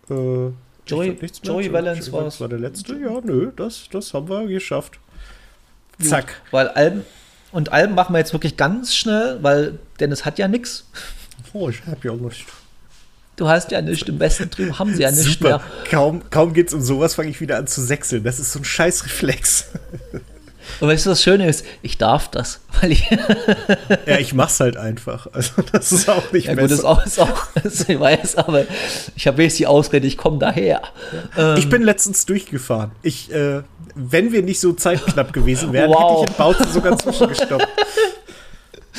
Äh, 0.09 0.51
Joey- 0.85 1.17
nichts. 1.21 1.39
Joey 1.43 1.71
Valence 1.71 2.11
war's. 2.11 2.39
war 2.41 2.47
der 2.49 2.59
letzte. 2.59 2.93
Ja, 2.95 3.19
nö, 3.23 3.51
das, 3.55 3.87
das 3.91 4.13
haben 4.13 4.27
wir 4.29 4.47
geschafft. 4.47 4.99
Zack. 6.01 6.41
Weil 6.51 6.67
Alben 6.69 7.03
und 7.51 7.71
Alben 7.71 7.93
machen 7.93 8.13
wir 8.13 8.19
jetzt 8.19 8.33
wirklich 8.33 8.57
ganz 8.57 8.95
schnell, 8.95 9.37
weil 9.41 9.77
Dennis 9.99 10.25
hat 10.25 10.39
ja 10.39 10.47
nichts. 10.47 10.87
Oh, 11.53 11.69
ich 11.69 11.81
hab 11.85 12.03
ja 12.03 12.11
auch 12.11 12.15
nicht. 12.17 12.45
Du 13.39 13.47
hast 13.47 13.71
ja 13.71 13.81
nichts. 13.81 14.07
Im 14.09 14.19
Westen 14.19 14.49
drüben 14.49 14.77
haben 14.77 14.93
sie 14.93 15.01
ja 15.01 15.11
nichts 15.11 15.25
Super. 15.33 15.47
mehr. 15.49 15.61
Kaum, 15.89 16.21
kaum 16.29 16.53
geht's 16.53 16.73
um 16.73 16.81
sowas, 16.81 17.15
fange 17.15 17.29
ich 17.29 17.39
wieder 17.39 17.57
an 17.57 17.67
zu 17.67 17.81
sechseln. 17.81 18.23
Das 18.23 18.37
ist 18.39 18.51
so 18.51 18.59
ein 18.59 18.65
Scheißreflex. 18.65 19.65
Und 20.81 20.87
weißt 20.89 21.05
du, 21.05 21.09
was 21.11 21.23
Schöne 21.23 21.47
ist? 21.47 21.65
Ich 21.81 21.97
darf 21.97 22.29
das, 22.29 22.59
weil 22.81 22.91
ich. 22.91 23.09
ja, 24.05 24.17
ich 24.19 24.33
mach's 24.33 24.59
halt 24.59 24.75
einfach. 24.77 25.27
Also, 25.33 25.53
das 25.71 25.91
ist 25.93 26.09
auch 26.09 26.31
nicht 26.33 26.47
Ja, 26.47 26.53
gut, 26.53 26.63
ist 26.65 26.69
besser. 26.77 26.89
auch, 26.89 27.05
ist 27.05 27.19
auch, 27.19 27.47
ist, 27.63 27.87
ich 27.89 27.99
weiß, 27.99 28.35
aber 28.35 28.65
ich 29.15 29.25
habe 29.25 29.41
jetzt 29.41 29.57
die 29.57 29.67
Ausrede, 29.67 30.05
ich 30.05 30.17
komme 30.17 30.37
daher. 30.37 30.81
Ähm, 31.37 31.55
Ich 31.57 31.69
bin 31.69 31.81
letztens 31.81 32.25
durchgefahren. 32.25 32.91
Ich, 33.01 33.31
äh, 33.33 33.61
wenn 33.95 34.31
wir 34.33 34.43
nicht 34.43 34.59
so 34.59 34.73
zeitknapp 34.73 35.31
gewesen 35.33 35.73
wären, 35.73 35.89
Wow. 35.91 36.21
hätte 36.21 36.23
ich 36.25 36.29
in 36.29 36.37
Bautzen 36.37 36.71
sogar 36.73 36.97
zwischengestoppt. 36.99 37.67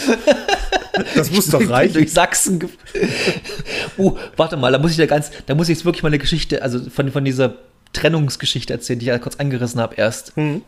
Das 1.15 1.31
muss 1.31 1.47
doch 1.47 1.67
reichen. 1.69 1.95
durch 1.95 2.13
Sachsen. 2.13 2.69
uh, 3.99 4.17
warte 4.37 4.57
mal, 4.57 4.73
da 4.73 4.79
muss 4.79 4.93
ich 4.93 4.99
ja 4.99 5.07
ganz, 5.07 5.31
da 5.47 5.55
muss 5.55 5.69
ich 5.69 5.79
jetzt 5.79 5.85
wirklich 5.85 6.03
mal 6.03 6.09
eine 6.09 6.19
Geschichte, 6.19 6.63
also 6.63 6.91
von, 6.91 7.11
von 7.11 7.25
dieser 7.25 7.55
Trennungsgeschichte 7.93 8.73
erzählen, 8.73 8.99
die 8.99 9.07
ich 9.07 9.09
ja 9.09 9.19
kurz 9.19 9.37
angerissen 9.37 9.81
habe 9.81 9.95
erst. 9.97 10.37
Mhm. 10.37 10.63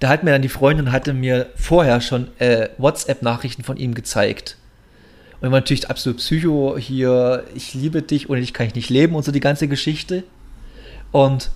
Da 0.00 0.08
hat 0.08 0.22
mir 0.22 0.30
dann 0.30 0.42
die 0.42 0.48
Freundin 0.48 0.92
hatte 0.92 1.12
mir 1.12 1.46
vorher 1.56 2.00
schon 2.00 2.28
äh, 2.38 2.68
WhatsApp-Nachrichten 2.78 3.64
von 3.64 3.76
ihm 3.76 3.94
gezeigt. 3.94 4.56
Und 5.40 5.48
ich 5.48 5.52
war 5.52 5.60
natürlich 5.60 5.90
absolut 5.90 6.18
Psycho 6.18 6.76
hier, 6.78 7.44
ich 7.54 7.74
liebe 7.74 8.02
dich, 8.02 8.30
ohne 8.30 8.40
dich 8.40 8.52
kann 8.52 8.66
ich 8.66 8.74
nicht 8.74 8.90
leben 8.90 9.14
und 9.14 9.24
so 9.24 9.32
die 9.32 9.40
ganze 9.40 9.68
Geschichte. 9.68 10.24
Und 11.12 11.50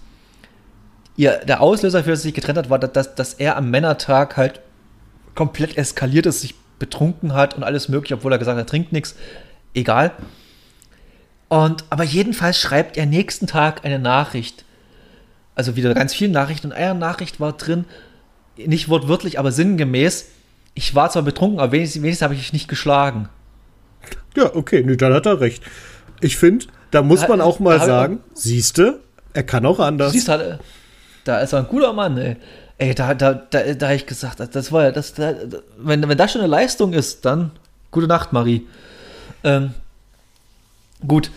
ihr, 1.16 1.39
der 1.39 1.61
Auslöser 1.61 2.05
für 2.05 2.11
das 2.11 2.23
sich 2.23 2.35
getrennt 2.35 2.59
hat, 2.59 2.70
war, 2.70 2.79
dass, 2.79 3.14
dass 3.14 3.35
er 3.35 3.57
am 3.57 3.70
Männertag 3.70 4.37
halt 4.37 4.61
komplett 5.35 5.77
eskaliert 5.77 6.27
ist, 6.27 6.41
sich 6.43 6.55
betrunken 6.83 7.33
hat 7.35 7.55
und 7.55 7.62
alles 7.62 7.89
mögliche, 7.89 8.14
obwohl 8.14 8.33
er 8.33 8.39
gesagt 8.39 8.59
hat, 8.59 8.64
er 8.64 8.68
trinkt 8.68 8.93
nichts. 8.93 9.14
Egal. 9.74 10.11
Und, 11.49 11.85
aber 11.91 12.05
jedenfalls 12.05 12.59
schreibt 12.59 12.97
er 12.97 13.07
nächsten 13.07 13.47
Tag 13.47 13.85
eine 13.85 13.99
Nachricht. 13.99 14.64
Also 15.55 15.76
wieder 15.76 15.93
ganz 15.95 16.14
viele 16.14 16.33
Nachrichten. 16.33 16.68
Und 16.68 16.72
eine 16.72 16.95
Nachricht 16.99 17.41
war 17.41 17.53
drin, 17.53 17.85
nicht 18.57 18.89
wortwörtlich, 18.89 19.39
aber 19.39 19.53
sinngemäß, 19.53 20.26
ich 20.74 20.95
war 20.95 21.11
zwar 21.11 21.22
betrunken, 21.22 21.61
aber 21.61 21.72
wenigstens, 21.72 22.03
wenigstens 22.03 22.24
habe 22.24 22.35
ich 22.35 22.41
dich 22.41 22.53
nicht 22.53 22.68
geschlagen. 22.68 23.28
Ja, 24.37 24.55
okay, 24.55 24.83
nö, 24.85 24.97
dann 24.97 25.12
hat 25.12 25.26
er 25.26 25.41
recht. 25.41 25.62
Ich 26.20 26.37
finde, 26.37 26.66
da 26.91 27.03
muss 27.03 27.20
Da- 27.20 27.28
man 27.28 27.41
auch 27.41 27.61
mal 27.61 27.78
sagen, 27.80 28.20
siehste, 28.35 29.01
er 29.35 29.43
kann 29.43 29.66
auch 29.66 29.78
anders. 29.78 30.12
Siehst 30.12 30.28
da 31.24 31.39
ist 31.39 31.53
er 31.53 31.61
ein 31.61 31.68
guter 31.68 31.93
Mann, 31.93 32.16
ey. 32.18 32.37
Ey, 32.83 32.97
da, 32.97 33.14
da, 33.14 33.35
da, 33.35 33.74
da 33.74 33.87
habe 33.87 33.95
ich 33.95 34.07
gesagt, 34.07 34.41
das 34.41 34.72
war 34.72 34.83
ja, 34.83 34.91
das, 34.91 35.14
da, 35.14 35.37
wenn, 35.78 36.09
wenn 36.09 36.18
das 36.18 36.33
schon 36.33 36.41
eine 36.41 36.51
Leistung 36.51 36.95
ist, 36.95 37.24
dann 37.24 37.53
gute 37.93 38.09
Nacht, 38.09 38.33
Marie. 38.33 38.66
Ähm, 39.45 39.72
gut. 41.07 41.30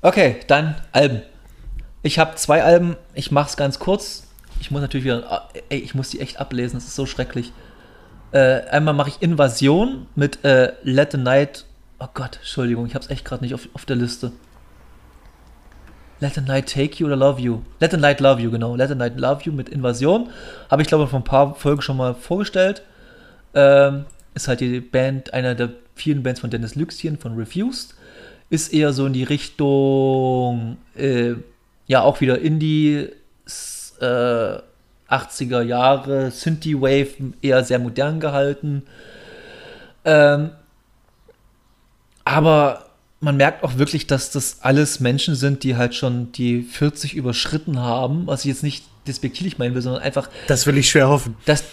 Okay, 0.00 0.36
dann 0.46 0.76
Alben. 0.92 1.20
Ich 2.00 2.18
habe 2.18 2.36
zwei 2.36 2.64
Alben, 2.64 2.96
ich 3.12 3.30
mach's 3.30 3.58
ganz 3.58 3.78
kurz. 3.78 4.22
Ich 4.60 4.70
muss 4.70 4.80
natürlich 4.80 5.04
wieder, 5.04 5.50
ey, 5.68 5.78
ich 5.78 5.94
muss 5.94 6.08
die 6.08 6.20
echt 6.20 6.40
ablesen, 6.40 6.78
das 6.78 6.86
ist 6.86 6.96
so 6.96 7.04
schrecklich. 7.04 7.52
Äh, 8.32 8.62
einmal 8.70 8.94
mache 8.94 9.10
ich 9.10 9.20
Invasion 9.20 10.06
mit 10.14 10.42
äh, 10.42 10.72
Let 10.84 11.12
the 11.12 11.18
Night. 11.18 11.66
Oh 11.98 12.08
Gott, 12.14 12.36
Entschuldigung, 12.36 12.86
ich 12.86 12.94
hab's 12.94 13.10
echt 13.10 13.26
gerade 13.26 13.44
nicht 13.44 13.52
auf, 13.52 13.68
auf 13.74 13.84
der 13.84 13.96
Liste. 13.96 14.32
Let 16.20 16.34
the 16.34 16.40
Night 16.40 16.66
Take 16.72 16.98
You 16.98 17.06
oder 17.06 17.16
Love 17.16 17.40
You? 17.40 17.62
Let 17.80 17.92
the 17.92 17.96
Night 17.96 18.20
Love 18.20 18.40
You, 18.40 18.50
genau. 18.50 18.74
Let 18.74 18.88
the 18.88 18.94
Night 18.94 19.18
Love 19.18 19.42
You 19.44 19.52
mit 19.52 19.68
Invasion. 19.68 20.30
Habe 20.70 20.82
ich, 20.82 20.88
glaube 20.88 21.04
ich, 21.04 21.10
vor 21.10 21.20
ein 21.20 21.24
paar 21.24 21.54
Folgen 21.54 21.82
schon 21.82 21.96
mal 21.96 22.14
vorgestellt. 22.14 22.82
Ähm, 23.54 24.04
ist 24.34 24.48
halt 24.48 24.60
die 24.60 24.80
Band, 24.80 25.32
einer 25.32 25.54
der 25.54 25.70
vielen 25.94 26.22
Bands 26.22 26.40
von 26.40 26.50
Dennis 26.50 26.74
Lüxchen 26.74 27.18
von 27.18 27.36
Refused. 27.36 27.94
Ist 28.50 28.72
eher 28.72 28.92
so 28.92 29.06
in 29.06 29.12
die 29.12 29.24
Richtung, 29.24 30.78
äh, 30.96 31.34
ja, 31.86 32.02
auch 32.02 32.20
wieder 32.20 32.38
Indie, 32.40 33.10
äh, 34.00 34.58
80er 35.08 35.62
Jahre, 35.62 36.30
Synthie-Wave, 36.30 37.34
eher 37.42 37.64
sehr 37.64 37.78
modern 37.78 38.20
gehalten. 38.20 38.82
Ähm, 40.04 40.50
aber 42.24 42.87
man 43.20 43.36
merkt 43.36 43.64
auch 43.64 43.78
wirklich, 43.78 44.06
dass 44.06 44.30
das 44.30 44.58
alles 44.60 45.00
Menschen 45.00 45.34
sind, 45.34 45.64
die 45.64 45.76
halt 45.76 45.94
schon 45.94 46.30
die 46.32 46.62
40 46.62 47.14
überschritten 47.14 47.80
haben, 47.80 48.26
was 48.26 48.40
ich 48.44 48.46
jetzt 48.50 48.62
nicht 48.62 48.84
despektierlich 49.06 49.58
meinen 49.58 49.74
will, 49.74 49.82
sondern 49.82 50.02
einfach, 50.02 50.28
Das 50.46 50.66
will 50.66 50.78
ich 50.78 50.88
schwer 50.90 51.08
hoffen. 51.08 51.34
dass, 51.44 51.64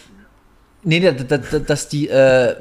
nee, 0.84 1.00
da- 1.00 1.12
da- 1.12 1.38
da- 1.38 1.60
dass 1.60 1.88
die, 1.90 2.08
äh, 2.08 2.56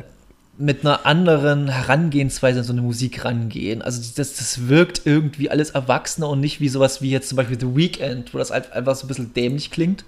mit 0.58 0.82
einer 0.84 1.04
anderen 1.04 1.66
Herangehensweise 1.68 2.60
an 2.60 2.64
so 2.64 2.72
eine 2.72 2.82
Musik 2.82 3.24
rangehen. 3.24 3.82
Also 3.82 4.00
das, 4.14 4.34
das 4.34 4.68
wirkt 4.68 5.02
irgendwie 5.04 5.50
alles 5.50 5.70
erwachsener 5.70 6.28
und 6.28 6.38
nicht 6.40 6.60
wie 6.60 6.68
sowas 6.68 7.02
wie 7.02 7.10
jetzt 7.10 7.28
zum 7.28 7.36
Beispiel 7.36 7.58
The 7.58 7.74
Weeknd, 7.74 8.32
wo 8.32 8.38
das 8.38 8.52
einfach 8.52 8.94
so 8.94 9.04
ein 9.06 9.08
bisschen 9.08 9.34
dämlich 9.34 9.72
klingt, 9.72 10.04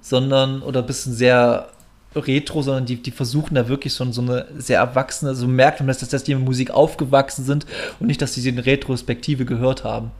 sondern 0.00 0.62
oder 0.62 0.80
ein 0.80 0.86
bisschen 0.86 1.12
sehr 1.12 1.68
retro, 2.14 2.62
sondern 2.62 2.86
die, 2.86 2.96
die 2.96 3.10
versuchen 3.10 3.54
da 3.54 3.68
wirklich 3.68 3.94
schon 3.94 4.12
so 4.12 4.22
eine 4.22 4.46
sehr 4.56 4.78
erwachsene, 4.78 5.34
so 5.34 5.46
merkt 5.46 5.80
man, 5.80 5.88
dass, 5.88 5.98
dass 5.98 6.24
die 6.24 6.34
mit 6.34 6.44
Musik 6.44 6.70
aufgewachsen 6.70 7.44
sind 7.44 7.66
und 8.00 8.06
nicht, 8.06 8.22
dass 8.22 8.34
sie 8.34 8.48
in 8.48 8.58
Retrospektive 8.58 9.44
gehört 9.44 9.84
haben. 9.84 10.10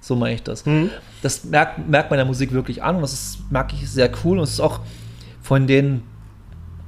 So 0.00 0.16
meine 0.16 0.34
ich 0.34 0.42
das. 0.42 0.66
Mhm. 0.66 0.90
Das 1.22 1.44
merkt, 1.44 1.88
merkt 1.88 2.10
man 2.10 2.18
der 2.18 2.26
Musik 2.26 2.52
wirklich 2.52 2.82
an 2.82 2.96
und 2.96 3.02
das 3.02 3.12
ist, 3.12 3.38
mag 3.50 3.72
ich 3.72 3.88
sehr 3.88 4.10
cool 4.24 4.38
und 4.38 4.44
es 4.44 4.52
ist 4.52 4.60
auch 4.60 4.80
von 5.42 5.66
den 5.66 6.02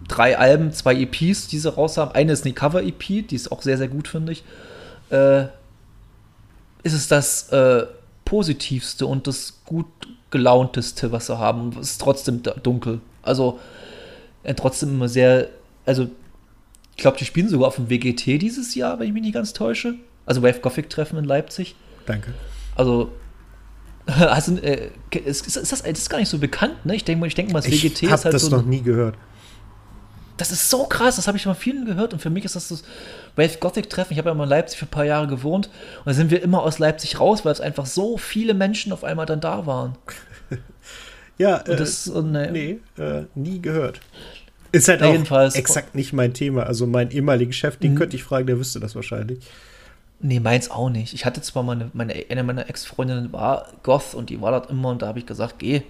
drei 0.09 0.39
Alben, 0.39 0.73
zwei 0.73 0.95
EPs, 0.95 1.49
die 1.49 1.59
sie 1.59 1.73
raus 1.73 1.97
haben. 1.97 2.13
Eine 2.13 2.33
ist 2.33 2.45
eine 2.45 2.55
Cover-EP, 2.55 3.27
die 3.27 3.35
ist 3.35 3.51
auch 3.51 3.63
sehr, 3.63 3.79
sehr 3.79 3.89
gut, 3.89 4.09
finde 4.09 4.33
ich. 4.33 4.45
Äh, 5.11 5.45
ist 6.83 6.93
es 6.93 7.09
das 7.09 7.49
äh, 7.51 7.87
positivste 8.25 9.07
und 9.07 9.27
das 9.27 9.61
gut 9.65 9.87
gelaunteste, 10.31 11.13
was 11.13 11.27
sie 11.27 11.39
haben. 11.39 11.77
Es 11.81 11.93
ist 11.93 12.01
trotzdem 12.01 12.43
dunkel. 12.63 13.01
Also 13.23 13.59
äh, 14.47 14.55
trotzdem 14.55 14.91
immer 14.91 15.09
sehr, 15.09 15.49
also 15.85 16.09
ich 16.97 17.03
glaube, 17.03 17.19
die 17.19 17.25
spielen 17.25 17.49
sogar 17.49 17.69
auf 17.69 17.77
dem 17.77 17.91
WGT 17.91 18.41
dieses 18.41 18.75
Jahr, 18.75 18.99
wenn 18.99 19.09
ich 19.09 19.13
mich 19.13 19.23
nicht 19.23 19.35
ganz 19.35 19.53
täusche. 19.53 19.95
Also 20.25 20.43
Wave 20.43 20.61
Gothic 20.61 20.89
Treffen 20.89 21.19
in 21.19 21.25
Leipzig. 21.25 21.77
Danke. 22.07 22.33
Also 22.75 23.11
also, 24.07 24.57
äh, 24.59 24.91
ist, 25.25 25.47
ist, 25.47 25.57
das, 25.57 25.69
das 25.69 25.81
ist 25.83 26.11
gar 26.11 26.19
nicht 26.19 26.29
so 26.29 26.39
bekannt, 26.39 26.87
ne? 26.87 26.95
Ich 26.95 27.05
denke 27.05 27.21
mal, 27.21 27.27
ich 27.27 27.35
denke 27.35 27.53
mal, 27.53 27.61
das 27.61 27.71
WGT 27.71 28.05
ist 28.05 28.25
halt 28.25 28.35
das 28.35 28.43
so. 28.43 28.51
das 28.51 28.61
noch 28.61 28.67
nie 28.67 28.81
gehört. 28.81 29.17
Das 30.37 30.53
ist 30.53 30.71
so 30.71 30.85
krass, 30.85 31.17
das 31.17 31.27
habe 31.27 31.39
ich 31.39 31.43
schon 31.43 31.51
mal 31.51 31.59
vielen 31.59 31.87
gehört 31.87 32.13
und 32.13 32.21
für 32.21 32.31
mich 32.31 32.45
ist 32.45 32.55
das 32.55 32.69
das 32.69 32.85
Wave 33.37 33.57
Gothic 33.59 33.91
Treffen. 33.91 34.13
Ich 34.13 34.19
habe 34.19 34.29
ja 34.29 34.35
mal 34.35 34.45
in 34.45 34.51
Leipzig 34.51 34.79
für 34.79 34.85
ein 34.85 34.91
paar 34.91 35.05
Jahre 35.05 35.27
gewohnt 35.27 35.71
und 35.99 36.07
da 36.07 36.13
sind 36.13 36.31
wir 36.31 36.43
immer 36.43 36.63
aus 36.63 36.79
Leipzig 36.79 37.19
raus, 37.19 37.45
weil 37.45 37.53
es 37.53 37.61
einfach 37.61 37.87
so 37.87 38.17
viele 38.17 38.55
Menschen 38.55 38.93
auf 38.93 39.03
einmal 39.03 39.27
dann 39.27 39.41
da 39.41 39.67
waren. 39.67 39.97
ja, 41.39 41.63
und 41.63 41.81
das, 41.81 42.07
äh, 42.07 42.23
ne, 42.23 42.51
nee, 42.53 42.81
äh, 43.03 43.25
nie 43.35 43.61
gehört. 43.61 44.01
Ist 44.77 44.89
halt 44.89 45.03
auch 45.03 45.13
jedenfalls. 45.13 45.55
exakt 45.55 45.95
nicht 45.95 46.13
mein 46.13 46.35
Thema. 46.35 46.65
Also 46.65 46.87
mein 46.87 47.11
ehemaligen 47.11 47.53
Chef, 47.53 47.77
den 47.77 47.93
mhm. 47.93 47.99
könnte 47.99 48.17
ich 48.17 48.25
fragen, 48.25 48.47
der 48.47 48.59
wüsste 48.59 48.81
das 48.81 48.95
wahrscheinlich. 48.95 49.41
Nee, 50.21 50.41
meins 50.41 50.71
auch 50.71 50.89
nicht. 50.89 51.13
Ich 51.15 51.25
hatte 51.25 51.43
zwar 51.43 51.63
meine, 51.63 51.91
meine 51.93 52.15
eine 52.31 52.43
meiner 52.43 52.69
Ex-Freundinnen 52.69 53.33
war 53.33 53.69
Goth 53.83 54.15
und 54.15 54.31
die 54.31 54.41
war 54.41 54.51
dort 54.51 54.71
immer 54.71 54.91
und 54.91 55.03
da 55.03 55.09
habe 55.09 55.19
ich 55.19 55.27
gesagt, 55.27 55.59
geh, 55.59 55.83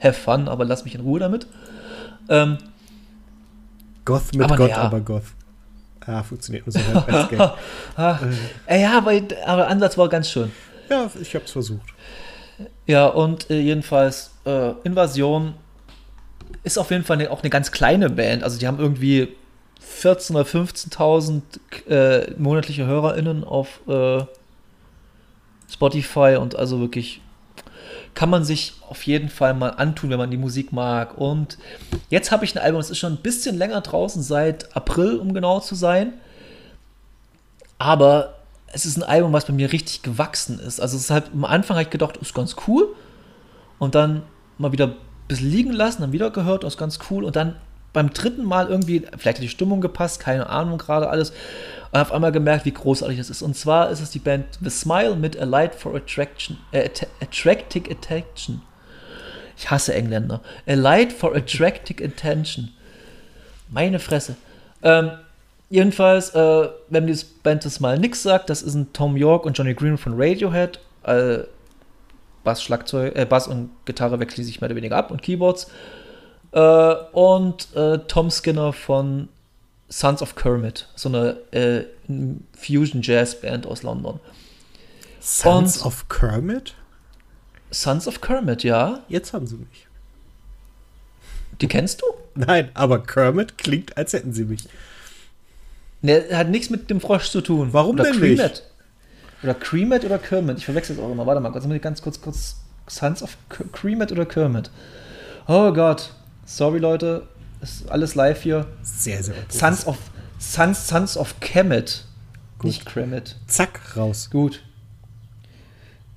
have 0.00 0.14
fun, 0.14 0.48
aber 0.48 0.64
lass 0.64 0.84
mich 0.84 0.94
in 0.94 1.00
Ruhe 1.00 1.20
damit. 1.20 1.46
Ähm, 2.28 2.58
Goth 4.04 4.34
mit 4.34 4.44
aber 4.44 4.56
Gott, 4.56 4.70
ja. 4.70 4.76
aber 4.78 5.00
Goth. 5.00 5.24
Ah, 6.06 6.22
funktioniert 6.22 6.66
nur 6.66 6.72
so 6.72 6.80
halb 6.80 7.12
als 7.12 7.28
Gag. 7.30 7.40
ah, 7.96 8.18
äh. 8.66 8.82
Ja, 8.82 8.98
aber, 8.98 9.12
aber 9.46 9.68
Ansatz 9.68 9.96
war 9.96 10.08
ganz 10.08 10.30
schön. 10.30 10.52
Ja, 10.90 11.10
ich 11.20 11.34
habe 11.34 11.44
es 11.44 11.52
versucht. 11.52 11.94
Ja, 12.86 13.06
und 13.06 13.50
äh, 13.50 13.60
jedenfalls 13.60 14.32
äh, 14.44 14.72
Invasion 14.84 15.54
ist 16.64 16.78
auf 16.78 16.90
jeden 16.90 17.04
Fall 17.04 17.18
eine, 17.18 17.30
auch 17.30 17.42
eine 17.42 17.50
ganz 17.50 17.70
kleine 17.70 18.10
Band. 18.10 18.42
Also 18.42 18.58
die 18.58 18.66
haben 18.66 18.78
irgendwie 18.78 19.28
14.000 20.02 20.30
oder 20.30 20.42
15.000 20.42 21.42
äh, 21.88 22.34
monatliche 22.38 22.86
HörerInnen 22.86 23.44
auf 23.44 23.80
äh, 23.86 24.24
Spotify 25.70 26.36
und 26.40 26.56
also 26.56 26.80
wirklich 26.80 27.20
kann 28.14 28.30
man 28.30 28.44
sich 28.44 28.74
auf 28.88 29.02
jeden 29.04 29.28
Fall 29.28 29.54
mal 29.54 29.70
antun, 29.70 30.10
wenn 30.10 30.18
man 30.18 30.30
die 30.30 30.36
Musik 30.36 30.72
mag. 30.72 31.18
Und 31.18 31.58
jetzt 32.10 32.30
habe 32.30 32.44
ich 32.44 32.54
ein 32.54 32.62
Album, 32.62 32.78
das 32.78 32.90
ist 32.90 32.98
schon 32.98 33.14
ein 33.14 33.22
bisschen 33.22 33.56
länger 33.58 33.80
draußen, 33.80 34.22
seit 34.22 34.74
April, 34.76 35.16
um 35.16 35.34
genau 35.34 35.60
zu 35.60 35.74
sein. 35.74 36.14
Aber 37.76 38.36
es 38.68 38.86
ist 38.86 38.96
ein 38.96 39.02
Album, 39.02 39.32
was 39.32 39.46
bei 39.46 39.52
mir 39.52 39.72
richtig 39.72 40.02
gewachsen 40.02 40.60
ist. 40.60 40.80
Also 40.80 40.96
es 40.96 41.04
ist 41.04 41.10
halt, 41.10 41.30
am 41.32 41.44
Anfang 41.44 41.76
habe 41.76 41.82
ich 41.82 41.90
gedacht, 41.90 42.16
ist 42.18 42.34
ganz 42.34 42.54
cool. 42.68 42.94
Und 43.78 43.96
dann 43.96 44.22
mal 44.58 44.70
wieder 44.72 44.94
bisschen 45.28 45.50
liegen 45.50 45.72
lassen, 45.72 46.02
dann 46.02 46.12
wieder 46.12 46.30
gehört, 46.30 46.64
ist 46.64 46.78
ganz 46.78 46.98
cool. 47.10 47.24
Und 47.24 47.36
dann 47.36 47.56
beim 47.92 48.12
dritten 48.12 48.44
Mal 48.44 48.68
irgendwie, 48.68 49.00
vielleicht 49.16 49.38
hat 49.38 49.42
die 49.42 49.48
Stimmung 49.48 49.80
gepasst, 49.80 50.20
keine 50.20 50.48
Ahnung 50.50 50.78
gerade 50.78 51.08
alles 51.08 51.32
und 51.92 52.00
auf 52.00 52.12
einmal 52.12 52.32
gemerkt, 52.32 52.64
wie 52.64 52.72
großartig 52.72 53.18
das 53.18 53.30
ist. 53.30 53.40
Und 53.40 53.56
zwar 53.56 53.88
ist 53.90 54.00
es 54.00 54.10
die 54.10 54.18
Band 54.18 54.46
The 54.60 54.68
Smile 54.68 55.14
mit 55.14 55.40
A 55.40 55.44
Light 55.44 55.76
for 55.76 55.94
Attraction, 55.94 56.58
äh, 56.72 56.90
Attracting 57.22 57.84
Attention. 57.88 58.62
Ich 59.56 59.70
hasse 59.70 59.94
Engländer. 59.94 60.40
A 60.66 60.74
Light 60.74 61.12
for 61.12 61.36
Attracting 61.36 62.04
Attention. 62.04 62.70
Meine 63.70 64.00
Fresse. 64.00 64.34
Ähm, 64.82 65.12
jedenfalls, 65.70 66.30
äh, 66.34 66.68
wenn 66.88 67.06
die 67.06 67.16
Band 67.44 67.62
The 67.62 67.70
Smile 67.70 68.00
nix 68.00 68.24
sagt, 68.24 68.50
das 68.50 68.62
ist 68.62 68.74
ein 68.74 68.92
Tom 68.92 69.16
York 69.16 69.46
und 69.46 69.56
Johnny 69.56 69.74
Green 69.74 69.96
von 69.96 70.20
Radiohead. 70.20 70.80
Äh, 71.04 71.44
Bass, 72.44 72.62
Schlagzeug, 72.62 73.16
äh, 73.16 73.24
Bass 73.24 73.48
und 73.48 73.70
Gitarre 73.86 74.20
wechseln 74.20 74.44
sich 74.44 74.60
mehr 74.60 74.68
oder 74.68 74.76
weniger 74.76 74.96
ab 74.96 75.10
und 75.10 75.22
Keyboards. 75.22 75.68
Äh, 76.52 76.94
und 77.12 77.74
äh, 77.74 77.98
Tom 78.06 78.30
Skinner 78.30 78.72
von 78.72 79.28
Sons 79.88 80.22
of 80.22 80.36
Kermit, 80.36 80.88
so 80.94 81.08
eine 81.08 81.38
äh, 81.52 81.84
Fusion 82.56 83.02
Jazz 83.02 83.40
Band 83.40 83.66
aus 83.66 83.82
London. 83.82 84.20
Sons 85.20 85.78
Und 85.78 85.86
of 85.86 86.08
Kermit? 86.08 86.74
Sons 87.70 88.06
of 88.06 88.20
Kermit, 88.20 88.62
ja. 88.62 89.02
Jetzt 89.08 89.32
haben 89.32 89.46
sie 89.46 89.56
mich. 89.56 89.86
Die 91.60 91.68
kennst 91.68 92.02
du? 92.02 92.06
Nein, 92.34 92.70
aber 92.74 93.02
Kermit 93.02 93.58
klingt, 93.58 93.96
als 93.96 94.12
hätten 94.12 94.32
sie 94.32 94.44
mich. 94.44 94.68
Ne, 96.02 96.24
hat 96.32 96.48
nichts 96.48 96.68
mit 96.68 96.90
dem 96.90 97.00
Frosch 97.00 97.30
zu 97.30 97.40
tun. 97.40 97.72
Warum 97.72 97.94
oder 97.94 98.04
denn 98.04 98.18
Creamet. 98.18 98.38
nicht? 98.38 98.62
Oder 99.44 99.54
Creamet 99.54 100.04
oder 100.06 100.18
Kermit. 100.18 100.56
Ich 100.56 100.64
verwechsel 100.64 100.96
es 100.96 101.02
auch 101.02 101.12
immer. 101.12 101.26
Warte 101.26 101.40
mal, 101.40 101.52
kurz, 101.52 101.66
ganz 101.82 102.00
kurz, 102.00 102.20
kurz. 102.20 102.56
Sons 102.86 103.22
of 103.22 103.36
Creamet 103.72 104.10
oder 104.10 104.24
Kermit? 104.24 104.70
Oh 105.46 105.70
Gott. 105.72 106.14
Sorry, 106.46 106.78
Leute. 106.78 107.28
Ist 107.60 107.90
alles 107.90 108.14
live 108.14 108.42
hier. 108.42 108.66
Sehr, 108.82 109.22
sehr 109.22 109.34
gut. 109.34 109.52
Sons 109.52 109.86
of, 109.86 109.98
Sons, 110.38 110.88
Sons 110.88 111.16
of 111.18 111.40
Kemet. 111.40 112.04
Gut. 112.58 112.68
Nicht 112.68 112.86
Kremet. 112.86 113.36
Zack, 113.46 113.96
raus. 113.96 114.30
Gut. 114.30 114.62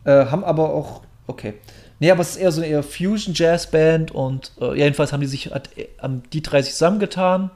Äh, 0.06 0.28
haben 0.28 0.46
aber 0.46 0.70
auch. 0.70 1.02
Okay. 1.28 1.56
Nee, 2.00 2.12
aber 2.12 2.22
es 2.22 2.32
ist 2.32 2.38
eher 2.38 2.52
so 2.54 2.62
eine 2.62 2.70
eher 2.70 2.84
Fusion 2.84 3.34
Jazz 3.34 3.70
Band 3.70 4.12
und 4.12 4.54
äh, 4.62 4.78
jedenfalls 4.78 5.12
haben 5.12 5.22
die 5.22 5.28
sich 5.28 5.52
hat, 5.52 5.70
haben 6.02 6.24
die 6.32 6.42
drei 6.42 6.62
sich 6.62 6.74
zusammengetan 6.74 7.50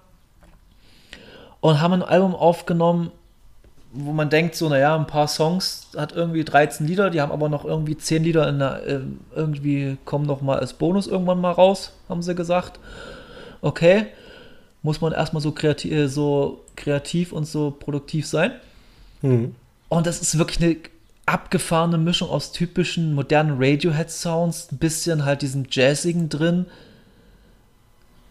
und 1.61 1.79
haben 1.79 1.93
ein 1.93 2.03
Album 2.03 2.35
aufgenommen, 2.35 3.11
wo 3.93 4.13
man 4.13 4.29
denkt, 4.29 4.55
so, 4.55 4.69
naja, 4.69 4.95
ein 4.95 5.07
paar 5.07 5.27
Songs 5.27 5.89
hat 5.97 6.13
irgendwie 6.13 6.43
13 6.43 6.87
Lieder, 6.87 7.09
die 7.09 7.21
haben 7.21 7.31
aber 7.31 7.49
noch 7.49 7.65
irgendwie 7.65 7.97
10 7.97 8.23
Lieder 8.23 8.47
in 8.47 8.59
der, 8.59 8.87
äh, 8.87 8.99
irgendwie 9.35 9.97
kommen 10.05 10.25
noch 10.25 10.41
mal 10.41 10.59
als 10.59 10.73
Bonus 10.73 11.07
irgendwann 11.07 11.41
mal 11.41 11.51
raus, 11.51 11.93
haben 12.07 12.21
sie 12.21 12.35
gesagt 12.35 12.79
okay, 13.61 14.07
muss 14.83 15.01
man 15.01 15.13
erstmal 15.13 15.41
so 15.41 15.51
kreativ, 15.51 15.91
äh, 15.91 16.07
so 16.07 16.65
kreativ 16.75 17.31
und 17.31 17.45
so 17.45 17.71
produktiv 17.71 18.27
sein. 18.27 18.51
Mhm. 19.21 19.55
Und 19.89 20.07
das 20.07 20.21
ist 20.21 20.37
wirklich 20.37 20.61
eine 20.61 20.77
abgefahrene 21.25 21.97
Mischung 21.97 22.29
aus 22.29 22.51
typischen 22.51 23.13
modernen 23.13 23.57
Radiohead-Sounds, 23.59 24.71
ein 24.71 24.77
bisschen 24.77 25.23
halt 25.23 25.43
diesem 25.43 25.65
Jazzigen 25.69 26.29
drin 26.29 26.65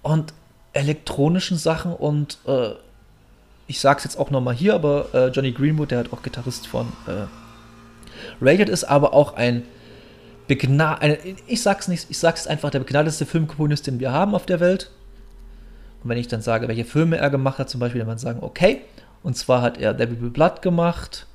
und 0.03 0.33
elektronischen 0.73 1.57
Sachen 1.57 1.93
und 1.93 2.39
äh, 2.47 2.71
ich 3.71 3.81
sag's 3.81 4.03
jetzt 4.03 4.19
auch 4.19 4.31
nochmal 4.31 4.55
hier, 4.55 4.75
aber 4.75 5.07
äh, 5.15 5.29
Johnny 5.29 5.53
Greenwood, 5.53 5.93
der 5.93 6.01
hat 6.01 6.13
auch 6.13 6.23
Gitarrist 6.23 6.67
von 6.67 6.89
äh, 7.07 7.27
Radiohead 8.41 8.69
ist, 8.69 8.85
aber 8.85 9.15
auch 9.15 9.35
ein 9.35 9.63
begna 10.49 10.99
ich 11.47 11.63
sag's 11.63 11.87
nicht, 11.87 12.11
ich 12.11 12.19
sag's 12.19 12.49
einfach, 12.49 12.71
der 12.71 12.81
begnadetste 12.81 13.27
Filmkomponist, 13.27 13.87
den 13.87 14.01
wir 14.01 14.11
haben 14.11 14.35
auf 14.35 14.45
der 14.45 14.59
Welt. 14.59 14.91
Und 16.03 16.11
wenn 16.11 16.19
ich 16.19 16.27
dann 16.27 16.43
sage, 16.43 16.67
welche 16.67 16.85
Filme 16.85 17.19
er 17.19 17.31
gemacht 17.31 17.59
hat, 17.59 17.71
zum 17.71 17.79
Beispiel, 17.79 18.01
dann 18.01 18.09
man 18.09 18.19
sagen, 18.19 18.41
okay, 18.43 18.81
und 19.23 19.37
zwar 19.37 19.63
hat 19.63 19.79
er 19.79 19.95
Devil 19.95 20.31
Blood 20.31 20.63
gemacht, 20.63 21.27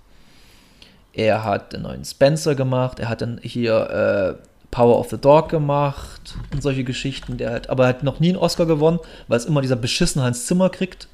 er 1.14 1.46
hat 1.46 1.72
den 1.72 1.84
neuen 1.84 2.04
Spencer 2.04 2.54
gemacht, 2.56 3.00
er 3.00 3.08
hat 3.08 3.22
dann 3.22 3.40
hier 3.42 4.38
äh, 4.42 4.46
Power 4.72 5.00
of 5.00 5.10
the 5.10 5.18
Dog 5.18 5.48
gemacht 5.48 6.36
und 6.52 6.62
solche 6.62 6.84
Geschichten. 6.84 7.38
Der 7.38 7.54
hat, 7.54 7.70
aber 7.70 7.86
er 7.86 7.90
hat 7.90 8.04
noch 8.04 8.20
nie 8.20 8.30
einen 8.30 8.38
Oscar 8.38 8.66
gewonnen, 8.66 9.00
weil 9.30 9.38
es 9.38 9.46
immer 9.46 9.62
dieser 9.62 9.78
beschissene 9.78 10.26
Hans 10.26 10.48
Zimmer 10.48 10.70
kriegt. 10.70 11.08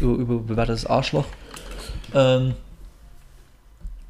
Über, 0.00 0.14
über 0.14 0.38
bewertetes 0.38 0.86
Arschloch. 0.86 1.26
Ähm, 2.14 2.54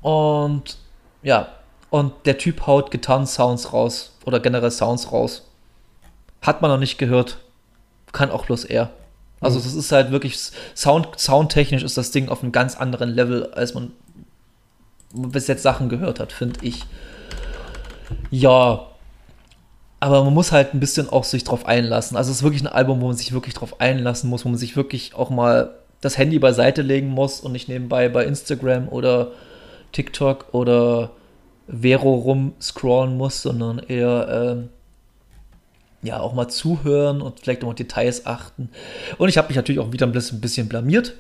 und 0.03 0.79
ja, 1.23 1.49
und 1.91 2.13
der 2.25 2.39
Typ 2.39 2.67
haut 2.67 2.91
Gitarren-Sounds 2.91 3.73
raus 3.73 4.13
oder 4.25 4.41
generell 4.41 4.71
Sounds 4.71 5.13
raus. 5.13 5.43
Hat 6.43 6.63
man 6.63 6.71
noch 6.71 6.79
nicht 6.79 6.99
gehört 6.99 7.39
kann 8.17 8.31
auch 8.31 8.47
bloß 8.47 8.65
er. 8.65 8.91
Also, 9.41 9.61
mhm. 9.61 9.79
ist 9.79 9.93
halt 9.93 10.11
wirklich 10.11 10.39
Sound, 10.75 11.09
soundtechnisch 11.19 11.83
ist 11.83 11.99
das 11.99 12.11
Ding 12.11 12.31
auf 12.31 12.43
einem 12.43 12.51
ganz 12.51 12.77
anderen 12.77 13.11
Level, 13.11 13.53
als 13.53 13.75
man 13.75 13.93
bis 15.13 15.47
jetzt 15.47 15.63
Sachen 15.63 15.91
gehört 15.91 16.19
hat, 16.19 16.33
finde 16.33 16.59
ich. 16.63 16.83
Ja, 18.31 18.87
aber 20.01 20.23
man 20.25 20.35
muss 20.35 20.53
halt 20.53 20.75
ein 20.75 20.81
bisschen 20.81 21.09
auch 21.09 21.25
sich 21.25 21.45
drauf 21.45 21.67
einlassen. 21.67 22.17
Also 22.17 22.31
es 22.31 22.39
ist 22.39 22.43
wirklich 22.43 22.63
ein 22.63 22.67
Album, 22.69 23.01
wo 23.01 23.07
man 23.07 23.17
sich 23.17 23.33
wirklich 23.33 23.55
drauf 23.55 23.81
einlassen 23.81 24.29
muss, 24.29 24.45
wo 24.45 24.49
man 24.49 24.59
sich 24.59 24.77
wirklich 24.77 25.15
auch 25.15 25.31
mal 25.31 25.75
das 26.01 26.19
Handy 26.19 26.39
beiseite 26.39 26.83
legen 26.83 27.09
muss 27.09 27.41
und 27.41 27.53
nicht 27.53 27.69
nebenbei 27.69 28.09
bei 28.09 28.25
Instagram 28.25 28.89
oder 28.89 29.33
TikTok 29.93 30.53
oder 30.53 31.11
Vero 31.67 32.15
rumscrollen 32.15 33.17
muss, 33.17 33.43
sondern 33.43 33.79
eher 33.79 34.29
ähm, 34.31 34.69
ja 36.03 36.21
auch 36.21 36.35
mal 36.35 36.49
zuhören 36.49 37.23
und 37.23 37.41
vielleicht 37.41 37.65
auch 37.65 37.75
Details 37.75 38.27
achten. 38.27 38.69
Und 39.19 39.29
ich 39.29 39.39
habe 39.39 39.49
mich 39.49 39.57
natürlich 39.57 39.81
auch 39.81 39.93
wieder 39.93 40.07
ein 40.07 40.13
bisschen, 40.13 40.39
ein 40.39 40.41
bisschen 40.43 40.69
blamiert, 40.69 41.15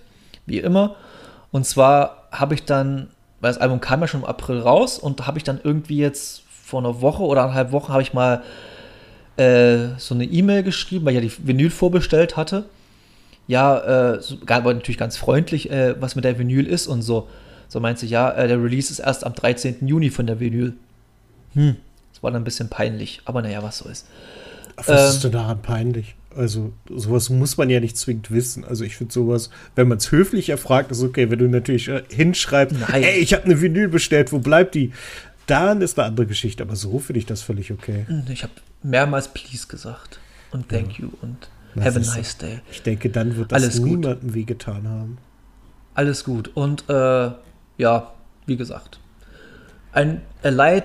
wie 0.44 0.58
immer. 0.58 0.96
Und 1.50 1.66
zwar 1.66 2.28
habe 2.30 2.54
ich 2.54 2.64
dann, 2.64 3.08
weil 3.40 3.52
das 3.52 3.60
Album 3.60 3.80
kam 3.80 4.00
ja 4.02 4.06
schon 4.06 4.20
im 4.20 4.26
April 4.26 4.60
raus 4.60 4.98
und 4.98 5.26
habe 5.26 5.38
ich 5.38 5.44
dann 5.44 5.60
irgendwie 5.62 5.98
jetzt 5.98 6.42
vor 6.66 6.80
einer 6.80 7.00
Woche 7.00 7.22
oder 7.22 7.44
eineinhalb 7.44 7.70
Wochen 7.70 7.92
habe 7.92 8.02
ich 8.02 8.12
mal 8.12 8.42
äh, 9.36 9.90
so 9.98 10.16
eine 10.16 10.24
E-Mail 10.24 10.64
geschrieben, 10.64 11.06
weil 11.06 11.14
ich 11.14 11.22
ja 11.22 11.28
die 11.28 11.46
Vinyl 11.46 11.70
vorbestellt 11.70 12.36
hatte. 12.36 12.64
Ja, 13.46 14.14
äh, 14.14 14.20
so, 14.20 14.34
aber 14.48 14.74
natürlich 14.74 14.98
ganz 14.98 15.16
freundlich, 15.16 15.70
äh, 15.70 15.94
was 16.00 16.16
mit 16.16 16.24
der 16.24 16.40
Vinyl 16.40 16.66
ist 16.66 16.88
und 16.88 17.02
so. 17.02 17.28
So 17.68 17.78
meinte 17.78 18.00
sie, 18.00 18.08
ja, 18.08 18.32
äh, 18.32 18.48
der 18.48 18.60
Release 18.60 18.90
ist 18.90 18.98
erst 18.98 19.24
am 19.24 19.34
13. 19.34 19.86
Juni 19.86 20.10
von 20.10 20.26
der 20.26 20.40
Vinyl. 20.40 20.72
Hm, 21.54 21.76
das 22.12 22.22
war 22.24 22.32
dann 22.32 22.42
ein 22.42 22.44
bisschen 22.44 22.68
peinlich, 22.68 23.20
aber 23.26 23.42
naja, 23.42 23.62
was 23.62 23.78
so 23.78 23.88
ist. 23.88 24.08
Was 24.74 24.88
ähm, 24.88 24.96
ist 24.96 25.22
denn 25.22 25.32
daran 25.32 25.62
peinlich? 25.62 26.16
Also, 26.34 26.72
sowas 26.92 27.30
muss 27.30 27.56
man 27.56 27.70
ja 27.70 27.78
nicht 27.78 27.96
zwingend 27.96 28.32
wissen. 28.32 28.64
Also, 28.64 28.82
ich 28.82 28.96
finde 28.96 29.12
sowas, 29.12 29.50
wenn 29.76 29.86
man 29.86 29.98
es 29.98 30.10
höflich 30.10 30.48
erfragt, 30.48 30.90
ist 30.90 31.02
okay. 31.02 31.30
Wenn 31.30 31.38
du 31.38 31.48
natürlich 31.48 31.86
äh, 31.88 32.02
hinschreibst, 32.10 32.76
Nein. 32.88 33.04
ey, 33.04 33.20
ich 33.20 33.34
habe 33.34 33.44
eine 33.44 33.60
Vinyl 33.60 33.86
bestellt, 33.86 34.32
wo 34.32 34.40
bleibt 34.40 34.74
die? 34.74 34.92
Dann 35.46 35.80
ist 35.80 35.98
eine 35.98 36.08
andere 36.08 36.26
Geschichte. 36.26 36.62
Aber 36.62 36.76
so 36.76 36.98
finde 36.98 37.18
ich 37.18 37.26
das 37.26 37.42
völlig 37.42 37.72
okay. 37.72 38.04
Hm, 38.08 38.24
ich 38.28 38.42
habe 38.42 38.52
mehrmals 38.82 39.28
Please 39.28 39.66
gesagt. 39.66 40.18
Und 40.50 40.68
Thank 40.68 40.98
ja. 40.98 41.04
you. 41.04 41.10
Und 41.22 41.48
das 41.74 41.84
Have 41.84 41.96
a 41.98 42.16
nice 42.16 42.38
day. 42.38 42.60
Ich 42.70 42.82
denke, 42.82 43.10
dann 43.10 43.36
wird 43.36 43.52
das 43.52 43.62
Alles 43.62 43.78
niemandem 43.80 44.34
wehgetan 44.34 44.88
haben. 44.88 45.18
Alles 45.94 46.24
gut. 46.24 46.48
Und 46.54 46.88
äh, 46.88 47.30
ja, 47.78 48.12
wie 48.46 48.56
gesagt, 48.56 48.98
ein 49.92 50.22
A 50.42 50.48
Light 50.48 50.84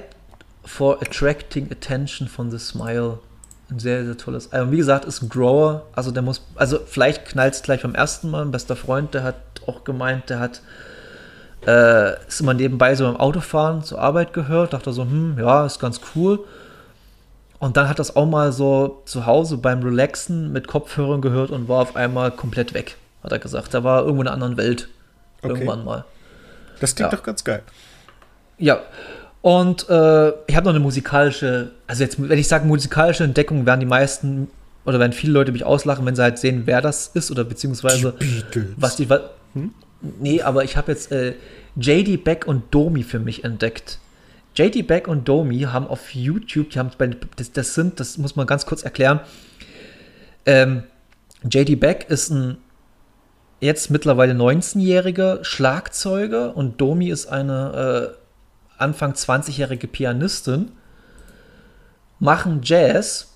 for 0.64 1.02
Attracting 1.02 1.72
Attention 1.72 2.28
von 2.28 2.52
The 2.52 2.60
Smile 2.60 3.20
ein 3.72 3.80
sehr, 3.80 4.06
sehr 4.06 4.18
tolles 4.18 4.52
Album. 4.52 4.72
Wie 4.74 4.78
gesagt, 4.78 5.06
ist 5.06 5.22
ein 5.22 5.30
Grower. 5.30 5.86
Also 5.94 6.12
der 6.12 6.22
muss, 6.22 6.46
also 6.56 6.80
vielleicht 6.86 7.26
knallt 7.26 7.54
es 7.54 7.64
gleich 7.64 7.82
beim 7.82 7.96
ersten 7.96 8.30
Mal. 8.30 8.44
Ein 8.44 8.52
bester 8.52 8.76
Freund, 8.76 9.14
der 9.14 9.24
hat 9.24 9.36
auch 9.66 9.84
gemeint, 9.84 10.30
der 10.30 10.40
hat 10.40 10.62
äh, 11.66 12.28
ist 12.28 12.42
immer 12.42 12.54
nebenbei 12.54 12.96
so 12.96 13.06
beim 13.06 13.18
Autofahren 13.18 13.84
zur 13.84 14.00
Arbeit 14.00 14.34
gehört. 14.34 14.74
Dachte 14.74 14.92
so, 14.92 15.04
hm, 15.04 15.38
ja, 15.40 15.66
ist 15.66 15.80
ganz 15.80 16.02
cool. 16.16 16.40
Und 17.60 17.78
dann 17.78 17.88
hat 17.88 18.00
das 18.00 18.16
auch 18.16 18.26
mal 18.26 18.52
so 18.52 19.04
zu 19.06 19.28
Hause 19.28 19.58
beim 19.58 19.84
Relaxen 19.84 20.52
mit 20.52 20.68
Kopfhörern 20.68 21.22
gehört 21.22 21.52
und 21.52 21.68
war 21.68 21.82
auf 21.82 21.96
einmal 21.96 22.32
komplett 22.32 22.74
weg, 22.74 22.98
hat 23.24 23.32
er 23.32 23.40
gesagt. 23.40 23.74
Da 23.74 23.84
war 23.84 24.02
irgendwo 24.02 24.24
in 24.24 24.28
einer 24.28 24.34
anderen 24.34 24.58
Welt. 24.58 24.90
Okay. 25.44 25.54
Irgendwann 25.54 25.86
mal. 25.86 26.06
Das 26.80 26.96
klingt 26.96 27.12
ja. 27.12 27.18
doch 27.18 27.24
ganz 27.24 27.44
geil. 27.44 27.62
Ja, 28.58 28.82
und 29.42 29.90
äh, 29.90 30.30
ich 30.48 30.56
habe 30.56 30.66
noch 30.66 30.70
eine 30.70 30.80
musikalische, 30.80 31.72
also 31.88 32.04
jetzt, 32.04 32.18
wenn 32.22 32.38
ich 32.38 32.48
sage 32.48 32.66
musikalische 32.66 33.24
Entdeckung, 33.24 33.66
werden 33.66 33.80
die 33.80 33.86
meisten 33.88 34.50
oder 34.86 35.00
werden 35.00 35.14
viele 35.14 35.34
Leute 35.34 35.52
mich 35.52 35.64
auslachen, 35.64 36.06
wenn 36.06 36.16
sie 36.16 36.22
halt 36.22 36.38
sehen, 36.38 36.64
wer 36.66 36.82
das 36.82 37.08
ist 37.08 37.32
oder 37.32 37.44
beziehungsweise 37.44 38.14
die 38.20 38.74
was 38.78 38.96
die. 38.96 39.08
Hm? 39.54 39.74
Nee, 40.02 40.42
aber 40.42 40.64
ich 40.64 40.78
habe 40.78 40.92
jetzt 40.92 41.12
äh, 41.12 41.36
JD 41.76 42.24
Beck 42.24 42.48
und 42.48 42.74
Domi 42.74 43.04
für 43.04 43.20
mich 43.20 43.44
entdeckt. 43.44 44.00
JD 44.56 44.88
Beck 44.88 45.08
und 45.08 45.28
Domi 45.28 45.60
haben 45.62 45.88
auf 45.88 46.14
YouTube, 46.14 46.72
die 46.72 46.80
haben 46.80 46.92
das, 47.38 47.52
das 47.52 47.74
sind, 47.74 48.00
das 48.00 48.18
muss 48.18 48.36
man 48.36 48.48
ganz 48.48 48.66
kurz 48.66 48.84
erklären. 48.84 49.22
Ähm, 50.46 50.84
JD 51.50 51.80
Beck 51.80 52.06
ist 52.10 52.30
ein 52.30 52.58
jetzt 53.62 53.92
mittlerweile 53.92 54.34
19-jähriger 54.34 55.44
Schlagzeuger 55.44 56.58
und 56.58 56.82
Domi 56.82 57.10
ist 57.10 57.28
eine 57.28 58.16
äh, 58.18 58.82
Anfang 58.82 59.14
20-jährige 59.14 59.88
Pianistin, 59.88 60.72
machen 62.20 62.62
Jazz 62.64 63.36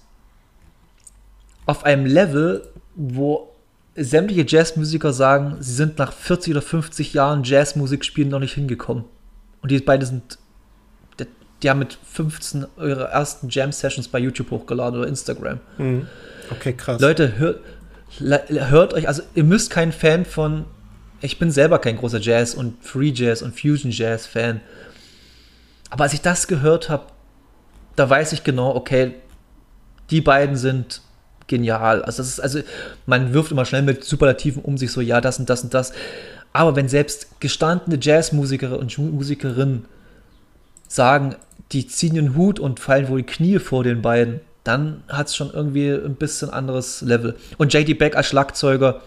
auf 1.67 1.85
einem 1.85 2.05
Level, 2.05 2.67
wo 2.95 3.54
sämtliche 3.95 4.45
Jazzmusiker 4.47 5.13
sagen, 5.13 5.57
sie 5.59 5.73
sind 5.73 5.97
nach 5.97 6.11
40 6.11 6.53
oder 6.53 6.61
50 6.61 7.13
Jahren 7.13 7.43
Jazzmusik 7.43 8.03
spielen 8.03 8.29
noch 8.29 8.39
nicht 8.39 8.53
hingekommen. 8.53 9.05
Und 9.61 9.71
die 9.71 9.79
beiden 9.79 10.05
sind, 10.05 10.37
die 11.63 11.69
haben 11.69 11.79
mit 11.79 11.97
15 12.11 12.65
ihre 12.77 13.05
ersten 13.05 13.49
Jam-Sessions 13.49 14.09
bei 14.09 14.19
YouTube 14.19 14.51
hochgeladen 14.51 14.99
oder 14.99 15.07
Instagram. 15.07 15.59
Mhm. 15.77 16.07
Okay, 16.51 16.73
krass. 16.73 17.01
Leute, 17.01 17.37
hört, 17.37 17.61
hört 18.19 18.93
euch, 18.93 19.07
also 19.07 19.23
ihr 19.33 19.45
müsst 19.45 19.71
kein 19.71 19.91
Fan 19.91 20.25
von, 20.25 20.65
ich 21.21 21.39
bin 21.39 21.49
selber 21.49 21.79
kein 21.79 21.97
großer 21.97 22.19
Jazz 22.19 22.53
und 22.53 22.83
Free 22.83 23.11
Jazz 23.15 23.41
und 23.41 23.59
Fusion 23.59 23.91
Jazz 23.91 24.27
Fan. 24.27 24.59
Aber 25.89 26.03
als 26.03 26.13
ich 26.13 26.21
das 26.21 26.47
gehört 26.47 26.89
habe, 26.89 27.05
da 27.95 28.09
weiß 28.09 28.33
ich 28.33 28.43
genau, 28.43 28.75
okay, 28.75 29.13
die 30.09 30.21
beiden 30.21 30.57
sind 30.57 31.01
genial. 31.47 32.01
Also, 32.03 32.21
das 32.21 32.29
ist, 32.29 32.39
also 32.39 32.59
man 33.05 33.33
wirft 33.33 33.51
immer 33.51 33.65
schnell 33.65 33.81
mit 33.81 34.03
Superlativen 34.03 34.63
um 34.63 34.77
sich 34.77 34.91
so, 34.91 35.01
ja, 35.01 35.21
das 35.21 35.39
und 35.39 35.49
das 35.49 35.63
und 35.63 35.73
das. 35.73 35.93
Aber 36.53 36.75
wenn 36.75 36.87
selbst 36.87 37.39
gestandene 37.41 37.97
Jazzmusiker 38.01 38.79
und 38.79 38.97
Musikerinnen 38.97 39.85
sagen, 40.87 41.35
die 41.71 41.87
ziehen 41.87 42.15
den 42.15 42.35
Hut 42.35 42.59
und 42.59 42.79
fallen 42.79 43.09
wohl 43.09 43.21
die 43.21 43.25
Knie 43.25 43.59
vor 43.59 43.83
den 43.83 44.01
beiden, 44.01 44.39
dann 44.63 45.03
hat 45.07 45.27
es 45.27 45.35
schon 45.35 45.51
irgendwie 45.51 45.91
ein 45.91 46.15
bisschen 46.15 46.49
anderes 46.49 47.01
Level. 47.01 47.35
Und 47.57 47.73
JD 47.73 47.97
Beck 47.97 48.15
als 48.15 48.27
Schlagzeuger, 48.27 49.01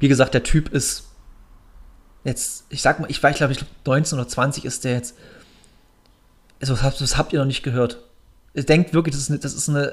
wie 0.00 0.08
gesagt, 0.08 0.34
der 0.34 0.42
Typ 0.42 0.72
ist 0.72 1.04
jetzt, 2.24 2.64
ich 2.70 2.82
sag 2.82 2.98
mal, 2.98 3.10
ich 3.10 3.22
weiß, 3.22 3.36
glaube 3.36 3.52
ich, 3.52 3.64
19 3.84 4.18
oder 4.18 4.28
20 4.28 4.64
ist 4.64 4.84
der 4.84 4.94
jetzt 4.94 5.14
das 6.60 6.82
habt, 6.82 7.00
habt 7.00 7.32
ihr 7.32 7.38
noch 7.38 7.46
nicht 7.46 7.62
gehört. 7.62 7.98
Ihr 8.54 8.64
denkt 8.64 8.94
wirklich, 8.94 9.14
das 9.14 9.22
ist, 9.22 9.30
eine, 9.30 9.38
das 9.38 9.54
ist 9.54 9.68
eine 9.68 9.92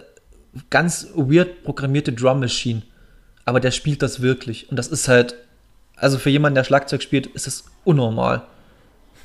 ganz 0.69 1.07
weird 1.15 1.63
programmierte 1.63 2.13
Drum 2.13 2.39
Machine. 2.39 2.83
Aber 3.45 3.59
der 3.59 3.71
spielt 3.71 4.01
das 4.01 4.21
wirklich. 4.21 4.69
Und 4.69 4.77
das 4.77 4.87
ist 4.87 5.07
halt, 5.07 5.35
also 5.95 6.17
für 6.17 6.29
jemanden, 6.29 6.55
der 6.55 6.63
Schlagzeug 6.63 7.03
spielt, 7.03 7.27
ist 7.27 7.47
das 7.47 7.65
unnormal. 7.83 8.43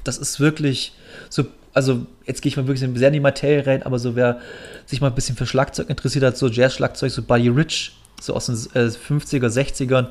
Das 0.05 0.19
ist 0.19 0.41
wirklich 0.41 0.93
so, 1.29 1.47
also 1.75 2.07
jetzt 2.27 2.43
gehe 2.43 2.51
ich 2.51 2.57
mal 2.57 2.67
wirklich 2.67 2.81
sehr 2.81 3.09
in 3.09 3.13
die 3.13 3.21
Materie 3.21 3.67
rein, 3.67 3.83
aber 3.83 3.99
so 3.99 4.17
wer 4.17 4.41
sich 4.87 5.01
mal 5.01 5.09
ein 5.09 5.15
bisschen 5.15 5.37
für 5.37 5.47
Schlagzeug 5.47 5.91
interessiert 5.91 6.25
hat, 6.25 6.37
so 6.37 6.49
Jazz-Schlagzeug, 6.49 7.11
so 7.11 7.23
Buddy 7.23 7.49
Rich, 7.49 7.97
so 8.21 8.35
aus 8.35 8.47
den 8.47 8.57
äh, 8.75 8.89
50er, 8.89 9.49
60ern, 9.49 10.09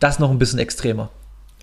das 0.00 0.18
noch 0.18 0.30
ein 0.30 0.38
bisschen 0.38 0.58
extremer. 0.58 1.10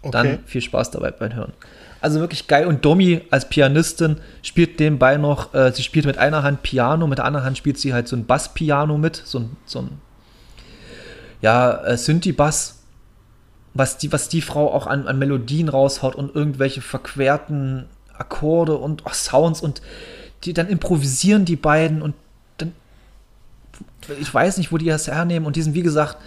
Okay. 0.01 0.11
Dann 0.11 0.39
viel 0.45 0.61
Spaß 0.61 0.91
dabei 0.91 1.11
beim 1.11 1.33
Hören. 1.33 1.53
Also 2.01 2.19
wirklich 2.19 2.47
geil. 2.47 2.65
Und 2.65 2.85
Domi 2.85 3.21
als 3.29 3.49
Pianistin 3.49 4.17
spielt 4.41 4.79
nebenbei 4.79 5.17
noch, 5.17 5.53
äh, 5.53 5.71
sie 5.73 5.83
spielt 5.83 6.05
mit 6.05 6.17
einer 6.17 6.43
Hand 6.43 6.63
Piano, 6.63 7.07
mit 7.07 7.17
der 7.17 7.25
anderen 7.25 7.45
Hand 7.45 7.57
spielt 7.57 7.77
sie 7.77 7.93
halt 7.93 8.07
so 8.07 8.15
ein 8.15 8.25
Bass-Piano 8.25 8.97
mit, 8.97 9.21
so 9.25 9.39
ein, 9.39 9.57
so 9.65 9.79
ein 9.79 10.01
ja, 11.41 11.83
äh, 11.83 11.97
Synthi-Bass, 11.97 12.79
was 13.73 13.97
die, 13.97 14.11
was 14.11 14.29
die 14.29 14.41
Frau 14.41 14.73
auch 14.73 14.87
an, 14.87 15.07
an 15.07 15.19
Melodien 15.19 15.69
raushaut 15.69 16.15
und 16.15 16.33
irgendwelche 16.33 16.81
verquerten 16.81 17.85
Akkorde 18.17 18.75
und 18.75 19.03
oh, 19.05 19.13
Sounds 19.13 19.61
und 19.61 19.81
die 20.43 20.53
dann 20.53 20.67
improvisieren 20.67 21.45
die 21.45 21.55
beiden 21.55 22.01
und 22.01 22.15
dann 22.57 22.73
ich 24.19 24.33
weiß 24.33 24.57
nicht, 24.57 24.71
wo 24.71 24.77
die 24.77 24.85
das 24.85 25.07
hernehmen 25.07 25.45
und 25.45 25.55
diesen, 25.55 25.73
wie 25.73 25.83
gesagt, 25.83 26.17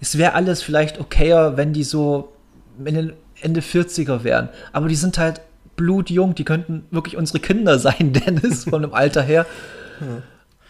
es 0.00 0.18
wäre 0.18 0.34
alles 0.34 0.62
vielleicht 0.62 1.00
okayer, 1.00 1.56
wenn 1.56 1.72
die 1.72 1.84
so 1.84 2.32
den 2.78 3.12
Ende 3.42 3.60
40er 3.60 4.24
wären. 4.24 4.48
Aber 4.72 4.88
die 4.88 4.96
sind 4.96 5.18
halt 5.18 5.40
blutjung, 5.76 6.34
die 6.34 6.44
könnten 6.44 6.84
wirklich 6.90 7.16
unsere 7.16 7.40
Kinder 7.40 7.78
sein, 7.80 8.12
Dennis, 8.12 8.64
von 8.64 8.82
dem 8.82 8.94
Alter 8.94 9.22
her. 9.22 9.46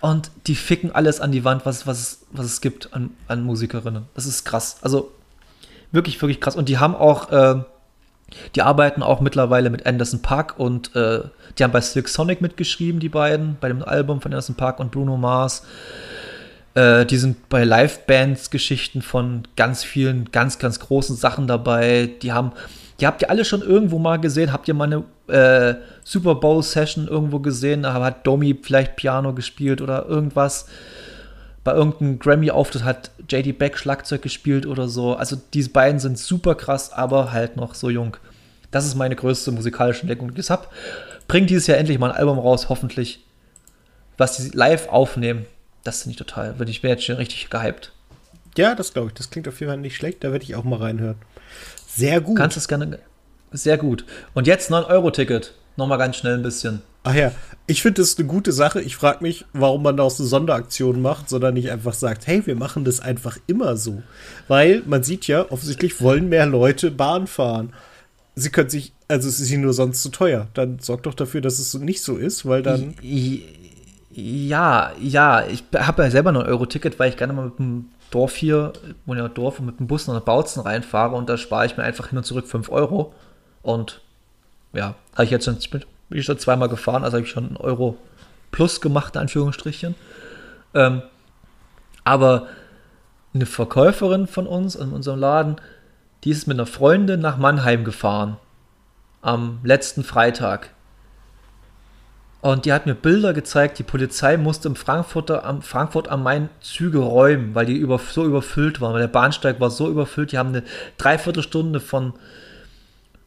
Und 0.01 0.31
die 0.47 0.57
ficken 0.57 0.91
alles 0.93 1.21
an 1.21 1.33
die 1.33 1.45
Wand, 1.45 1.65
was, 1.65 1.87
was, 1.87 2.21
was 2.33 2.47
es 2.47 2.61
gibt 2.61 2.93
an, 2.93 3.11
an 3.29 3.45
Musikerinnen. 3.45 4.07
Das 4.15 4.27
ist 4.27 4.45
krass. 4.45 4.79
Also 4.83 5.13
wirklich, 5.93 6.21
wirklich 6.21 6.41
krass. 6.41 6.57
Und 6.57 6.69
die 6.69 6.79
haben 6.79 6.97
auch, 6.97 7.31
äh, 7.31 7.63
die 8.57 8.63
arbeiten 8.63 9.03
auch 9.03 9.21
mittlerweile 9.21 9.71
mit 9.71 9.87
Anderson 9.87 10.21
Park 10.21 10.59
und 10.59 10.95
äh, 10.97 11.21
die 11.57 11.65
haben 11.65 11.71
bei 11.71 11.81
Silk 11.81 12.09
Sonic 12.09 12.41
mitgeschrieben, 12.41 12.99
die 13.01 13.11
beiden, 13.11 13.57
bei 13.61 13.69
dem 13.69 13.83
Album 13.83 14.21
von 14.21 14.33
Anderson 14.33 14.57
Park 14.57 14.81
und 14.81 14.91
Bruno 14.91 15.17
Mars. 15.17 15.63
Äh, 16.75 17.05
die 17.07 17.17
sind 17.19 17.49
bei 17.49 17.65
Live-Bands-Geschichten 17.65 19.03
von 19.03 19.43
ganz 19.57 19.85
vielen, 19.85 20.31
ganz, 20.33 20.59
ganz 20.59 20.81
großen 20.81 21.17
Sachen 21.17 21.47
dabei. 21.47 22.11
Die 22.23 22.33
haben, 22.33 22.53
die 23.01 23.07
habt 23.07 23.23
ihr 23.23 23.31
alle 23.31 23.45
schon 23.45 23.63
irgendwo 23.63 23.99
mal 23.99 24.19
gesehen. 24.19 24.53
Habt 24.53 24.69
ihr 24.69 24.75
mal 24.75 24.85
eine 24.85 25.05
äh, 25.29 25.75
Super 26.05 26.37
Bowl-Session 26.37 27.09
irgendwo 27.09 27.41
gesehen? 27.41 27.83
Da 27.83 27.93
hat 27.95 28.27
Domi 28.27 28.59
vielleicht 28.63 28.97
Piano 28.97 29.35
gespielt 29.35 29.81
oder 29.81 30.07
irgendwas. 30.07 30.67
Bei 31.65 31.75
irgendeinem 31.75 32.19
Grammy-Auftritt 32.19 32.83
hat 32.83 33.11
JD 33.29 33.57
Beck 33.59 33.79
Schlagzeug 33.79 34.23
gespielt 34.23 34.67
oder 34.67 34.89
so. 34.89 35.15
Also 35.15 35.37
diese 35.55 35.71
beiden 35.71 36.01
sind 36.01 36.19
super 36.19 36.55
krass, 36.55 36.93
aber 36.93 37.33
halt 37.33 37.57
noch 37.57 37.75
so 37.75 37.89
jung. 37.89 38.17
Das 38.73 38.87
ist 38.87 38.97
meine 38.97 39.15
größte 39.15 39.53
musikalische 39.53 40.01
Entdeckung. 40.01 40.35
Deshalb 40.35 40.69
bringt 41.29 41.51
dieses 41.51 41.67
Jahr 41.69 41.79
endlich 41.79 41.99
mal 41.99 42.11
ein 42.11 42.17
Album 42.17 42.39
raus, 42.39 42.69
hoffentlich, 42.69 43.25
was 44.17 44.39
sie 44.39 44.51
live 44.51 44.89
aufnehmen. 44.89 45.47
Das 45.85 46.03
finde 46.03 46.13
ich 46.13 46.19
total. 46.19 46.55
Ich 46.69 46.83
bin 46.83 46.91
jetzt 46.91 47.05
schon 47.05 47.17
richtig 47.17 47.51
gehypt. 47.51 47.93
Ja, 48.57 48.75
das 48.75 48.93
glaube 48.93 49.09
ich. 49.09 49.15
Das 49.15 49.31
klingt 49.31 49.49
auf 49.49 49.59
jeden 49.61 49.71
Fall 49.71 49.79
nicht 49.79 49.97
schlecht. 49.97 50.23
Da 50.25 50.33
werde 50.33 50.45
ich 50.45 50.55
auch 50.55 50.65
mal 50.65 50.77
reinhören. 50.77 51.17
Sehr 51.87 52.21
gut. 52.21 52.37
Kannst 52.37 52.57
es 52.57 52.69
gerne. 52.69 52.99
Sehr 53.51 53.79
gut. 53.79 54.05
Und 54.35 54.47
jetzt 54.47 54.71
9-Euro-Ticket. 54.71 55.55
Nochmal 55.77 55.99
ganz 55.99 56.17
schnell 56.17 56.35
ein 56.35 56.43
bisschen. 56.43 56.83
Ach 57.05 57.15
ja, 57.15 57.33
ich 57.67 57.83
finde 57.83 58.03
das 58.03 58.17
eine 58.17 58.29
gute 58.29 58.53
Sache. 58.53 58.81
Ich 58.81 58.95
frage 58.95 59.23
mich, 59.23 59.45
warum 59.53 59.83
man 59.83 59.97
daraus 59.97 60.21
eine 60.21 60.29
Sonderaktion 60.29 61.03
macht, 61.03 61.29
sondern 61.29 61.55
nicht 61.55 61.71
einfach 61.71 61.95
sagt, 61.95 62.27
hey, 62.27 62.47
wir 62.47 62.55
machen 62.55 62.85
das 62.85 63.01
einfach 63.01 63.39
immer 63.47 63.77
so. 63.77 64.03
Weil 64.49 64.83
man 64.87 65.03
sieht 65.03 65.27
ja, 65.27 65.51
offensichtlich 65.51 66.01
wollen 66.01 66.29
mehr 66.29 66.47
Leute 66.47 66.91
Bahn 66.91 67.27
fahren. 67.27 67.73
Sie 68.35 68.51
können 68.51 68.71
sich, 68.71 68.93
also 69.09 69.29
es 69.29 69.41
ist 69.41 69.51
ihnen 69.51 69.65
nur 69.65 69.73
sonst 69.73 70.03
zu 70.03 70.11
teuer. 70.11 70.49
Dann 70.55 70.79
sorgt 70.79 71.07
doch 71.07 71.15
dafür, 71.15 71.41
dass 71.41 71.59
es 71.59 71.75
nicht 71.75 72.03
so 72.03 72.17
ist, 72.17 72.47
weil 72.47 72.63
dann. 72.63 72.95
Ja, 74.15 74.93
ja, 75.01 75.47
ich 75.47 75.65
habe 75.75 76.03
ja 76.03 76.11
selber 76.11 76.33
noch 76.33 76.43
ein 76.43 76.49
Euro-Ticket, 76.49 76.99
weil 76.99 77.09
ich 77.09 77.17
gerne 77.17 77.33
mal 77.33 77.47
mit 77.47 77.59
dem 77.59 77.89
Dorf 78.11 78.37
hier, 78.37 78.75
wo 79.07 79.15
ja 79.15 79.27
Dorf 79.29 79.59
und 79.59 79.67
mit 79.67 79.81
dem 79.81 79.87
Bus 79.87 80.07
nach 80.07 80.21
Bautzen 80.21 80.63
reinfahre 80.63 81.17
und 81.17 81.31
da 81.31 81.39
spare 81.39 81.65
ich 81.65 81.79
mir 81.79 81.85
einfach 81.85 82.09
hin 82.09 82.19
und 82.19 82.25
zurück 82.25 82.47
5 82.47 82.69
Euro. 82.71 83.15
Und 83.63 84.03
ja, 84.75 84.95
habe 85.15 85.25
ich 85.25 85.31
jetzt 85.31 85.47
schon, 85.47 85.57
bin 85.71 86.19
ich 86.19 86.27
schon 86.27 86.39
zweimal 86.39 86.69
gefahren, 86.69 87.05
also 87.05 87.17
habe 87.17 87.25
ich 87.25 87.33
schon 87.33 87.47
einen 87.47 87.57
Euro 87.57 87.97
plus 88.51 88.83
gemacht, 88.83 89.15
in 89.15 89.23
Anführungsstrichen. 89.23 89.95
Ähm, 90.75 91.03
aber 92.05 92.49
eine 93.33 93.47
Verkäuferin 93.47 94.27
von 94.27 94.47
uns 94.47 94.75
in 94.75 94.93
unserem 94.93 95.21
Laden, 95.21 95.57
die 96.25 96.31
ist 96.31 96.47
mit 96.47 96.57
einer 96.57 96.67
Freundin 96.67 97.21
nach 97.21 97.39
Mannheim 97.39 97.85
gefahren. 97.85 98.37
Am 99.23 99.61
letzten 99.63 100.05
Freitag. 100.05 100.71
Und 102.43 102.65
die 102.65 102.73
hat 102.73 102.87
mir 102.87 102.97
Bilder 102.97 103.33
gezeigt, 103.33 103.79
die 103.79 103.85
Polizei 103.85 104.37
musste 104.37 104.67
im 104.67 104.75
Frankfurter, 104.75 105.45
am, 105.45 105.63
Frankfurt 105.63 106.09
am 106.09 106.25
Main 106.25 106.49
Züge 106.61 106.99
räumen, 106.99 107.55
weil 107.55 107.67
die 107.67 107.77
über, 107.77 108.01
so 108.01 108.25
überfüllt 108.25 108.81
waren. 108.81 108.95
Weil 108.95 109.01
der 109.01 109.09
Bahnsteig 109.09 109.61
war 109.61 109.71
so 109.71 109.89
überfüllt, 109.89 110.33
die 110.33 110.39
haben 110.39 110.49
eine 110.49 110.65
Dreiviertelstunde 110.99 111.79
von, 111.79 112.15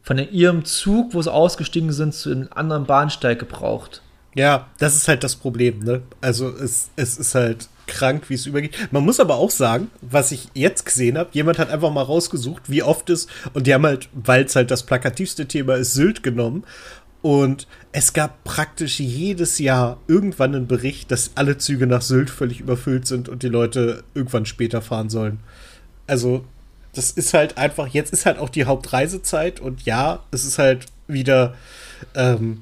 von 0.04 0.18
ihrem 0.18 0.66
Zug, 0.66 1.14
wo 1.14 1.22
sie 1.22 1.32
ausgestiegen 1.32 1.94
sind, 1.94 2.14
zu 2.14 2.30
einem 2.30 2.50
anderen 2.54 2.86
Bahnsteig 2.86 3.40
gebraucht. 3.40 4.02
Ja, 4.36 4.68
das 4.80 4.98
ist 4.98 5.08
halt 5.08 5.24
das 5.24 5.38
Problem, 5.38 5.80
ne? 5.80 6.02
Also 6.20 6.50
es, 6.50 6.90
es 6.98 7.18
ist 7.18 7.36
halt 7.36 7.70
krank, 7.88 8.30
wie 8.30 8.34
es 8.34 8.46
übergeht. 8.46 8.76
Man 8.92 9.06
muss 9.06 9.22
aber 9.22 9.36
auch 9.36 9.52
sagen, 9.52 9.90
was 10.02 10.34
ich 10.34 10.50
jetzt 10.54 10.86
gesehen 10.86 11.18
habe, 11.18 11.30
jemand 11.32 11.58
hat 11.58 11.70
einfach 11.70 11.92
mal 11.92 12.02
rausgesucht, 12.02 12.70
wie 12.70 12.84
oft 12.84 13.10
es, 13.10 13.28
und 13.54 13.66
die 13.66 13.74
haben 13.74 13.86
halt, 13.86 14.10
weil 14.14 14.44
es 14.44 14.58
halt 14.58 14.72
das 14.72 14.84
plakativste 14.84 15.48
Thema 15.48 15.76
ist, 15.76 15.94
Sylt 15.94 16.22
genommen. 16.22 16.66
Und 17.26 17.66
es 17.92 18.14
gab 18.14 18.44
praktisch 18.44 19.00
jedes 19.00 19.58
Jahr 19.58 19.98
irgendwann 20.08 20.54
einen 20.54 20.68
Bericht, 20.68 21.10
dass 21.10 21.32
alle 21.34 21.58
Züge 21.58 21.88
nach 21.88 22.04
Sylt 22.04 22.30
völlig 22.30 22.60
überfüllt 22.60 23.08
sind 23.08 23.30
und 23.30 23.42
die 23.42 23.48
Leute 23.48 24.04
irgendwann 24.14 24.46
später 24.46 24.80
fahren 24.80 25.10
sollen. 25.10 25.40
Also, 26.06 26.46
das 26.94 27.10
ist 27.10 27.34
halt 27.34 27.58
einfach, 27.58 27.88
jetzt 27.88 28.14
ist 28.14 28.28
halt 28.28 28.38
auch 28.38 28.50
die 28.50 28.66
Hauptreisezeit 28.66 29.60
und 29.60 29.88
ja, 29.88 30.20
es 30.30 30.46
ist 30.46 30.60
halt 30.60 30.86
wieder 31.08 31.56
ähm, 32.14 32.62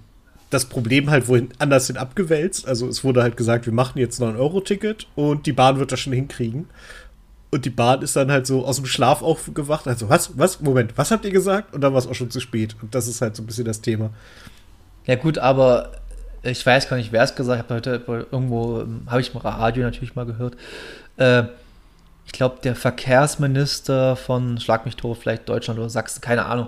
das 0.50 0.64
Problem 0.64 1.10
halt 1.10 1.28
wohin 1.28 1.50
anders 1.60 1.88
hin 1.88 1.98
abgewälzt. 1.98 2.66
Also 2.66 2.88
es 2.88 3.04
wurde 3.04 3.22
halt 3.22 3.36
gesagt, 3.36 3.66
wir 3.66 3.74
machen 3.74 4.00
jetzt 4.00 4.22
noch 4.22 4.30
ein 4.30 4.38
Euro-Ticket 4.38 5.08
und 5.16 5.46
die 5.46 5.52
Bahn 5.52 5.78
wird 5.78 5.92
das 5.92 6.00
schon 6.00 6.14
hinkriegen. 6.14 6.70
Und 7.52 7.66
die 7.66 7.70
Bahn 7.70 8.02
ist 8.02 8.16
dann 8.16 8.32
halt 8.32 8.48
so 8.48 8.66
aus 8.66 8.78
dem 8.78 8.86
Schlaf 8.86 9.22
aufgewacht. 9.22 9.88
Also, 9.88 10.10
was, 10.10 10.38
was, 10.40 10.62
Moment, 10.62 10.98
was 10.98 11.12
habt 11.12 11.26
ihr 11.26 11.32
gesagt? 11.32 11.74
Und 11.74 11.82
dann 11.82 11.92
war 11.94 12.00
es 12.00 12.08
auch 12.08 12.16
schon 12.16 12.32
zu 12.32 12.40
spät. 12.40 12.76
Und 12.82 12.96
das 12.96 13.08
ist 13.08 13.22
halt 13.22 13.36
so 13.36 13.44
ein 13.44 13.46
bisschen 13.46 13.66
das 13.66 13.82
Thema. 13.82 14.10
Ja, 15.06 15.16
gut, 15.16 15.38
aber 15.38 15.92
ich 16.44 16.66
weiß 16.66 16.90
gar 16.90 16.98
nicht, 16.98 17.12
wer 17.12 17.24
es 17.24 17.36
gesagt 17.36 17.70
hat. 17.70 17.72
Heute 17.72 18.04
irgendwo 18.32 18.86
habe 19.08 19.22
ich 19.22 19.34
im 19.34 19.40
Radio 19.40 19.84
natürlich 19.84 20.16
mal 20.16 20.26
gehört. 20.26 20.56
Äh, 21.18 21.44
ich 22.26 22.32
glaube, 22.32 22.58
der 22.64 22.76
Verkehrsminister 22.76 24.16
von 24.16 24.60
Schlag 24.60 24.86
mich 24.86 24.96
tot, 24.96 25.18
vielleicht 25.18 25.48
Deutschland 25.50 25.80
oder 25.80 25.90
Sachsen, 25.90 26.22
keine 26.22 26.46
Ahnung, 26.46 26.68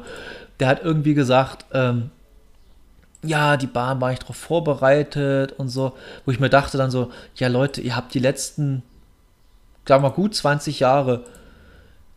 der 0.60 0.68
hat 0.68 0.84
irgendwie 0.84 1.14
gesagt, 1.14 1.66
ähm, 1.74 2.12
ja, 3.24 3.58
die 3.58 3.68
Bahn 3.68 4.02
war 4.02 4.10
nicht 4.10 4.24
darauf 4.24 4.36
vorbereitet 4.36 5.54
und 5.54 5.70
so, 5.70 5.94
wo 6.26 6.32
ich 6.32 6.40
mir 6.40 6.50
dachte 6.50 6.78
dann 6.78 6.92
so, 6.92 7.12
ja 7.36 7.48
Leute, 7.48 7.82
ihr 7.82 7.96
habt 7.96 8.14
die 8.14 8.20
letzten, 8.20 8.84
sagen 9.88 10.04
wir 10.04 10.10
mal, 10.10 10.16
gut 10.16 10.36
20 10.36 10.80
Jahre 10.80 11.24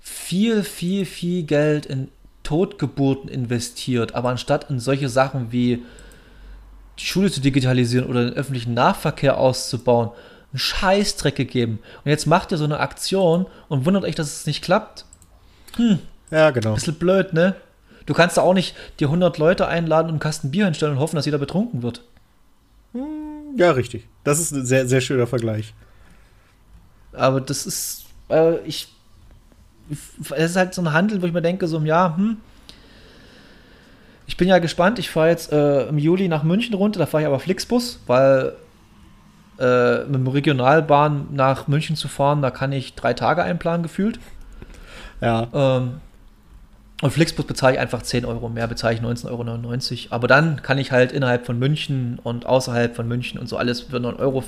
viel, 0.01 0.63
viel, 0.63 1.05
viel 1.07 1.45
Geld 1.45 1.87
in 1.87 2.09
Totgeburten 2.43 3.29
investiert, 3.29 4.15
aber 4.15 4.31
anstatt 4.31 4.71
in 4.71 4.81
solche 4.81 5.09
Sachen 5.09 5.53
wie 5.53 5.85
die 6.99 7.05
Schule 7.05 7.31
zu 7.31 7.41
digitalisieren 7.41 8.09
oder 8.09 8.25
den 8.25 8.35
öffentlichen 8.35 8.75
Nahverkehr 8.75 9.39
auszubauen, 9.39 10.11
einen 10.53 10.59
Scheißdreck 10.59 11.37
gegeben. 11.37 11.79
Und 12.05 12.11
jetzt 12.11 12.27
macht 12.27 12.53
ihr 12.53 12.59
so 12.59 12.65
eine 12.65 12.81
Aktion 12.81 13.47
und 13.69 13.87
wundert 13.87 14.05
euch, 14.05 14.15
dass 14.15 14.33
es 14.33 14.47
nicht 14.47 14.63
klappt. 14.63 15.05
Hm. 15.77 15.99
Ja, 16.31 16.51
genau. 16.51 16.75
Bisschen 16.75 16.95
blöd, 16.95 17.33
ne? 17.33 17.55
Du 18.07 18.15
kannst 18.15 18.37
da 18.37 18.43
auch 18.43 18.55
nicht 18.55 18.75
dir 19.01 19.09
100 19.09 19.37
Leute 19.39 19.69
einladen 19.69 20.07
und 20.07 20.15
einen 20.15 20.21
Kasten 20.21 20.51
Bier 20.51 20.65
hinstellen 20.65 20.95
und 20.95 21.01
hoffen, 21.01 21.17
dass 21.17 21.27
jeder 21.27 21.39
betrunken 21.39 21.83
wird. 21.83 22.03
Hm, 22.93 23.57
ja, 23.57 23.71
richtig. 23.73 24.09
Das 24.25 24.41
ist 24.41 24.53
ein 24.53 24.65
sehr, 24.65 24.89
sehr 24.89 25.01
schöner 25.01 25.27
Vergleich. 25.27 25.75
Aber 27.13 27.41
das 27.41 27.67
ist, 27.67 28.07
äh, 28.31 28.59
ich, 28.61 28.89
es 30.31 30.51
ist 30.51 30.57
halt 30.57 30.75
so 30.75 30.83
ein 30.83 30.93
Handel, 30.93 31.21
wo 31.21 31.27
ich 31.27 31.33
mir 31.33 31.43
denke, 31.43 31.69
so, 31.69 31.79
ja, 31.81 32.15
hm, 32.17 32.39
ich 34.29 34.37
bin 34.37 34.47
ja 34.47 34.59
gespannt. 34.59 34.99
Ich 34.99 35.09
fahre 35.09 35.31
jetzt 35.31 35.53
äh, 35.53 35.89
im 35.89 35.97
Juli 35.99 36.29
nach 36.29 36.43
München 36.43 36.75
runter. 36.75 37.01
Da 37.01 37.07
fahre 37.07 37.23
ich 37.23 37.27
aber 37.27 37.41
Flixbus, 37.41 38.01
weil 38.07 38.53
äh, 39.59 40.05
mit 40.05 40.17
dem 40.17 40.27
Regionalbahn 40.27 41.29
nach 41.33 41.67
München 41.67 41.97
zu 41.97 42.09
fahren, 42.09 42.43
da 42.43 42.51
kann 42.51 42.71
ich 42.71 42.95
drei 42.95 43.15
Tage 43.15 43.43
einplanen 43.43 43.83
gefühlt. 43.83 44.21
Ja. 45.23 45.49
Ähm, 45.53 46.01
und 47.01 47.11
Flixbus 47.11 47.47
bezahle 47.47 47.75
ich 47.75 47.81
einfach 47.81 48.03
10 48.03 48.27
Euro 48.27 48.51
mehr, 48.51 48.67
bezahle 48.67 48.95
ich 48.95 49.01
19,99 49.01 49.31
Euro. 49.31 50.15
Aber 50.15 50.29
dann 50.29 50.61
kann 50.61 50.77
ich 50.77 50.93
halt 50.93 51.11
innerhalb 51.11 51.47
von 51.47 51.59
München 51.59 52.21
und 52.23 52.45
außerhalb 52.45 52.95
von 52.95 53.09
München 53.09 53.41
und 53.41 53.49
so 53.49 53.57
alles 53.57 53.81
für 53.81 53.99
9 53.99 54.17
Euro 54.17 54.45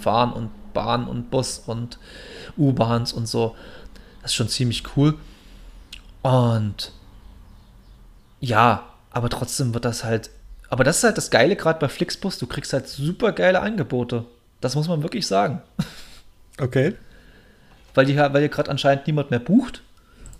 fahren 0.00 0.32
und 0.32 0.50
Bahn 0.74 1.06
und 1.06 1.30
Bus 1.30 1.62
und 1.64 1.98
U-Bahns 2.58 3.12
und 3.12 3.28
so. 3.28 3.54
Das 4.20 4.32
ist 4.32 4.34
schon 4.34 4.48
ziemlich 4.48 4.82
cool. 4.96 5.14
Und 6.22 6.92
ja, 8.40 8.82
aber 9.12 9.28
trotzdem 9.28 9.74
wird 9.74 9.84
das 9.84 10.04
halt. 10.04 10.30
Aber 10.68 10.84
das 10.84 10.98
ist 10.98 11.04
halt 11.04 11.18
das 11.18 11.30
Geile 11.30 11.54
gerade 11.54 11.78
bei 11.78 11.88
Flixbus. 11.88 12.38
Du 12.38 12.46
kriegst 12.46 12.72
halt 12.72 12.88
super 12.88 13.32
geile 13.32 13.60
Angebote. 13.60 14.24
Das 14.60 14.74
muss 14.74 14.88
man 14.88 15.02
wirklich 15.02 15.26
sagen. 15.26 15.62
Okay. 16.58 16.94
Weil, 17.94 18.04
die, 18.04 18.14
weil 18.14 18.40
hier 18.40 18.50
gerade 18.50 18.70
anscheinend 18.70 19.06
niemand 19.06 19.30
mehr 19.30 19.40
bucht. 19.40 19.82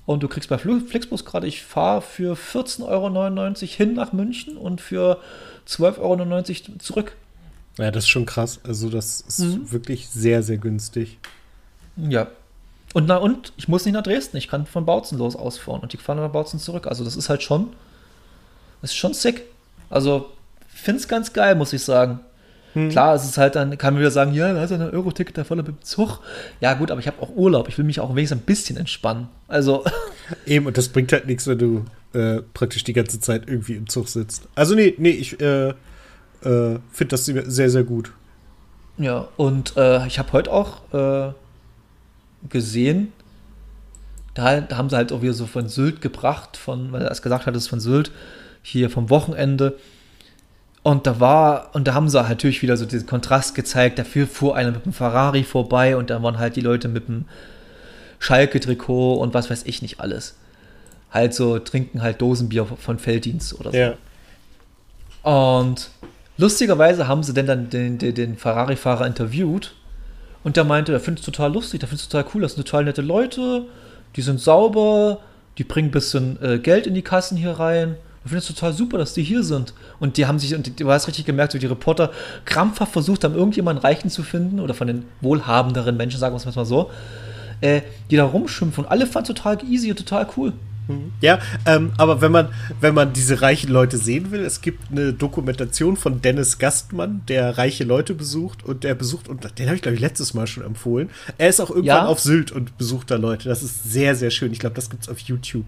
Und 0.05 0.23
du 0.23 0.29
kriegst 0.29 0.51
bei 0.51 0.59
Flixbus 0.59 1.25
gerade, 1.25 1.47
ich 1.47 1.63
fahre 1.63 2.03
für 2.03 2.35
14,99 2.35 2.83
Euro 2.83 3.55
hin 3.67 3.95
nach 3.95 4.13
München 4.13 4.59
und 4.59 4.83
für 4.83 5.19
12,99 5.67 5.99
Euro 6.69 6.79
zurück. 6.79 7.17
Ja, 7.79 7.91
das 7.91 8.05
ist 8.05 8.11
schon 8.11 8.27
krass. 8.27 8.61
Also, 8.63 8.91
das 8.91 9.23
ist 9.23 9.39
mhm. 9.39 9.73
wirklich 9.73 10.11
sehr, 10.11 10.43
sehr 10.43 10.59
günstig. 10.59 11.19
Ja. 11.97 12.29
Und 12.93 13.07
na 13.07 13.17
und, 13.17 13.55
ich 13.57 13.69
muss 13.69 13.87
nicht 13.87 13.95
nach 13.95 14.03
Dresden. 14.03 14.37
Ich 14.37 14.49
kann 14.49 14.67
von 14.67 14.85
Bautzen 14.85 15.17
los 15.17 15.35
ausfahren 15.35 15.81
und 15.81 15.95
die 15.95 15.97
fahren 15.97 16.19
nach 16.19 16.31
Bautzen 16.31 16.61
zurück. 16.61 16.87
Also, 16.87 17.05
das 17.05 17.17
ist 17.17 17.31
halt 17.31 17.43
schon 17.43 17.71
ist 18.83 18.97
schon 18.97 19.15
sick. 19.15 19.43
Also, 19.91 20.31
finde 20.69 21.01
es 21.01 21.09
ganz 21.09 21.33
geil, 21.33 21.55
muss 21.55 21.73
ich 21.73 21.83
sagen. 21.83 22.21
Hm. 22.75 22.89
Klar, 22.89 23.15
es 23.15 23.25
ist 23.25 23.37
halt 23.37 23.55
dann, 23.55 23.77
kann 23.77 23.95
man 23.95 24.01
wieder 24.01 24.11
sagen, 24.11 24.33
ja, 24.33 24.53
da 24.53 24.67
du 24.67 24.75
ein 24.75 24.95
Euro-Ticket 24.95 25.37
da 25.37 25.45
voll 25.45 25.59
mit 25.59 25.69
dem 25.69 25.83
Zug. 25.83 26.21
Ja, 26.61 26.75
gut, 26.75 26.91
aber 26.91 27.01
ich 27.01 27.07
habe 27.07 27.21
auch 27.21 27.31
Urlaub. 27.31 27.69
Ich 27.69 27.77
will 27.77 27.85
mich 27.85 28.01
auch 28.01 28.15
wenigstens 28.15 28.41
ein 28.41 28.45
bisschen 28.45 28.77
entspannen. 28.77 29.29
Also. 29.49 29.85
Eben, 30.47 30.67
und 30.67 30.79
das 30.79 30.89
bringt 30.89 31.13
halt 31.13 31.27
nichts, 31.27 31.47
wenn 31.47 31.59
du 31.59 31.85
äh, 32.15 32.41
praktisch 32.55 32.85
die 32.85 32.95
ganze 32.95 33.21
Zeit 33.21 33.49
irgendwie 33.49 33.75
im 33.75 33.89
Zug 33.89 34.09
sitzt. 34.09 34.49
Also, 34.55 34.75
nee, 34.75 34.95
nee, 34.97 35.11
ich 35.11 35.39
äh, 35.41 35.69
äh, 35.69 35.75
finde 36.41 37.09
das 37.09 37.27
sehr, 37.27 37.71
sehr 37.71 37.85
gut. 37.85 38.13
Ja, 38.99 39.29
und 39.37 39.77
äh, 39.77 40.07
ich 40.07 40.19
habe 40.19 40.33
heute 40.33 40.53
auch 40.53 40.93
äh, 40.93 41.33
gesehen, 42.49 43.13
da, 44.35 44.61
da, 44.61 44.77
haben 44.77 44.89
sie 44.89 44.97
halt 44.97 45.13
auch 45.13 45.23
wieder 45.23 45.35
so 45.35 45.47
von 45.47 45.69
Sylt 45.69 46.01
gebracht, 46.01 46.57
von, 46.57 46.93
weil 46.93 47.03
er 47.03 47.11
es 47.11 47.23
gesagt 47.23 47.47
hat, 47.47 47.55
es 47.55 47.65
ist 47.65 47.69
von 47.69 47.81
Sylt 47.81 48.13
hier 48.63 48.91
vom 48.91 49.11
Wochenende. 49.11 49.79
Und 50.83 51.07
da 51.07 51.21
war, 51.21 51.71
und 51.75 51.87
da 51.87 51.95
haben 51.95 52.09
sie 52.09 52.21
natürlich 52.21 52.63
wieder 52.63 52.77
so 52.77 52.87
diesen 52.87 53.07
Kontrast 53.07 53.55
gezeigt. 53.55 53.99
Dafür 53.99 54.27
fuhr 54.27 54.57
einer 54.57 54.73
mit 54.73 54.85
einem 54.85 54.93
Ferrari 54.93 55.45
vorbei 55.45 55.97
und 55.97 56.11
da 56.11 56.23
waren 56.23 56.39
halt 56.39 56.57
die 56.57 56.61
Leute 56.61 56.89
mit 56.89 57.09
einem 57.09 57.27
Schalke-Trikot 58.19 59.15
und 59.15 59.35
was 59.35 59.51
weiß 59.51 59.65
ich 59.67 59.83
nicht 59.83 60.01
alles. 60.01 60.37
Halt 61.11 61.35
so 61.35 61.59
trinken 61.59 62.03
halt 62.03 62.21
Dosenbier 62.21 62.67
von 62.67 62.99
Felddienst 62.99 63.59
oder 63.61 63.71
so. 63.71 63.77
Ja. 63.77 63.95
Und 65.23 65.91
lustigerweise 66.37 67.07
haben 67.07 67.23
sie 67.23 67.35
denn 67.35 67.47
dann 67.47 67.71
den, 67.71 67.99
den, 67.99 68.15
den 68.15 68.37
Ferrari-Fahrer 68.37 69.07
interviewt 69.07 69.75
und 70.43 70.57
der 70.57 70.65
meinte, 70.65 70.93
er 70.93 71.01
findet 71.01 71.21
es 71.21 71.27
total 71.27 71.53
lustig, 71.53 71.81
der 71.81 71.89
findet 71.89 72.05
es 72.05 72.09
total 72.09 72.31
cool, 72.35 72.43
das 72.43 72.55
sind 72.55 72.67
total 72.67 72.85
nette 72.85 73.03
Leute, 73.03 73.67
die 74.17 74.23
sind 74.23 74.41
sauber, 74.41 75.21
die 75.59 75.65
bringen 75.65 75.89
ein 75.89 75.93
bisschen 75.93 76.43
äh, 76.43 76.59
Geld 76.59 76.87
in 76.87 76.95
die 76.95 77.03
Kassen 77.03 77.37
hier 77.37 77.53
rein. 77.53 77.97
Ich 78.25 78.31
finde 78.31 78.39
es 78.39 78.47
total 78.47 78.73
super, 78.73 78.99
dass 78.99 79.15
die 79.15 79.23
hier 79.23 79.43
sind. 79.43 79.75
Und 79.99 80.17
die 80.17 80.27
haben 80.27 80.39
sich, 80.39 80.55
und 80.55 80.79
du 80.81 80.91
hast 80.91 81.09
richtig 81.09 81.25
gemerkt, 81.25 81.53
so 81.53 81.59
die 81.59 81.67
Reporter 81.67 82.13
krampfhaft 82.45 82.93
versucht 82.93 83.25
haben, 83.25 83.35
irgendjemanden 83.35 83.83
Reichen 83.83 84.11
zu 84.11 84.23
finden 84.23 84.61
oder 84.61 84.75
von 84.75 84.87
den 84.87 85.05
wohlhabenderen 85.21 85.97
Menschen, 85.97 86.21
sagen 86.21 86.35
wir 86.35 86.47
es 86.47 86.57
mal 86.57 86.65
so, 86.65 86.91
äh, 87.61 87.83
die 88.11 88.17
da 88.17 88.25
rumschimpfen 88.25 88.85
und 88.85 88.91
alle 88.91 89.07
fanden 89.07 89.35
total 89.35 89.59
easy 89.69 89.91
und 89.91 89.97
total 89.97 90.29
cool. 90.37 90.53
Ja, 91.21 91.39
ähm, 91.65 91.93
aber 91.97 92.21
wenn 92.21 92.33
man, 92.33 92.49
wenn 92.81 92.95
man 92.95 93.13
diese 93.13 93.41
reichen 93.41 93.71
Leute 93.71 93.99
sehen 93.99 94.31
will, 94.31 94.41
es 94.41 94.61
gibt 94.61 94.91
eine 94.91 95.13
Dokumentation 95.13 95.97
von 95.97 96.21
Dennis 96.21 96.59
Gastmann, 96.59 97.23
der 97.29 97.57
reiche 97.57 97.85
Leute 97.85 98.15
besucht 98.15 98.65
und 98.65 98.83
der 98.83 98.95
besucht, 98.95 99.29
und 99.29 99.59
den 99.59 99.67
habe 99.67 99.77
ich, 99.77 99.83
glaube 99.83 99.95
ich, 99.95 100.01
letztes 100.01 100.35
Mal 100.35 100.47
schon 100.47 100.65
empfohlen. 100.65 101.11
Er 101.39 101.49
ist 101.49 101.61
auch 101.61 101.71
irgendwann 101.71 101.87
ja. 101.87 102.07
auf 102.07 102.21
Sylt 102.21 102.51
und 102.51 102.77
besucht 102.79 103.11
da 103.11 103.17
Leute. 103.17 103.49
Das 103.49 103.63
ist 103.63 103.93
sehr, 103.93 104.17
sehr 104.17 104.31
schön. 104.31 104.53
Ich 104.53 104.59
glaube, 104.59 104.75
das 104.75 104.91
gibt 104.91 105.05
es 105.05 105.09
auf 105.09 105.19
YouTube 105.21 105.67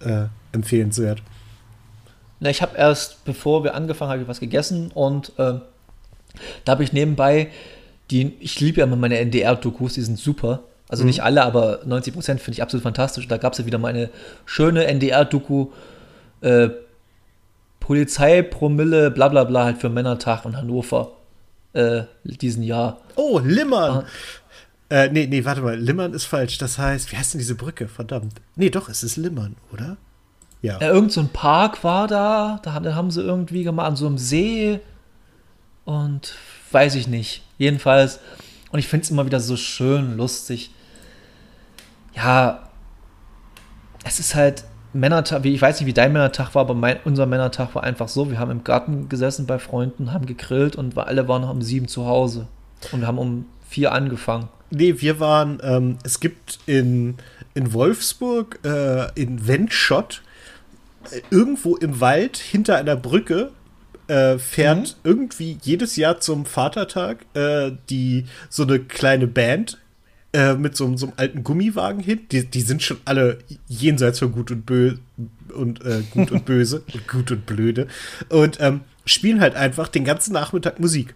äh, 0.00 0.26
empfehlenswert. 0.52 1.22
Na, 2.42 2.50
ich 2.50 2.60
habe 2.60 2.76
erst, 2.76 3.24
bevor 3.24 3.62
wir 3.62 3.74
angefangen 3.76 4.10
haben, 4.10 4.28
was 4.28 4.40
gegessen 4.40 4.90
und 4.92 5.30
äh, 5.38 5.60
da 6.64 6.72
habe 6.72 6.82
ich 6.82 6.92
nebenbei 6.92 7.50
die, 8.10 8.32
ich 8.40 8.58
liebe 8.58 8.80
ja 8.80 8.84
immer 8.84 8.96
meine 8.96 9.18
NDR-Dokus, 9.18 9.94
die 9.94 10.02
sind 10.02 10.18
super. 10.18 10.64
Also 10.88 11.04
mhm. 11.04 11.06
nicht 11.08 11.22
alle, 11.22 11.44
aber 11.44 11.80
90 11.84 12.12
Prozent 12.12 12.40
finde 12.40 12.56
ich 12.56 12.62
absolut 12.62 12.82
fantastisch. 12.82 13.28
Da 13.28 13.36
gab 13.36 13.52
es 13.52 13.60
ja 13.60 13.66
wieder 13.66 13.78
mal 13.78 13.88
eine 13.88 14.10
schöne 14.44 14.86
NDR-Doku, 14.86 15.68
äh, 16.40 16.70
Polizeipromille, 17.78 19.12
bla 19.12 19.28
bla 19.28 19.44
bla, 19.44 19.64
halt 19.64 19.78
für 19.78 19.88
Männertag 19.88 20.44
in 20.44 20.56
Hannover 20.56 21.12
äh, 21.74 22.02
diesen 22.24 22.64
Jahr. 22.64 23.00
Oh, 23.14 23.38
Limmern! 23.38 24.04
Ah. 24.04 24.06
Äh, 24.90 25.08
nee, 25.10 25.26
nee, 25.26 25.44
warte 25.44 25.62
mal, 25.62 25.78
Limmern 25.78 26.12
ist 26.12 26.24
falsch. 26.24 26.58
Das 26.58 26.76
heißt, 26.76 27.12
wie 27.12 27.16
heißt 27.16 27.34
denn 27.34 27.38
diese 27.38 27.54
Brücke? 27.54 27.86
Verdammt. 27.86 28.34
Nee, 28.56 28.68
doch, 28.68 28.88
es 28.88 29.04
ist 29.04 29.16
Limmern, 29.16 29.54
oder? 29.72 29.96
Ja. 30.62 30.78
ja 30.80 30.88
irgend 30.92 31.12
so 31.12 31.20
ein 31.20 31.28
Park 31.28 31.84
war 31.84 32.06
da, 32.06 32.60
da 32.62 32.72
haben 32.72 33.10
sie 33.10 33.20
irgendwie 33.20 33.64
gemacht, 33.64 33.88
an 33.88 33.96
so 33.96 34.06
einem 34.06 34.18
See 34.18 34.80
und 35.84 36.34
weiß 36.70 36.94
ich 36.94 37.08
nicht. 37.08 37.42
Jedenfalls, 37.58 38.20
und 38.70 38.78
ich 38.78 38.88
finde 38.88 39.04
es 39.04 39.10
immer 39.10 39.26
wieder 39.26 39.40
so 39.40 39.56
schön, 39.56 40.16
lustig, 40.16 40.70
ja, 42.14 42.68
es 44.04 44.18
ist 44.18 44.34
halt 44.34 44.64
Männertag, 44.92 45.44
ich 45.44 45.60
weiß 45.60 45.80
nicht, 45.80 45.86
wie 45.86 45.92
dein 45.92 46.12
Männertag 46.12 46.54
war, 46.54 46.62
aber 46.62 46.74
mein, 46.74 46.98
unser 47.04 47.26
Männertag 47.26 47.74
war 47.74 47.82
einfach 47.82 48.08
so, 48.08 48.30
wir 48.30 48.38
haben 48.38 48.50
im 48.50 48.64
Garten 48.64 49.08
gesessen 49.08 49.46
bei 49.46 49.58
Freunden, 49.58 50.12
haben 50.12 50.26
gegrillt 50.26 50.76
und 50.76 50.96
alle 50.96 51.28
waren 51.28 51.42
noch 51.42 51.50
um 51.50 51.62
sieben 51.62 51.88
zu 51.88 52.06
Hause 52.06 52.46
und 52.92 53.00
wir 53.00 53.06
haben 53.06 53.18
um 53.18 53.46
vier 53.68 53.92
angefangen. 53.92 54.48
Nee, 54.70 55.00
wir 55.00 55.20
waren, 55.20 55.58
ähm, 55.62 55.98
es 56.02 56.20
gibt 56.20 56.60
in, 56.66 57.16
in 57.54 57.72
Wolfsburg, 57.72 58.58
äh, 58.64 59.08
in 59.20 59.46
Wendschott, 59.46 60.22
irgendwo 61.30 61.76
im 61.76 62.00
Wald 62.00 62.36
hinter 62.36 62.76
einer 62.76 62.96
Brücke 62.96 63.50
äh, 64.08 64.38
fährt 64.38 64.96
mhm. 65.02 65.10
irgendwie 65.10 65.58
jedes 65.62 65.96
Jahr 65.96 66.20
zum 66.20 66.44
Vatertag 66.44 67.24
äh, 67.34 67.72
die 67.88 68.26
so 68.48 68.64
eine 68.64 68.80
kleine 68.80 69.26
Band 69.26 69.78
äh, 70.32 70.54
mit 70.54 70.76
so, 70.76 70.96
so, 70.96 71.06
einem 71.06 71.14
alten 71.16 71.44
Gummiwagen 71.44 72.00
hin. 72.02 72.20
Die, 72.30 72.44
die 72.44 72.62
sind 72.62 72.82
schon 72.82 72.98
alle 73.04 73.38
jenseits 73.68 74.18
von 74.18 74.32
gut 74.32 74.50
und 74.50 74.66
böse 74.66 74.98
und 75.54 75.84
äh, 75.84 76.02
gut 76.10 76.30
und 76.30 76.44
böse 76.46 76.82
und 76.92 77.08
gut 77.08 77.30
und 77.30 77.46
blöde 77.46 77.86
und 78.28 78.58
ähm, 78.60 78.80
spielen 79.04 79.40
halt 79.40 79.54
einfach 79.54 79.88
den 79.88 80.04
ganzen 80.04 80.32
Nachmittag 80.32 80.80
Musik. 80.80 81.14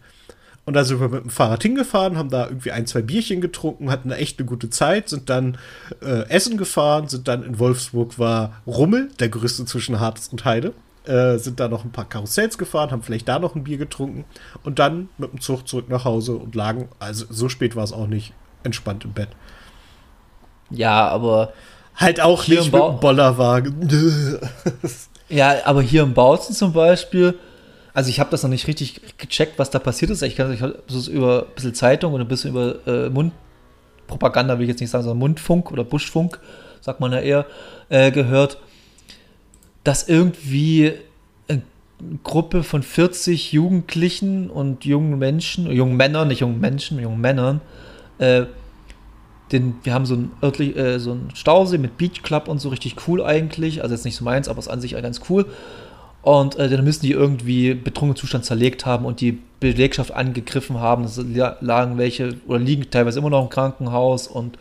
Und 0.67 0.75
da 0.75 0.85
sind 0.85 1.01
wir 1.01 1.09
mit 1.09 1.23
dem 1.23 1.31
Fahrrad 1.31 1.63
hingefahren, 1.63 2.19
haben 2.19 2.29
da 2.29 2.47
irgendwie 2.47 2.73
ein, 2.73 2.87
zwei 2.87 3.01
Bierchen 3.01 3.41
getrunken, 3.41 3.91
hatten 3.91 4.09
da 4.09 4.17
echt 4.17 4.39
eine 4.39 4.47
gute 4.47 4.69
Zeit, 4.69 5.09
sind 5.09 5.31
dann 5.31 5.59
äh, 6.03 6.29
essen 6.29 6.59
gefahren, 6.59 7.09
sind 7.09 7.29
dann 7.29 7.45
in 7.45 7.61
Wolfsburg 7.61 8.19
war 8.19 8.61
Rummel, 8.67 9.09
der 9.21 9.29
größte 9.29 9.65
zwischen 9.65 10.01
Harz 10.01 10.29
und 10.31 10.45
Heide. 10.45 10.73
Äh, 11.05 11.39
sind 11.39 11.61
da 11.61 11.69
noch 11.69 11.85
ein 11.85 11.93
paar 11.93 12.09
Karussells 12.09 12.59
gefahren, 12.59 12.91
haben 12.91 13.05
vielleicht 13.05 13.29
da 13.29 13.39
noch 13.39 13.55
ein 13.55 13.63
Bier 13.63 13.79
getrunken 13.79 14.25
und 14.65 14.81
dann 14.81 15.09
mit 15.19 15.33
dem 15.33 15.41
Zug 15.41 15.69
zurück 15.69 15.89
nach 15.89 16.05
Hause 16.05 16.35
und 16.35 16.57
lagen, 16.57 16.89
also 16.99 17.27
so 17.31 17.49
spät 17.49 17.77
war 17.77 17.85
es 17.85 17.93
auch 17.93 18.09
nicht, 18.09 18.33
entspannt 18.65 19.05
im 19.05 19.13
Bett. 19.13 19.29
Ja, 20.71 21.09
aber. 21.09 21.53
Halt 21.95 22.21
auch 22.21 22.47
nicht 22.47 22.73
mit 22.73 22.83
dem 22.83 23.01
Bollerwagen. 23.01 23.89
ja, 25.29 25.65
aber 25.65 25.81
hier 25.81 26.03
im 26.03 26.13
Bautzen 26.13 26.55
zum 26.55 26.73
Beispiel, 26.73 27.39
also 27.97 28.11
ich 28.11 28.21
habe 28.21 28.29
das 28.31 28.43
noch 28.43 28.51
nicht 28.51 28.67
richtig 28.67 29.01
gecheckt, 29.17 29.59
was 29.59 29.71
da 29.71 29.79
passiert 29.79 30.11
ist. 30.11 30.21
Ich, 30.21 30.39
ich 30.39 30.61
habe 30.61 30.83
es 30.87 31.09
über 31.09 31.47
ein 31.49 31.55
bisschen 31.55 31.73
Zeitung 31.73 32.13
und 32.13 32.21
ein 32.21 32.29
bisschen 32.29 32.51
über 32.51 32.87
äh, 32.87 33.09
Mundpropaganda, 33.09 34.59
will 34.59 34.65
ich 34.65 34.69
jetzt 34.69 34.81
nicht 34.81 34.91
sagen, 34.91 35.05
sondern 35.05 35.21
Mundfunk 35.21 35.73
oder 35.73 35.83
Buschfunk, 35.83 36.39
sagt 36.83 37.01
man 37.01 37.13
ja 37.13 37.21
eher, 37.21 37.47
äh, 37.89 38.11
gehört, 38.11 38.59
dass 39.83 40.07
irgendwie 40.11 40.93
eine 41.49 41.63
Gruppe 42.23 42.65
von 42.65 42.83
40 42.83 43.53
Jugendlichen 43.53 44.51
und 44.51 44.85
jungen 44.85 45.19
Menschen, 45.19 45.73
jungen 45.73 45.97
Männern, 45.97 46.29
nicht 46.29 46.41
jungen 46.41 46.61
Menschen, 46.61 47.01
jungen 47.01 47.23
Männern, 47.23 47.63
äh, 48.19 48.45
den, 49.53 49.77
wir 49.85 49.95
haben 49.95 50.05
so 50.05 50.17
einen, 50.17 50.33
örtlich, 50.43 50.77
äh, 50.77 51.01
so 51.01 51.13
einen 51.13 51.31
Stausee 51.35 51.79
mit 51.79 51.97
Beach 51.97 52.23
Club 52.23 52.49
und 52.49 52.59
so 52.59 52.69
richtig 52.69 53.09
cool 53.09 53.25
eigentlich. 53.25 53.83
Also 53.83 53.95
jetzt 53.95 54.05
nicht 54.05 54.17
so 54.17 54.25
meins, 54.25 54.49
aber 54.49 54.59
es 54.59 54.67
ist 54.67 54.73
an 54.73 54.83
sich 54.83 54.93
ganz 54.93 55.23
cool. 55.31 55.47
Und 56.27 56.57
äh, 56.57 56.69
dann 56.69 56.83
müssen 56.83 57.03
die 57.03 57.13
irgendwie 57.13 57.73
betrunkenen 57.75 58.17
Zustand 58.17 58.45
zerlegt 58.45 58.85
haben 58.85 59.05
und 59.05 59.21
die 59.21 59.39
Belegschaft 59.61 60.11
angegriffen 60.11 60.81
haben. 60.81 61.05
Es 61.05 61.21
lagen 61.61 61.99
welche 61.99 62.35
oder 62.49 62.59
liegen 62.59 62.91
teilweise 62.91 63.21
immer 63.21 63.31
noch 63.31 63.45
im 63.45 63.49
Krankenhaus 63.49 64.27
und 64.27 64.59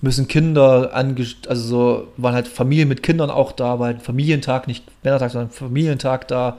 müssen 0.00 0.26
Kinder 0.26 0.90
also 0.94 1.62
so 1.62 2.08
waren 2.16 2.32
halt 2.32 2.48
Familien 2.48 2.88
mit 2.88 3.02
Kindern 3.02 3.28
auch 3.28 3.52
da, 3.52 3.78
war 3.78 3.88
halt 3.88 4.00
Familientag, 4.00 4.66
nicht 4.68 4.82
Männertag, 5.02 5.32
sondern 5.32 5.50
Familientag 5.50 6.26
da. 6.28 6.56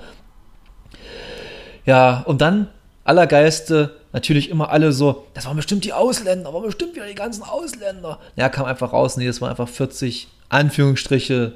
Ja, 1.88 2.22
und 2.28 2.42
dann 2.42 2.68
allergeiste 3.04 3.96
natürlich 4.14 4.52
immer 4.52 4.70
alle 4.70 4.92
so, 4.92 5.26
das 5.34 5.48
waren 5.48 5.56
bestimmt 5.56 5.84
die 5.84 5.94
Ausländer, 5.94 6.54
waren 6.54 6.62
bestimmt 6.62 6.94
wieder 6.94 7.08
die 7.08 7.16
ganzen 7.16 7.42
Ausländer. 7.42 8.20
Ja, 8.36 8.50
kam 8.50 8.68
einfach 8.68 8.94
raus, 8.94 9.18
nee, 9.18 9.26
das 9.26 9.42
waren 9.42 9.50
einfach 9.50 9.68
40 9.68 10.28
Anführungsstriche 10.50 11.54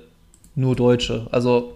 nur 0.56 0.76
Deutsche. 0.76 1.28
Also 1.30 1.76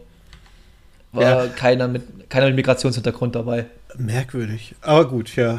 war 1.11 1.45
ja. 1.45 1.47
keiner, 1.47 1.87
mit, 1.87 2.29
keiner 2.29 2.47
mit 2.47 2.55
Migrationshintergrund 2.55 3.35
dabei. 3.35 3.65
Merkwürdig. 3.97 4.75
Aber 4.81 5.07
gut, 5.07 5.35
ja. 5.35 5.57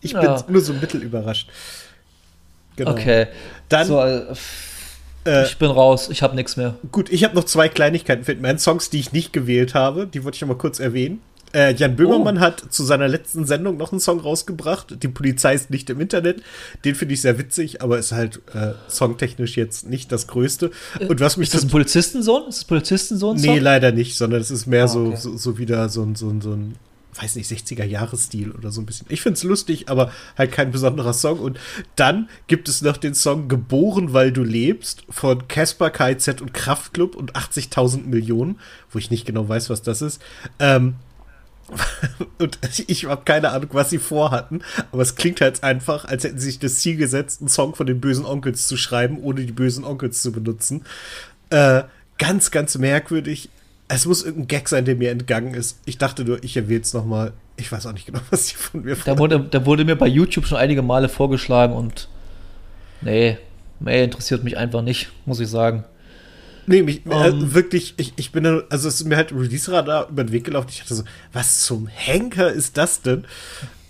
Ich 0.00 0.12
ja. 0.12 0.40
bin 0.40 0.52
nur 0.52 0.62
so 0.62 0.72
mittel 0.72 1.02
überrascht. 1.02 1.48
Genau. 2.76 2.92
Okay. 2.92 3.26
Dann. 3.68 3.86
So, 3.86 4.00
äh, 4.00 4.34
äh 5.26 5.44
ich 5.44 5.58
bin 5.58 5.70
raus, 5.70 6.08
ich 6.10 6.22
habe 6.22 6.34
nichts 6.34 6.56
mehr. 6.56 6.74
Gut, 6.90 7.10
ich 7.10 7.24
habe 7.24 7.34
noch 7.34 7.44
zwei 7.44 7.68
Kleinigkeiten 7.68 8.24
für 8.24 8.34
meinen 8.36 8.58
Songs, 8.58 8.90
die 8.90 9.00
ich 9.00 9.12
nicht 9.12 9.32
gewählt 9.32 9.74
habe. 9.74 10.06
Die 10.06 10.24
wollte 10.24 10.36
ich 10.36 10.40
noch 10.40 10.48
mal 10.48 10.58
kurz 10.58 10.80
erwähnen. 10.80 11.20
Äh, 11.54 11.74
Jan 11.74 11.96
Böhmermann 11.96 12.38
oh. 12.38 12.40
hat 12.40 12.62
zu 12.70 12.84
seiner 12.84 13.08
letzten 13.08 13.44
Sendung 13.44 13.76
noch 13.76 13.92
einen 13.92 14.00
Song 14.00 14.20
rausgebracht. 14.20 15.02
Die 15.02 15.08
Polizei 15.08 15.54
ist 15.54 15.70
nicht 15.70 15.90
im 15.90 16.00
Internet. 16.00 16.42
Den 16.84 16.94
finde 16.94 17.14
ich 17.14 17.20
sehr 17.20 17.38
witzig, 17.38 17.82
aber 17.82 17.98
ist 17.98 18.12
halt 18.12 18.40
äh, 18.54 18.72
songtechnisch 18.88 19.56
jetzt 19.56 19.88
nicht 19.88 20.12
das 20.12 20.26
Größte. 20.26 20.70
Äh, 20.98 21.06
Und 21.06 21.20
was 21.20 21.36
mich 21.36 21.48
ist 21.48 21.54
das 21.54 21.64
ein 21.64 21.70
Polizistensohn? 21.70 22.48
Ist 22.48 22.60
das 22.60 22.64
Polizistensohn? 22.64 23.36
Nee, 23.36 23.58
leider 23.58 23.92
nicht, 23.92 24.16
sondern 24.16 24.40
es 24.40 24.50
ist 24.50 24.66
mehr 24.66 24.84
ah, 24.84 24.94
okay. 24.94 25.16
so, 25.16 25.30
so, 25.30 25.36
so, 25.36 25.58
wieder 25.58 25.88
so, 25.88 26.02
ein, 26.02 26.14
so, 26.14 26.28
ein, 26.28 26.40
so 26.40 26.52
ein 26.52 26.74
weiß 27.20 27.36
nicht, 27.36 27.50
60er-Jahres-Stil 27.50 28.52
oder 28.52 28.70
so 28.70 28.80
ein 28.80 28.86
bisschen. 28.86 29.06
Ich 29.10 29.20
finde 29.20 29.36
es 29.36 29.42
lustig, 29.42 29.88
aber 29.88 30.10
halt 30.36 30.52
kein 30.52 30.70
besonderer 30.72 31.12
Song. 31.12 31.38
Und 31.38 31.58
dann 31.96 32.28
gibt 32.46 32.68
es 32.68 32.80
noch 32.80 32.96
den 32.96 33.14
Song 33.14 33.48
Geboren, 33.48 34.12
weil 34.14 34.32
du 34.32 34.42
lebst 34.42 35.04
von 35.10 35.46
Casper, 35.46 35.90
KZ 35.90 36.40
und 36.40 36.54
Kraftklub 36.54 37.14
und 37.14 37.34
80.000 37.34 38.06
Millionen, 38.06 38.58
wo 38.90 38.98
ich 38.98 39.10
nicht 39.10 39.26
genau 39.26 39.48
weiß, 39.48 39.68
was 39.68 39.82
das 39.82 40.00
ist. 40.00 40.22
Ähm, 40.58 40.94
und 42.38 42.58
ich 42.86 43.04
habe 43.06 43.22
keine 43.24 43.50
Ahnung, 43.50 43.70
was 43.72 43.90
sie 43.90 43.98
vorhatten, 43.98 44.62
aber 44.90 45.02
es 45.02 45.14
klingt 45.14 45.40
halt 45.40 45.62
einfach, 45.62 46.04
als 46.04 46.24
hätten 46.24 46.38
sie 46.38 46.46
sich 46.46 46.58
das 46.58 46.76
Ziel 46.76 46.96
gesetzt, 46.96 47.40
einen 47.40 47.48
Song 47.48 47.74
von 47.74 47.86
den 47.86 48.00
bösen 48.00 48.24
Onkels 48.24 48.66
zu 48.68 48.76
schreiben, 48.76 49.18
ohne 49.22 49.44
die 49.44 49.52
bösen 49.52 49.84
Onkels 49.84 50.22
zu 50.22 50.32
benutzen. 50.32 50.84
Äh, 51.50 51.82
ganz, 52.18 52.50
ganz 52.50 52.78
merkwürdig. 52.78 53.48
Es 53.88 54.06
muss 54.06 54.24
irgendein 54.24 54.48
Gag 54.48 54.68
sein, 54.68 54.84
der 54.84 54.96
mir 54.96 55.10
entgangen 55.10 55.54
ist. 55.54 55.78
Ich 55.84 55.98
dachte 55.98 56.24
nur, 56.24 56.42
ich 56.42 56.56
erwähne 56.56 56.80
es 56.80 56.94
nochmal. 56.94 57.32
Ich 57.56 57.70
weiß 57.70 57.86
auch 57.86 57.92
nicht 57.92 58.06
genau, 58.06 58.20
was 58.30 58.48
sie 58.48 58.54
von 58.54 58.82
mir 58.84 58.96
da 59.04 59.18
wurde, 59.18 59.40
da 59.40 59.66
wurde 59.66 59.84
mir 59.84 59.96
bei 59.96 60.06
YouTube 60.06 60.46
schon 60.46 60.58
einige 60.58 60.82
Male 60.82 61.08
vorgeschlagen 61.08 61.74
und 61.74 62.08
nee, 63.00 63.38
nee, 63.80 64.04
interessiert 64.04 64.44
mich 64.44 64.56
einfach 64.56 64.82
nicht, 64.82 65.10
muss 65.26 65.40
ich 65.40 65.48
sagen. 65.48 65.84
Nee, 66.66 66.82
mich, 66.82 67.04
um, 67.06 67.12
äh, 67.12 67.28
ähm. 67.28 67.54
wirklich, 67.54 67.94
ich, 67.96 68.12
ich 68.16 68.32
bin 68.32 68.44
dann, 68.44 68.62
also 68.70 68.88
es 68.88 68.96
ist 68.96 69.04
mir 69.04 69.16
halt 69.16 69.32
Release-Radar 69.32 70.08
über 70.08 70.24
den 70.24 70.32
Weg 70.32 70.44
gelaufen. 70.44 70.68
Ich 70.70 70.78
dachte 70.78 70.94
so, 70.94 71.04
was 71.32 71.62
zum 71.62 71.86
Henker 71.88 72.50
ist 72.50 72.76
das 72.76 73.02
denn? 73.02 73.26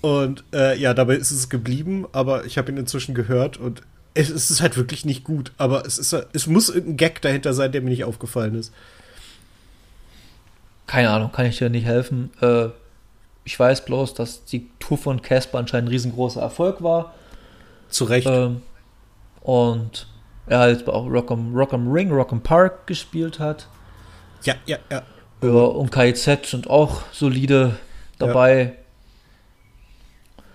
Und 0.00 0.44
äh, 0.52 0.78
ja, 0.78 0.94
dabei 0.94 1.14
ist 1.14 1.30
es 1.30 1.48
geblieben, 1.48 2.06
aber 2.12 2.44
ich 2.44 2.58
habe 2.58 2.72
ihn 2.72 2.78
inzwischen 2.78 3.14
gehört 3.14 3.56
und 3.56 3.82
es, 4.14 4.30
es, 4.30 4.50
ist 4.50 4.60
halt 4.60 4.76
wirklich 4.76 5.04
nicht 5.04 5.24
gut. 5.24 5.52
Aber 5.58 5.86
es, 5.86 5.98
ist, 5.98 6.12
es 6.32 6.46
muss 6.46 6.68
irgendein 6.68 6.96
Gag 6.96 7.22
dahinter 7.22 7.54
sein, 7.54 7.72
der 7.72 7.82
mir 7.82 7.90
nicht 7.90 8.04
aufgefallen 8.04 8.54
ist. 8.54 8.72
Keine 10.86 11.10
Ahnung, 11.10 11.30
kann 11.32 11.46
ich 11.46 11.58
dir 11.58 11.70
nicht 11.70 11.86
helfen. 11.86 12.30
Äh, 12.40 12.68
ich 13.44 13.58
weiß 13.58 13.84
bloß, 13.84 14.14
dass 14.14 14.44
die 14.44 14.68
Tour 14.78 14.98
von 14.98 15.22
Casper 15.22 15.58
anscheinend 15.58 15.88
ein 15.88 15.92
riesengroßer 15.92 16.40
Erfolg 16.40 16.82
war. 16.82 17.14
Zu 17.88 18.04
Recht. 18.04 18.26
Ähm, 18.26 18.62
und 19.40 20.06
er 20.46 20.58
halt 20.58 20.88
auch 20.88 21.06
Rock'em 21.06 21.54
Rock 21.54 21.72
Ring, 21.72 22.12
Rock'em 22.12 22.40
Park 22.40 22.86
gespielt 22.86 23.38
hat. 23.38 23.68
Ja, 24.42 24.54
ja, 24.66 24.78
ja. 24.90 25.02
ja 25.42 25.48
und 25.48 25.92
KIZ 25.92 26.24
sind 26.44 26.68
auch 26.68 27.02
solide 27.12 27.76
dabei. 28.18 28.74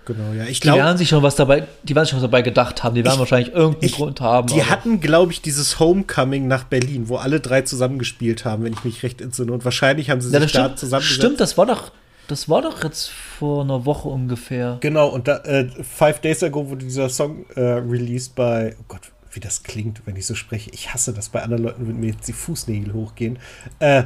genau, 0.05 0.33
ja. 0.33 0.45
Ich 0.45 0.59
die 0.59 0.67
werden 0.67 0.97
sich 0.97 1.09
schon 1.09 1.23
was 1.23 1.35
dabei, 1.35 1.67
die 1.83 1.95
werden 1.95 2.05
sich 2.05 2.11
schon 2.11 2.19
was 2.19 2.29
dabei 2.29 2.41
gedacht 2.41 2.83
haben. 2.83 2.95
Die 2.95 3.03
werden 3.03 3.15
ich, 3.15 3.19
wahrscheinlich 3.19 3.53
irgendeinen 3.53 3.85
ich, 3.85 3.95
Grund 3.95 4.21
haben. 4.21 4.47
Die 4.47 4.63
hatten, 4.63 4.99
glaube 4.99 5.31
ich, 5.31 5.41
dieses 5.41 5.79
Homecoming 5.79 6.47
nach 6.47 6.65
Berlin, 6.65 7.07
wo 7.07 7.17
alle 7.17 7.39
drei 7.39 7.61
zusammengespielt 7.61 8.45
haben, 8.45 8.63
wenn 8.63 8.73
ich 8.73 8.83
mich 8.83 9.03
recht 9.03 9.21
entsinne. 9.21 9.53
Und 9.53 9.63
wahrscheinlich 9.63 10.09
haben 10.09 10.21
sie 10.21 10.33
ja, 10.33 10.41
sich 10.41 10.51
da 10.51 10.75
zusammengesetzt. 10.75 11.21
Stimmt, 11.21 11.39
das 11.39 11.57
war 11.57 11.65
doch, 11.65 11.91
das 12.27 12.49
war 12.49 12.61
doch 12.61 12.83
jetzt 12.83 13.09
vor 13.09 13.63
einer 13.63 13.85
Woche 13.85 14.09
ungefähr. 14.09 14.77
Genau, 14.81 15.07
und 15.07 15.29
da, 15.29 15.37
äh, 15.37 15.69
Five 15.83 16.19
Days 16.19 16.43
Ago 16.43 16.69
wurde 16.69 16.83
dieser 16.85 17.09
Song 17.09 17.45
äh, 17.55 17.61
released 17.61 18.35
bei, 18.35 18.75
oh 18.79 18.83
Gott, 18.89 19.11
wie 19.37 19.39
das 19.39 19.61
klingt, 19.61 20.01
wenn 20.05 20.15
ich 20.15 20.25
so 20.25 20.33
spreche. 20.33 20.71
Ich 20.73 20.91
hasse 20.91 21.13
das 21.13 21.29
bei 21.29 21.43
anderen 21.43 21.63
Leuten, 21.63 21.87
wenn 21.87 21.99
mir 21.99 22.07
jetzt 22.07 22.27
die 22.27 22.33
Fußnägel 22.33 22.93
hochgehen. 22.93 23.37
Äh, 23.77 24.05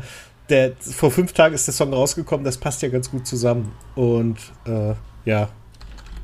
der, 0.49 0.73
vor 0.75 1.09
fünf 1.09 1.31
Tagen 1.31 1.55
ist 1.55 1.65
der 1.67 1.73
Song 1.73 1.93
rausgekommen, 1.93 2.43
das 2.43 2.57
passt 2.57 2.81
ja 2.81 2.89
ganz 2.89 3.09
gut 3.09 3.25
zusammen. 3.25 3.71
Und 3.95 4.37
äh, 4.65 4.93
ja. 5.23 5.47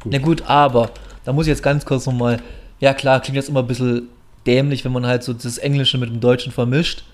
Gut. 0.01 0.11
Na 0.11 0.17
gut, 0.17 0.41
aber 0.41 0.91
da 1.23 1.31
muss 1.31 1.47
ich 1.47 1.51
jetzt 1.51 1.63
ganz 1.63 1.85
kurz 1.85 2.05
nochmal. 2.05 2.41
Ja, 2.81 2.93
klar, 2.93 3.21
klingt 3.21 3.37
jetzt 3.37 3.47
immer 3.47 3.61
ein 3.61 3.67
bisschen 3.67 4.09
dämlich, 4.45 4.83
wenn 4.83 4.91
man 4.91 5.05
halt 5.05 5.23
so 5.23 5.31
das 5.31 5.57
Englische 5.57 5.97
mit 5.97 6.09
dem 6.09 6.19
Deutschen 6.19 6.51
vermischt. 6.51 7.05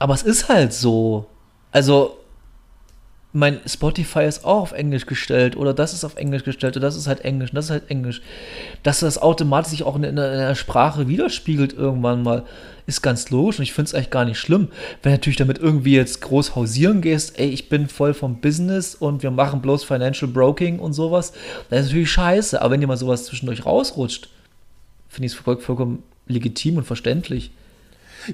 Aber 0.00 0.14
es 0.14 0.24
ist 0.24 0.48
halt 0.48 0.72
so. 0.72 1.26
Also, 1.70 2.16
mein 3.32 3.60
Spotify 3.64 4.24
ist 4.24 4.44
auch 4.44 4.62
auf 4.62 4.72
Englisch 4.72 5.06
gestellt 5.06 5.56
oder 5.56 5.72
das 5.72 5.92
ist 5.92 6.04
auf 6.04 6.16
Englisch 6.16 6.42
gestellt 6.42 6.76
oder 6.76 6.86
das 6.86 6.96
ist 6.96 7.06
halt 7.06 7.20
Englisch 7.20 7.50
und 7.50 7.56
das 7.56 7.66
ist 7.66 7.70
halt 7.70 7.88
Englisch. 7.90 8.22
Dass 8.82 9.00
das 9.00 9.18
automatisch 9.18 9.70
sich 9.70 9.82
auch 9.84 9.94
in, 9.96 10.02
in, 10.02 10.10
in 10.10 10.16
der 10.16 10.54
Sprache 10.56 11.06
widerspiegelt 11.06 11.72
irgendwann 11.72 12.22
mal, 12.22 12.44
ist 12.86 13.02
ganz 13.02 13.30
logisch 13.30 13.58
und 13.58 13.62
ich 13.62 13.72
finde 13.72 13.88
es 13.88 13.94
eigentlich 13.94 14.10
gar 14.10 14.24
nicht 14.24 14.38
schlimm. 14.38 14.68
Wenn 15.02 15.12
du 15.12 15.16
natürlich 15.16 15.36
damit 15.36 15.58
irgendwie 15.58 15.94
jetzt 15.94 16.20
groß 16.22 16.56
hausieren 16.56 17.02
gehst, 17.02 17.38
ey, 17.38 17.48
ich 17.48 17.68
bin 17.68 17.88
voll 17.88 18.14
vom 18.14 18.40
Business 18.40 18.96
und 18.96 19.22
wir 19.22 19.30
machen 19.30 19.62
bloß 19.62 19.84
Financial 19.84 20.30
Broking 20.30 20.80
und 20.80 20.92
sowas, 20.92 21.32
dann 21.68 21.78
ist 21.78 21.86
natürlich 21.86 22.10
scheiße. 22.10 22.60
Aber 22.60 22.72
wenn 22.72 22.80
dir 22.80 22.88
mal 22.88 22.96
sowas 22.96 23.26
zwischendurch 23.26 23.64
rausrutscht, 23.64 24.28
finde 25.08 25.26
ich 25.26 25.32
es 25.34 25.38
voll, 25.38 25.58
vollkommen 25.58 26.02
legitim 26.26 26.78
und 26.78 26.84
verständlich. 26.84 27.52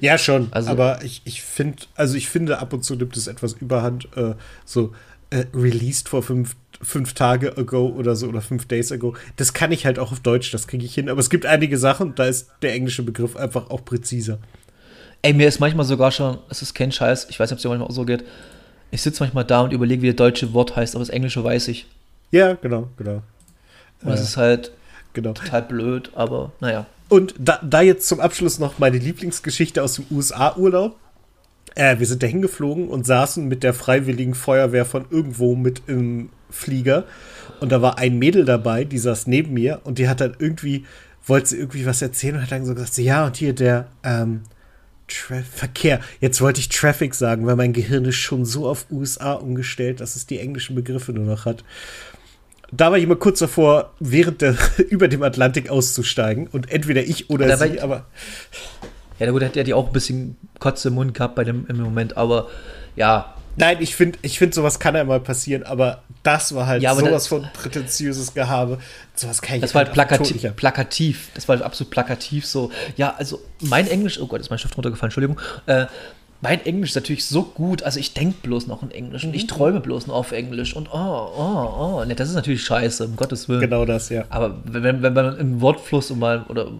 Ja, 0.01 0.19
schon. 0.19 0.49
Also, 0.51 0.71
aber 0.71 1.03
ich, 1.05 1.23
ich 1.25 1.43
finde, 1.43 1.85
also 1.95 2.17
ich 2.17 2.29
finde, 2.29 2.59
ab 2.59 2.73
und 2.73 2.85
zu 2.85 2.95
nimmt 2.97 3.17
es 3.17 3.27
etwas 3.27 3.55
überhand, 3.55 4.09
äh, 4.17 4.35
so 4.65 4.93
äh, 5.31 5.45
released 5.55 6.09
vor 6.09 6.23
fünf, 6.23 6.57
fünf 6.81 7.15
Tage 7.15 7.57
ago 7.57 7.89
oder 7.89 8.17
so 8.17 8.29
oder 8.29 8.41
fünf 8.41 8.67
days 8.67 8.93
ago. 8.93 9.15
Das 9.37 9.53
kann 9.53 9.73
ich 9.73 9.87
halt 9.87 9.99
auch 9.99 10.13
auf 10.13 10.21
Deutsch, 10.21 10.51
das 10.53 10.67
kriege 10.67 10.85
ich 10.85 10.95
hin. 10.95 11.09
Aber 11.09 11.21
es 11.21 11.31
gibt 11.31 11.47
einige 11.47 11.79
Sachen, 11.79 12.15
da 12.15 12.25
ist 12.27 12.49
der 12.63 12.75
englische 12.75 13.03
Begriff 13.03 13.37
einfach 13.37 13.71
auch 13.71 13.85
präziser. 13.85 14.39
Ey, 15.23 15.33
mir 15.33 15.49
ist 15.49 15.61
manchmal 15.61 15.87
sogar 15.87 16.13
schon, 16.13 16.39
es 16.51 16.63
ist 16.63 16.75
kein 16.75 16.93
Scheiß, 16.93 17.27
ich 17.31 17.41
weiß 17.41 17.51
nicht, 17.51 17.55
ob 17.55 17.59
es 17.59 17.63
dir 17.63 17.69
manchmal 17.69 17.89
auch 17.89 17.95
so 17.95 18.05
geht. 18.05 18.25
Ich 18.91 19.03
sitze 19.03 19.23
manchmal 19.23 19.45
da 19.45 19.63
und 19.63 19.73
überlege, 19.73 20.03
wie 20.03 20.09
das 20.09 20.17
deutsche 20.17 20.53
Wort 20.53 20.77
heißt, 20.77 20.95
aber 20.95 21.03
das 21.03 21.09
englische 21.09 21.43
weiß 21.43 21.69
ich. 21.69 21.87
Ja, 22.31 22.55
genau, 22.55 22.89
genau. 22.97 23.23
Und 24.03 24.11
das 24.11 24.21
äh, 24.21 24.25
ist 24.25 24.37
halt 24.37 24.71
genau. 25.13 25.33
total 25.33 25.63
blöd, 25.63 26.11
aber 26.15 26.53
naja. 26.61 26.87
Und 27.09 27.35
da, 27.39 27.61
da 27.63 27.83
jetzt 27.83 28.09
zum 28.09 28.21
Abschluss 28.21 28.59
noch 28.59 28.79
meine 28.79 28.99
Lieblingsgeschichte 28.99 29.83
aus 29.83 29.95
dem 29.95 30.07
USA-Urlaub. 30.11 30.97
Äh, 31.75 31.99
wir 31.99 32.07
sind 32.07 32.23
da 32.23 32.27
hingeflogen 32.27 32.89
und 32.89 33.07
saßen 33.07 33.47
mit 33.47 33.63
der 33.63 33.75
Freiwilligen 33.75 34.35
Feuerwehr 34.35 34.85
von 34.85 35.05
irgendwo 35.11 35.55
mit 35.55 35.83
im 35.87 36.31
Flieger. 36.51 37.05
Und 37.61 37.71
da 37.71 37.81
war 37.81 37.99
ein 37.99 38.19
Mädel 38.19 38.45
dabei, 38.45 38.85
die 38.85 38.99
saß 38.99 39.27
neben 39.29 39.55
mir 39.55 39.81
und 39.85 39.99
die 39.99 40.09
hat 40.09 40.21
dann 40.21 40.37
irgendwie, 40.39 40.85
wollte 41.25 41.51
sie 41.51 41.59
irgendwie 41.59 41.87
was 41.87 42.03
erzählen 42.03 42.37
und 42.37 42.43
hat 42.43 42.53
dann 42.53 42.65
so 42.65 42.75
gesagt, 42.75 42.99
ja, 42.99 43.27
und 43.27 43.37
hier 43.37 43.55
der 43.55 43.89
ähm, 44.03 44.43
Verkehr. 45.09 46.01
Jetzt 46.21 46.41
wollte 46.41 46.59
ich 46.59 46.69
Traffic 46.69 47.15
sagen, 47.15 47.47
weil 47.47 47.55
mein 47.55 47.73
Gehirn 47.73 48.05
ist 48.07 48.17
schon 48.17 48.45
so 48.45 48.69
auf 48.69 48.87
USA 48.91 49.35
umgestellt, 49.35 50.01
dass 50.01 50.17
es 50.17 50.27
die 50.27 50.41
englischen 50.41 50.75
Begriffe 50.75 51.13
nur 51.13 51.25
noch 51.25 51.45
hat 51.45 51.63
da 52.73 52.91
war 52.91 52.99
ich 52.99 53.05
immer 53.05 53.17
kurz 53.17 53.39
davor, 53.39 53.93
während 54.01 54.43
der 54.43 54.57
über 54.91 55.09
dem 55.09 55.23
Atlantik 55.23 55.71
auszusteigen 55.71 56.49
und 56.49 56.71
entweder 56.71 57.03
ich 57.03 57.31
oder 57.31 57.47
da 57.47 57.57
sie, 57.57 57.81
aber. 57.81 58.07
Ja, 59.19 59.31
gut, 59.31 59.43
hätte 59.43 59.61
er 59.61 59.65
die 59.65 59.73
auch 59.73 59.87
ein 59.87 59.93
bisschen 59.93 60.37
Kotze 60.59 60.89
im 60.89 60.95
Mund 60.95 61.15
gehabt 61.15 61.37
bei 61.37 61.45
dem 61.45 61.67
im 61.69 61.81
Moment, 61.81 62.17
aber 62.17 62.49
ja. 62.97 63.33
Nein, 63.59 63.79
ich 63.81 63.97
finde, 63.97 64.19
ich 64.21 64.39
find, 64.39 64.53
sowas 64.53 64.79
kann 64.79 64.95
einmal 64.95 65.21
passieren, 65.21 65.63
aber 65.63 66.03
das 66.23 66.55
war 66.55 66.67
halt 66.67 66.83
ja, 66.83 66.95
sowas 66.95 67.11
das, 67.11 67.27
von 67.29 67.49
prätentiöses 67.55 68.35
Gehabe. 68.35 68.79
Sowas 69.15 69.41
kann 69.41 69.57
ich 69.57 69.63
Das 69.63 69.75
war 69.75 69.85
halt 69.85 69.95
plakativ, 69.95 70.55
plakativ. 70.57 71.31
Das 71.33 71.49
war 71.49 71.63
absolut 71.63 71.91
plakativ 71.91 72.45
so. 72.45 72.71
Ja, 72.97 73.15
also 73.17 73.41
mein 73.61 73.89
Englisch, 73.89 74.21
oh 74.21 74.27
Gott, 74.27 74.43
ist 74.43 74.51
mein 74.51 74.59
Stift 74.59 74.77
runtergefallen, 74.77 75.09
Entschuldigung. 75.09 75.41
Äh, 75.65 75.87
mein 76.41 76.65
Englisch 76.65 76.91
ist 76.91 76.97
natürlich 76.97 77.25
so 77.25 77.43
gut, 77.43 77.83
also 77.83 77.99
ich 77.99 78.15
denke 78.15 78.37
bloß 78.43 78.67
noch 78.67 78.83
in 78.83 78.91
Englisch 78.91 79.25
und 79.25 79.35
ich 79.35 79.45
mhm. 79.45 79.49
träume 79.49 79.81
bloß 79.81 80.07
noch 80.07 80.15
auf 80.15 80.33
Englisch 80.33 80.77
und 80.77 80.89
oh, 80.93 81.29
oh, 81.37 82.01
oh, 82.01 82.05
ne, 82.05 82.15
das 82.15 82.29
ist 82.29 82.35
natürlich 82.35 82.63
scheiße, 82.65 83.07
um 83.07 83.17
Gottes 83.17 83.49
Willen. 83.49 83.61
Genau 83.61 83.85
das, 83.85 84.09
ja. 84.09 84.25
Aber 84.29 84.59
wenn, 84.65 85.03
wenn 85.03 85.13
man 85.13 85.39
im 85.39 85.61
Wortfluss 85.61 86.11
mal 86.11 86.45
oder 86.49 86.71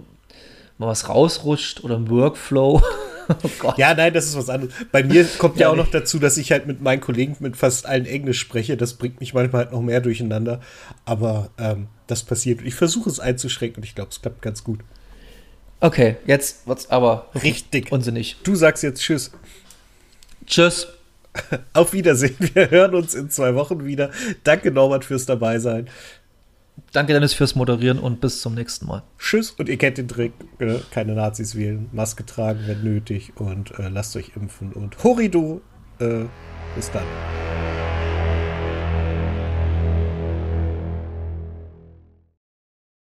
mal 0.79 0.89
was 0.89 1.09
rausrutscht 1.09 1.85
oder 1.85 1.97
im 1.97 2.09
Workflow. 2.09 2.83
oh 3.29 3.51
Gott. 3.59 3.79
Ja, 3.79 3.95
nein, 3.95 4.13
das 4.13 4.27
ist 4.27 4.37
was 4.37 4.49
anderes. 4.49 4.75
Bei 4.93 5.03
mir 5.03 5.25
kommt 5.39 5.57
ja, 5.59 5.63
ja 5.63 5.73
auch 5.73 5.77
noch 5.77 5.91
dazu, 5.91 6.19
dass 6.19 6.37
ich 6.37 6.53
halt 6.53 6.67
mit 6.67 6.81
meinen 6.81 7.01
Kollegen 7.01 7.37
mit 7.41 7.57
fast 7.57 7.87
allen 7.87 8.07
Englisch 8.07 8.39
spreche. 8.39 8.77
Das 8.77 8.95
bringt 8.95 9.21
mich 9.21 9.35
manchmal 9.35 9.65
halt 9.65 9.73
noch 9.73 9.81
mehr 9.81 10.01
durcheinander. 10.01 10.61
Aber 11.05 11.51
ähm, 11.59 11.89
das 12.07 12.23
passiert. 12.23 12.61
Ich 12.63 12.75
versuche 12.75 13.09
es 13.11 13.21
einzuschränken 13.21 13.83
und 13.83 13.85
ich 13.85 13.95
glaube, 13.95 14.11
es 14.11 14.21
klappt 14.21 14.43
ganz 14.43 14.65
gut. 14.65 14.81
Okay, 15.87 16.17
jetzt 16.27 16.67
wird's 16.67 16.91
aber 16.91 17.31
richtig 17.45 17.93
unsinnig. 17.93 18.39
Du 18.43 18.57
sagst 18.57 18.83
jetzt 18.83 19.01
Tschüss. 19.03 19.31
Tschüss. 20.45 20.89
Auf 21.75 21.93
Wiedersehen. 21.93 22.35
Wir 22.55 22.73
hören 22.73 22.97
uns 22.97 23.15
in 23.15 23.31
zwei 23.31 23.55
Wochen 23.55 23.85
wieder. 23.85 24.11
Danke, 24.43 24.73
Norbert, 24.73 25.05
fürs 25.05 25.27
Dabeisein. 25.27 25.89
Danke, 26.93 27.13
Dennis, 27.13 27.35
fürs 27.35 27.55
Moderieren 27.55 28.01
und 28.01 28.21
bis 28.21 28.41
zum 28.41 28.55
nächsten 28.55 28.87
Mal. 28.87 29.05
Tschüss 29.17 29.53
und 29.53 29.69
ihr 29.69 29.77
kennt 29.77 29.99
den 29.99 30.09
Trick. 30.09 30.33
Äh, 30.59 30.79
keine 30.91 31.15
Nazis 31.15 31.55
wählen, 31.55 31.89
Maske 31.93 32.27
tragen, 32.27 32.65
wenn 32.67 32.83
nötig 32.83 33.35
und 33.37 33.79
äh, 33.79 33.89
lasst 33.89 34.17
euch 34.17 34.33
impfen 34.35 34.73
und 34.73 35.05
Horido. 35.05 35.61
Äh, 36.01 36.25
bis 36.75 36.91
dann. 36.91 37.07